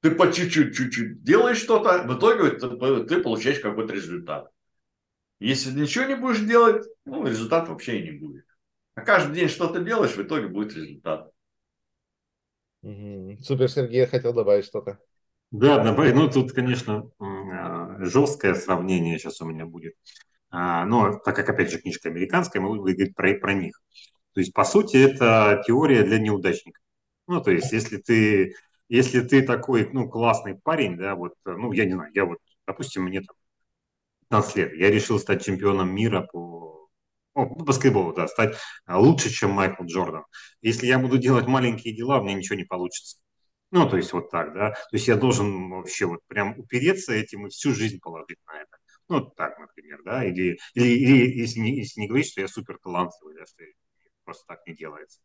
[0.00, 2.50] ты по чуть-чуть, чуть-чуть делаешь что-то, в итоге
[3.06, 4.50] ты получаешь какой-то результат.
[5.38, 8.44] Если ничего не будешь делать, ну, результат вообще и не будет.
[8.94, 11.30] А каждый день что-то делаешь, в итоге будет результат.
[12.82, 14.98] Супер, Сергей, хотел добавить что-то.
[15.50, 16.14] Да, добавить.
[16.14, 19.94] Ну, тут, конечно, а, жесткое сравнение сейчас у меня будет.
[20.50, 23.80] А, но так как, опять же, книжка американская, мы будем говорить про, про них.
[24.34, 26.82] То есть, по сути, это теория для неудачников.
[27.28, 28.54] Ну, то есть, если ты,
[28.88, 33.04] если ты такой, ну, классный парень, да, вот, ну, я не знаю, я вот, допустим,
[33.04, 33.36] мне там
[34.28, 36.68] 15 лет, я решил стать чемпионом мира по
[37.34, 38.56] по баскетболу, да, стать
[38.88, 40.24] лучше, чем Майкл Джордан.
[40.62, 43.18] Если я буду делать маленькие дела, у меня ничего не получится.
[43.72, 44.70] Ну, то есть вот так, да.
[44.72, 48.76] То есть я должен вообще вот прям упереться этим и всю жизнь положить на это.
[49.08, 50.24] Ну, так, например, да.
[50.24, 53.62] Или, или, или если, не, если не говорить, что я супер талантливый, да, что
[54.24, 55.20] просто так не делается.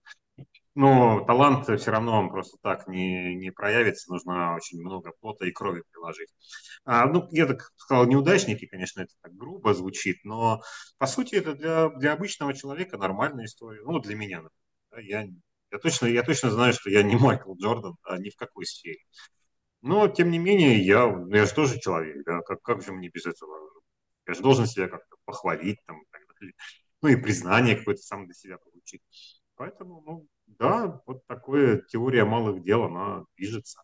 [0.76, 5.52] Но талант все равно он просто так не, не проявится, нужно очень много пота и
[5.52, 6.30] крови приложить.
[6.86, 10.62] А, ну, я так сказал, неудачники, конечно, это так грубо звучит, но
[10.98, 13.82] по сути это для, для обычного человека нормальная история.
[13.84, 14.52] Ну, для меня, например.
[14.92, 15.28] Да, я
[15.76, 19.00] я точно, я точно знаю, что я не Майкл Джордан, а ни в какой сфере.
[19.82, 23.26] Но, тем не менее, я, я же тоже человек, да, как, как же мне без
[23.26, 23.58] этого?
[24.28, 26.56] Я же должен себя как-то похвалить, там, и так далее.
[27.02, 29.02] ну и признание какое-то сам для себя получить.
[29.56, 33.82] Поэтому, ну, да, вот такая теория малых дел, она движется.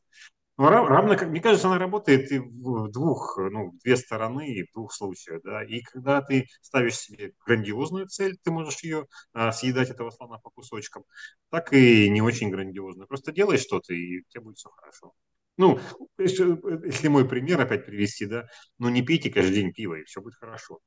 [0.62, 4.64] Ну, равно, как мне кажется, она работает и в двух, ну, в две стороны, и
[4.64, 5.64] в двух случаях, да.
[5.64, 10.52] И когда ты ставишь себе грандиозную цель, ты можешь ее а, съедать этого слона по
[10.52, 11.04] кусочкам,
[11.50, 13.08] так и не очень грандиозную.
[13.08, 15.14] Просто делай что-то, и у тебя будет все хорошо.
[15.58, 15.80] Ну,
[16.20, 18.46] если, если мой пример опять привести, да,
[18.78, 20.78] ну не пейте каждый день пиво, и все будет хорошо.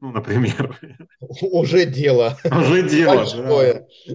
[0.00, 0.76] Ну, например.
[1.20, 2.36] Уже дело.
[2.44, 3.86] Уже дело, Большое.
[4.08, 4.14] Да.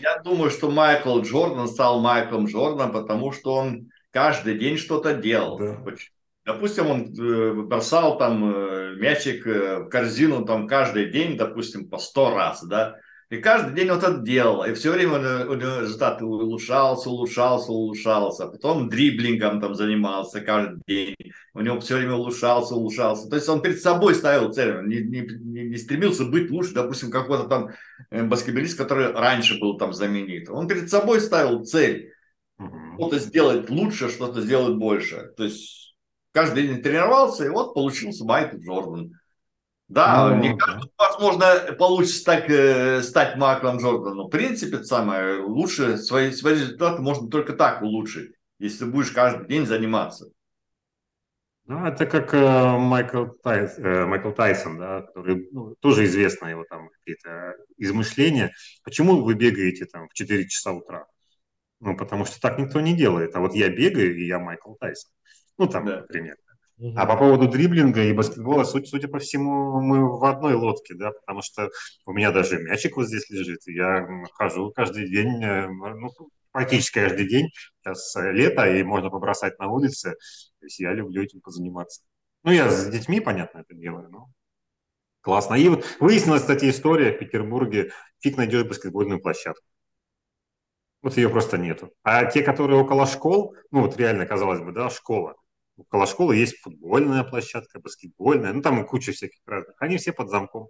[0.00, 5.58] Я думаю, что Майкл Джордан стал Майклом Джорданом, потому что он каждый день что-то делал.
[5.58, 5.76] Да.
[6.46, 11.98] Допустим, он э, бросал там э, мячик э, в корзину там каждый день, допустим, по
[11.98, 12.96] сто раз, да.
[13.28, 14.64] И каждый день он это делал.
[14.64, 15.18] И все время
[15.48, 18.46] у него результат улучшался, улучшался, улучшался.
[18.46, 21.16] Потом дриблингом там занимался каждый день.
[21.52, 23.28] У него все время улучшался, улучшался.
[23.28, 24.78] То есть он перед собой ставил цель.
[24.78, 25.26] Он не, не,
[25.68, 27.70] не стремился быть лучше, допустим, какой-то там
[28.10, 30.48] баскетболист, который раньше был там знаменит.
[30.48, 32.15] Он перед собой ставил цель
[32.58, 35.32] что-то сделать лучше, что-то сделать больше.
[35.36, 35.96] То есть
[36.32, 39.12] каждый день тренировался, и вот получился Майкл Джордан.
[39.88, 41.46] Да, ну, не каждый, возможно,
[41.78, 44.26] получится так э, стать Майклом Джорданом.
[44.26, 49.64] В принципе, самое лучшее, свои, свои результаты можно только так улучшить, если будешь каждый день
[49.64, 50.26] заниматься.
[51.66, 56.64] Ну, это как э, Майкл, Тайс, э, Майкл Тайсон, да, который ну, тоже известно его
[56.68, 58.52] там какие-то измышления.
[58.82, 61.06] Почему вы бегаете там в 4 часа утра?
[61.80, 63.34] Ну, потому что так никто не делает.
[63.36, 65.10] А вот я бегаю, и я Майкл Тайсон.
[65.58, 66.00] Ну, там, да.
[66.00, 66.36] например.
[66.94, 71.10] А по поводу дриблинга и баскетбола, судя, судя по всему, мы в одной лодке, да,
[71.10, 71.70] потому что
[72.04, 76.10] у меня даже мячик вот здесь лежит, и я хожу каждый день, э, ну,
[76.52, 77.48] практически каждый день.
[77.82, 80.16] Сейчас лето, и можно побросать на улице.
[80.60, 82.02] То есть я люблю этим позаниматься.
[82.44, 84.28] Ну, я с детьми, понятно, это делаю, но
[85.22, 85.54] классно.
[85.54, 87.90] И вот выяснилась, кстати, история в Петербурге,
[88.20, 89.64] фиг найдешь баскетбольную площадку.
[91.02, 91.92] Вот ее просто нету.
[92.02, 95.36] А те, которые около школ, ну вот реально, казалось бы, да, школа.
[95.76, 99.76] Около школы есть футбольная площадка, баскетбольная, ну там куча всяких разных.
[99.78, 100.68] Они все под замком.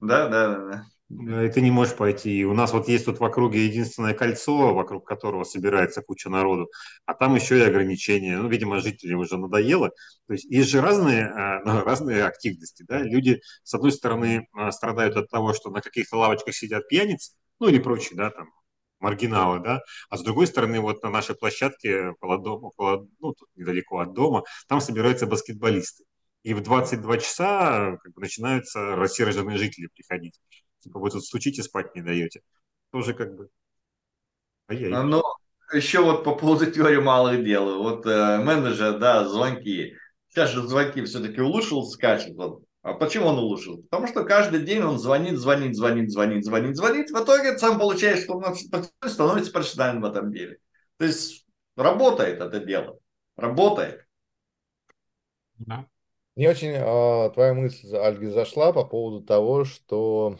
[0.00, 0.86] Да, да, да.
[1.08, 1.44] да.
[1.44, 2.44] И ты не можешь пойти.
[2.44, 6.70] У нас вот есть тут в округе единственное кольцо, вокруг которого собирается куча народу,
[7.04, 8.38] а там еще и ограничения.
[8.38, 9.90] Ну, видимо, жителям уже надоело.
[10.28, 12.84] То есть есть же разные, а, ну, разные активности.
[12.84, 13.00] Да?
[13.02, 17.68] Люди, с одной стороны, а, страдают от того, что на каких-то лавочках сидят пьяницы, ну
[17.68, 18.48] или прочие, да, там,
[19.00, 23.48] маргиналы, да, а с другой стороны, вот на нашей площадке около дома, около, ну, тут
[23.56, 26.04] недалеко от дома, там собираются баскетболисты.
[26.42, 30.40] И в 22 часа как бы, начинаются рассерженные жители приходить.
[30.78, 32.40] Типа вы тут стучите, спать не даете.
[32.92, 33.48] Тоже как бы...
[34.68, 34.90] Ай-яй.
[34.90, 35.22] Ну,
[35.72, 37.82] еще вот по поводу теории малых дел.
[37.82, 39.94] Вот э, менеджер, да, звонки.
[40.28, 42.62] Сейчас же звонки все-таки улучшился качество.
[42.82, 43.82] А почему он улучшил?
[43.82, 47.10] Потому что каждый день он звонит, звонит, звонит, звонит, звонит, звонит.
[47.10, 50.58] В итоге сам получает, что он становится профессиональным в этом деле.
[50.96, 51.46] То есть
[51.76, 52.98] работает это дело.
[53.36, 54.06] Работает.
[55.58, 55.86] Да.
[56.36, 60.38] Мне очень э, твоя мысль, Альги, зашла по поводу того, что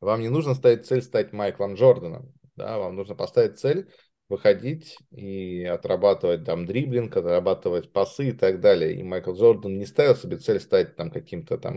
[0.00, 2.32] вам не нужно ставить цель стать Майклом Джорданом.
[2.56, 2.78] Да?
[2.78, 3.88] Вам нужно поставить цель
[4.28, 8.94] выходить и отрабатывать там дриблинг, отрабатывать пасы и так далее.
[8.94, 11.76] И Майкл Джордан не ставил себе цель стать там каким-то там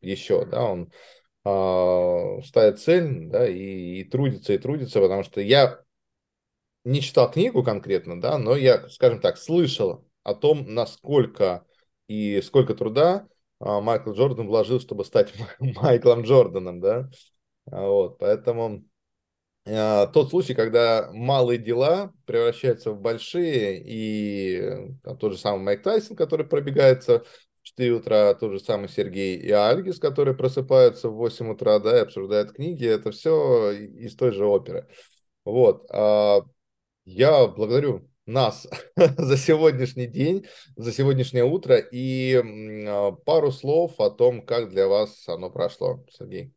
[0.00, 0.92] еще, да, он
[1.44, 5.80] э, ставит цель, да, и, и трудится, и трудится, потому что я
[6.84, 11.64] не читал книгу конкретно, да, но я, скажем так, слышал о том, насколько
[12.06, 13.28] и сколько труда
[13.60, 17.10] э, Майкл Джордан вложил, чтобы стать Майклом Джорданом, да,
[17.64, 18.97] вот, поэтому а,
[20.12, 26.16] тот случай, когда малые дела превращаются в большие, и там, тот же самый Майк Тайсон,
[26.16, 27.24] который пробегается
[27.60, 31.98] в 4 утра, тот же самый Сергей и Альгис, которые просыпаются в 8 утра, да,
[31.98, 34.88] и обсуждают книги, это все из той же оперы.
[35.44, 35.86] Вот.
[35.90, 36.40] А,
[37.04, 40.46] я благодарю нас за сегодняшний день,
[40.76, 42.34] за сегодняшнее утро и
[42.86, 46.52] а, пару слов о том, как для вас оно прошло, Сергей.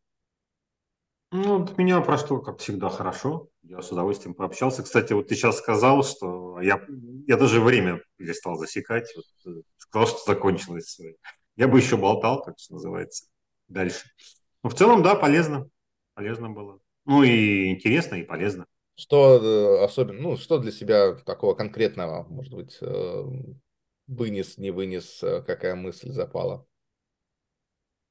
[1.32, 3.48] Ну, от меня прошло, как всегда, хорошо.
[3.64, 4.84] Я с удовольствием пообщался.
[4.84, 6.82] Кстати, вот ты сейчас сказал, что я,
[7.26, 9.10] я даже время перестал засекать.
[9.16, 11.00] Вот, э, сказал, что закончилось.
[11.56, 13.28] Я бы еще болтал, как что называется,
[13.70, 14.10] дальше.
[14.62, 15.70] Но в целом, да, полезно.
[16.16, 16.80] Полезно было.
[17.06, 18.66] Ну и интересно, и полезно.
[18.96, 23.24] Что э, особенно, ну, что для себя такого конкретного, может быть, э,
[24.08, 26.68] вынес, не вынес, какая мысль запала?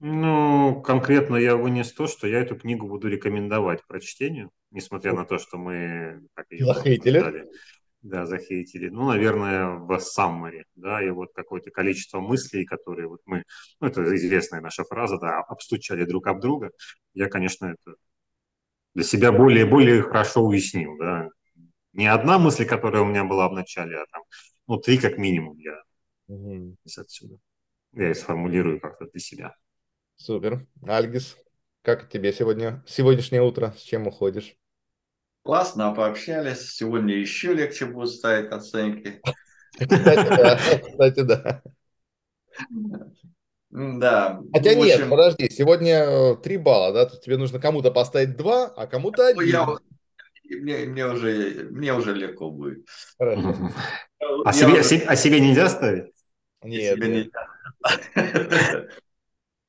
[0.00, 5.26] Ну, конкретно я вынес то, что я эту книгу буду рекомендовать к прочтению, несмотря на
[5.26, 6.46] то, что мы как
[7.20, 7.50] обсуждали.
[8.00, 8.88] да, захейтили.
[8.88, 13.44] Ну, наверное, в Саммаре, да, и вот какое-то количество мыслей, которые вот мы,
[13.80, 16.70] ну, это известная наша фраза, да, обстучали друг об друга.
[17.12, 17.96] Я, конечно, это
[18.94, 21.28] для себя более более хорошо уяснил, да.
[21.92, 24.22] Не одна мысль, которая у меня была в начале, а там,
[24.66, 25.82] ну, три как минимум я
[26.28, 26.76] угу.
[26.84, 27.36] из отсюда.
[27.92, 29.56] Я и сформулирую как-то для себя.
[30.20, 30.66] Супер.
[30.86, 31.38] Альгис,
[31.80, 33.74] как тебе сегодня, сегодняшнее утро?
[33.78, 34.54] С чем уходишь?
[35.42, 36.72] Классно, пообщались.
[36.72, 39.22] Сегодня еще легче будет ставить оценки.
[39.72, 41.62] Кстати, да.
[43.70, 44.40] Да.
[44.52, 44.82] Хотя общем...
[44.82, 47.06] нет, подожди, сегодня 3 балла, да?
[47.06, 49.46] Тут тебе нужно кому-то поставить 2, а кому-то 1.
[49.46, 49.78] Я,
[50.42, 52.84] мне, мне, уже, мне уже легко будет.
[53.16, 53.54] Хорошо.
[54.44, 54.96] А себе, уже...
[55.06, 56.12] а себе нельзя ставить?
[56.64, 56.96] Нет.
[56.96, 57.32] Себе нет.
[58.16, 58.88] нельзя.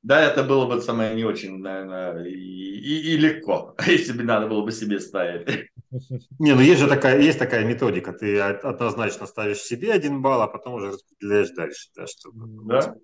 [0.03, 4.47] Да, это было бы самое не очень, наверное, и, и, и легко, если бы надо
[4.47, 5.69] было бы себе ставить.
[6.39, 8.13] Не, ну есть же такая, есть такая методика.
[8.13, 11.89] Ты однозначно ставишь себе один балл, а потом уже распределяешь дальше.
[11.95, 12.47] Да, чтобы...
[12.67, 12.95] да?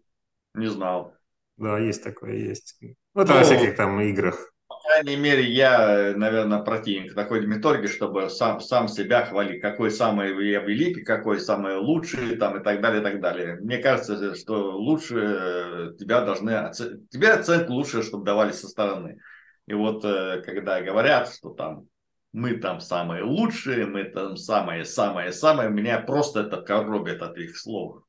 [0.56, 1.14] Не знал.
[1.58, 2.78] Да, есть такое, есть.
[2.82, 4.54] Ну, это ну, во всяких там играх.
[4.68, 10.30] По крайней мере, я, наверное, противник такой методики, чтобы сам, сам себя хвалить, какой самый
[10.50, 13.56] я великий, какой самый лучший, там, и так далее, и так далее.
[13.62, 19.20] Мне кажется, что лучше э, тебя должны оценить, тебе оценку лучше, чтобы давали со стороны.
[19.68, 21.88] И вот, э, когда говорят, что там
[22.34, 28.04] мы там самые лучшие, мы там самые-самые-самые, меня просто это коробит от их слов.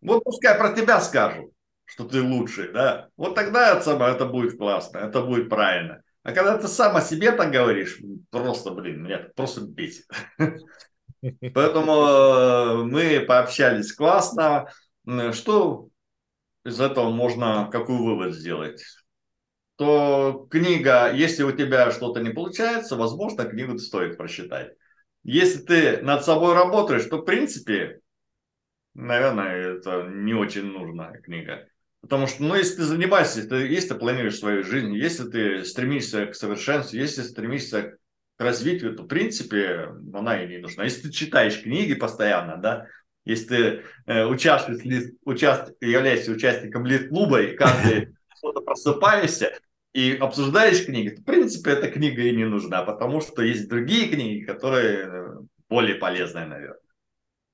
[0.00, 1.53] Вот пускай про тебя скажут
[1.84, 6.02] что ты лучший, да, вот тогда это, самое, это будет классно, это будет правильно.
[6.22, 7.98] А когда ты сам о себе так говоришь,
[8.30, 10.06] просто, блин, меня просто бесит.
[11.54, 14.70] Поэтому э, мы пообщались классно.
[15.32, 15.88] Что
[16.64, 18.82] из этого можно, какой вывод сделать?
[19.76, 24.72] То книга, если у тебя что-то не получается, возможно, книгу стоит прочитать.
[25.24, 28.00] Если ты над собой работаешь, то, в принципе,
[28.94, 31.66] наверное, это не очень нужная книга.
[32.04, 36.26] Потому что, ну, если ты занимаешься, если, если ты планируешь свою жизнь, если ты стремишься
[36.26, 37.96] к совершенству, если стремишься
[38.36, 40.84] к развитию, то, в принципе, она и не нужна.
[40.84, 42.88] Если ты читаешь книги постоянно, да,
[43.24, 49.58] если ты э, участвуешь, участ, являешься участником лид-клуба и каждый что-то просыпаешься
[49.94, 54.08] и обсуждаешь книги, то, в принципе, эта книга и не нужна, потому что есть другие
[54.08, 55.36] книги, которые э,
[55.70, 56.80] более полезные, наверное.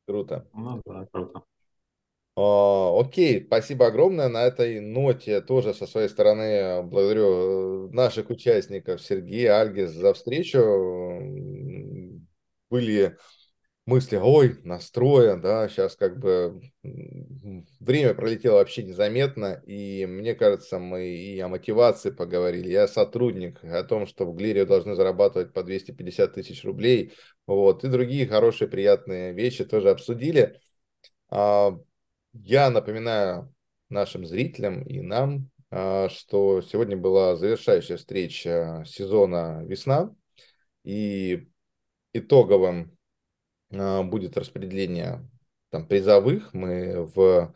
[0.08, 0.44] Круто.
[0.52, 1.44] Ну, да, круто.
[2.36, 4.28] Окей, спасибо огромное.
[4.28, 10.58] На этой ноте тоже со своей стороны благодарю э, наших участников Сергея, Альгис за встречу.
[12.70, 13.16] Были
[13.86, 16.60] мысли, ой, настроя, да, сейчас как бы
[17.80, 23.82] время пролетело вообще незаметно, и мне кажется, мы и о мотивации поговорили, я сотрудник, о
[23.84, 27.14] том, что в Глире должны зарабатывать по 250 тысяч рублей,
[27.46, 30.60] вот, и другие хорошие, приятные вещи тоже обсудили.
[32.32, 33.54] А, я напоминаю
[33.88, 40.14] нашим зрителям и нам, а, что сегодня была завершающая встреча сезона «Весна»,
[40.84, 41.48] и
[42.12, 42.96] итоговым
[43.72, 45.28] а, будет распределение
[45.70, 46.52] там, призовых.
[46.54, 47.54] Мы в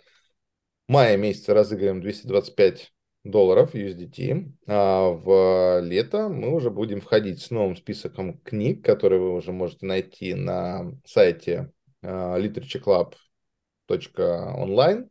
[0.88, 2.92] мае месяце разыграем 225
[3.24, 9.34] долларов USDT, а в лето мы уже будем входить с новым списком книг, которые вы
[9.34, 11.72] уже можете найти на сайте
[12.02, 13.14] Literature Club
[13.88, 15.10] онлайн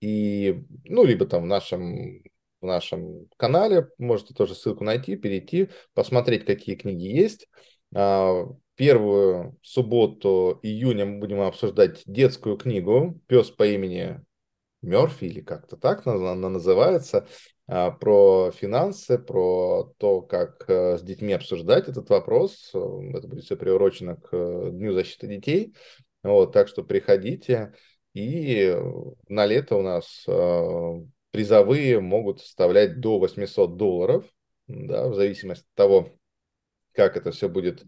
[0.00, 2.22] и, ну, либо там в нашем,
[2.60, 7.48] в нашем канале, можете тоже ссылку найти, перейти, посмотреть, какие книги есть.
[7.94, 8.44] А,
[8.74, 14.20] первую субботу июня мы будем обсуждать детскую книгу «Пес по имени
[14.82, 17.26] Мерфи» или как-то так она называется,
[17.66, 22.70] а, про финансы, про то, как э, с детьми обсуждать этот вопрос.
[22.74, 25.74] Это будет все приурочено к э, Дню защиты детей.
[26.22, 27.72] Вот, так что приходите.
[28.14, 28.74] И
[29.28, 31.00] на лето у нас э,
[31.32, 34.24] призовые могут составлять до 800 долларов,
[34.68, 36.08] да, в зависимости от того,
[36.92, 37.82] как это все будет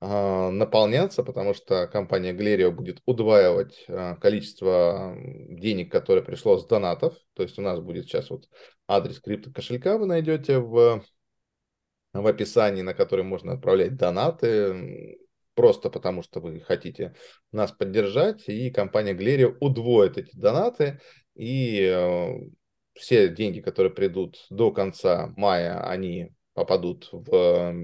[0.00, 7.16] э, наполняться, потому что компания Галерио будет удваивать э, количество денег, которое пришло с донатов.
[7.34, 8.48] То есть у нас будет сейчас вот
[8.86, 11.02] адрес крипто-кошелька вы найдете в,
[12.12, 15.18] в описании, на который можно отправлять донаты
[15.54, 17.14] просто потому, что вы хотите
[17.50, 21.00] нас поддержать, и компания Глерия удвоит эти донаты,
[21.34, 22.30] и э,
[22.94, 27.74] все деньги, которые придут до конца мая, они попадут в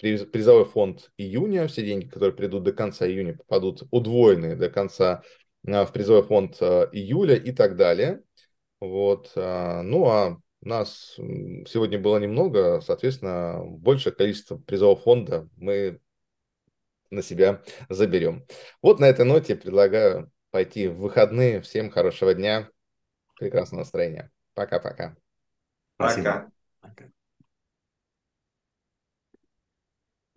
[0.00, 5.22] призовой фонд июня, все деньги, которые придут до конца июня, попадут удвоенные до конца
[5.66, 8.22] э, в призовой фонд э, июля и так далее.
[8.80, 9.30] Вот.
[9.36, 16.00] Ну, а нас сегодня было немного, соответственно, большее количество призового фонда мы
[17.12, 18.44] на себя заберем.
[18.80, 21.60] Вот на этой ноте предлагаю пойти в выходные.
[21.60, 22.68] Всем хорошего дня,
[23.38, 24.30] прекрасного настроения.
[24.54, 25.16] Пока-пока.
[25.96, 26.50] Пока.
[26.80, 27.04] Пока.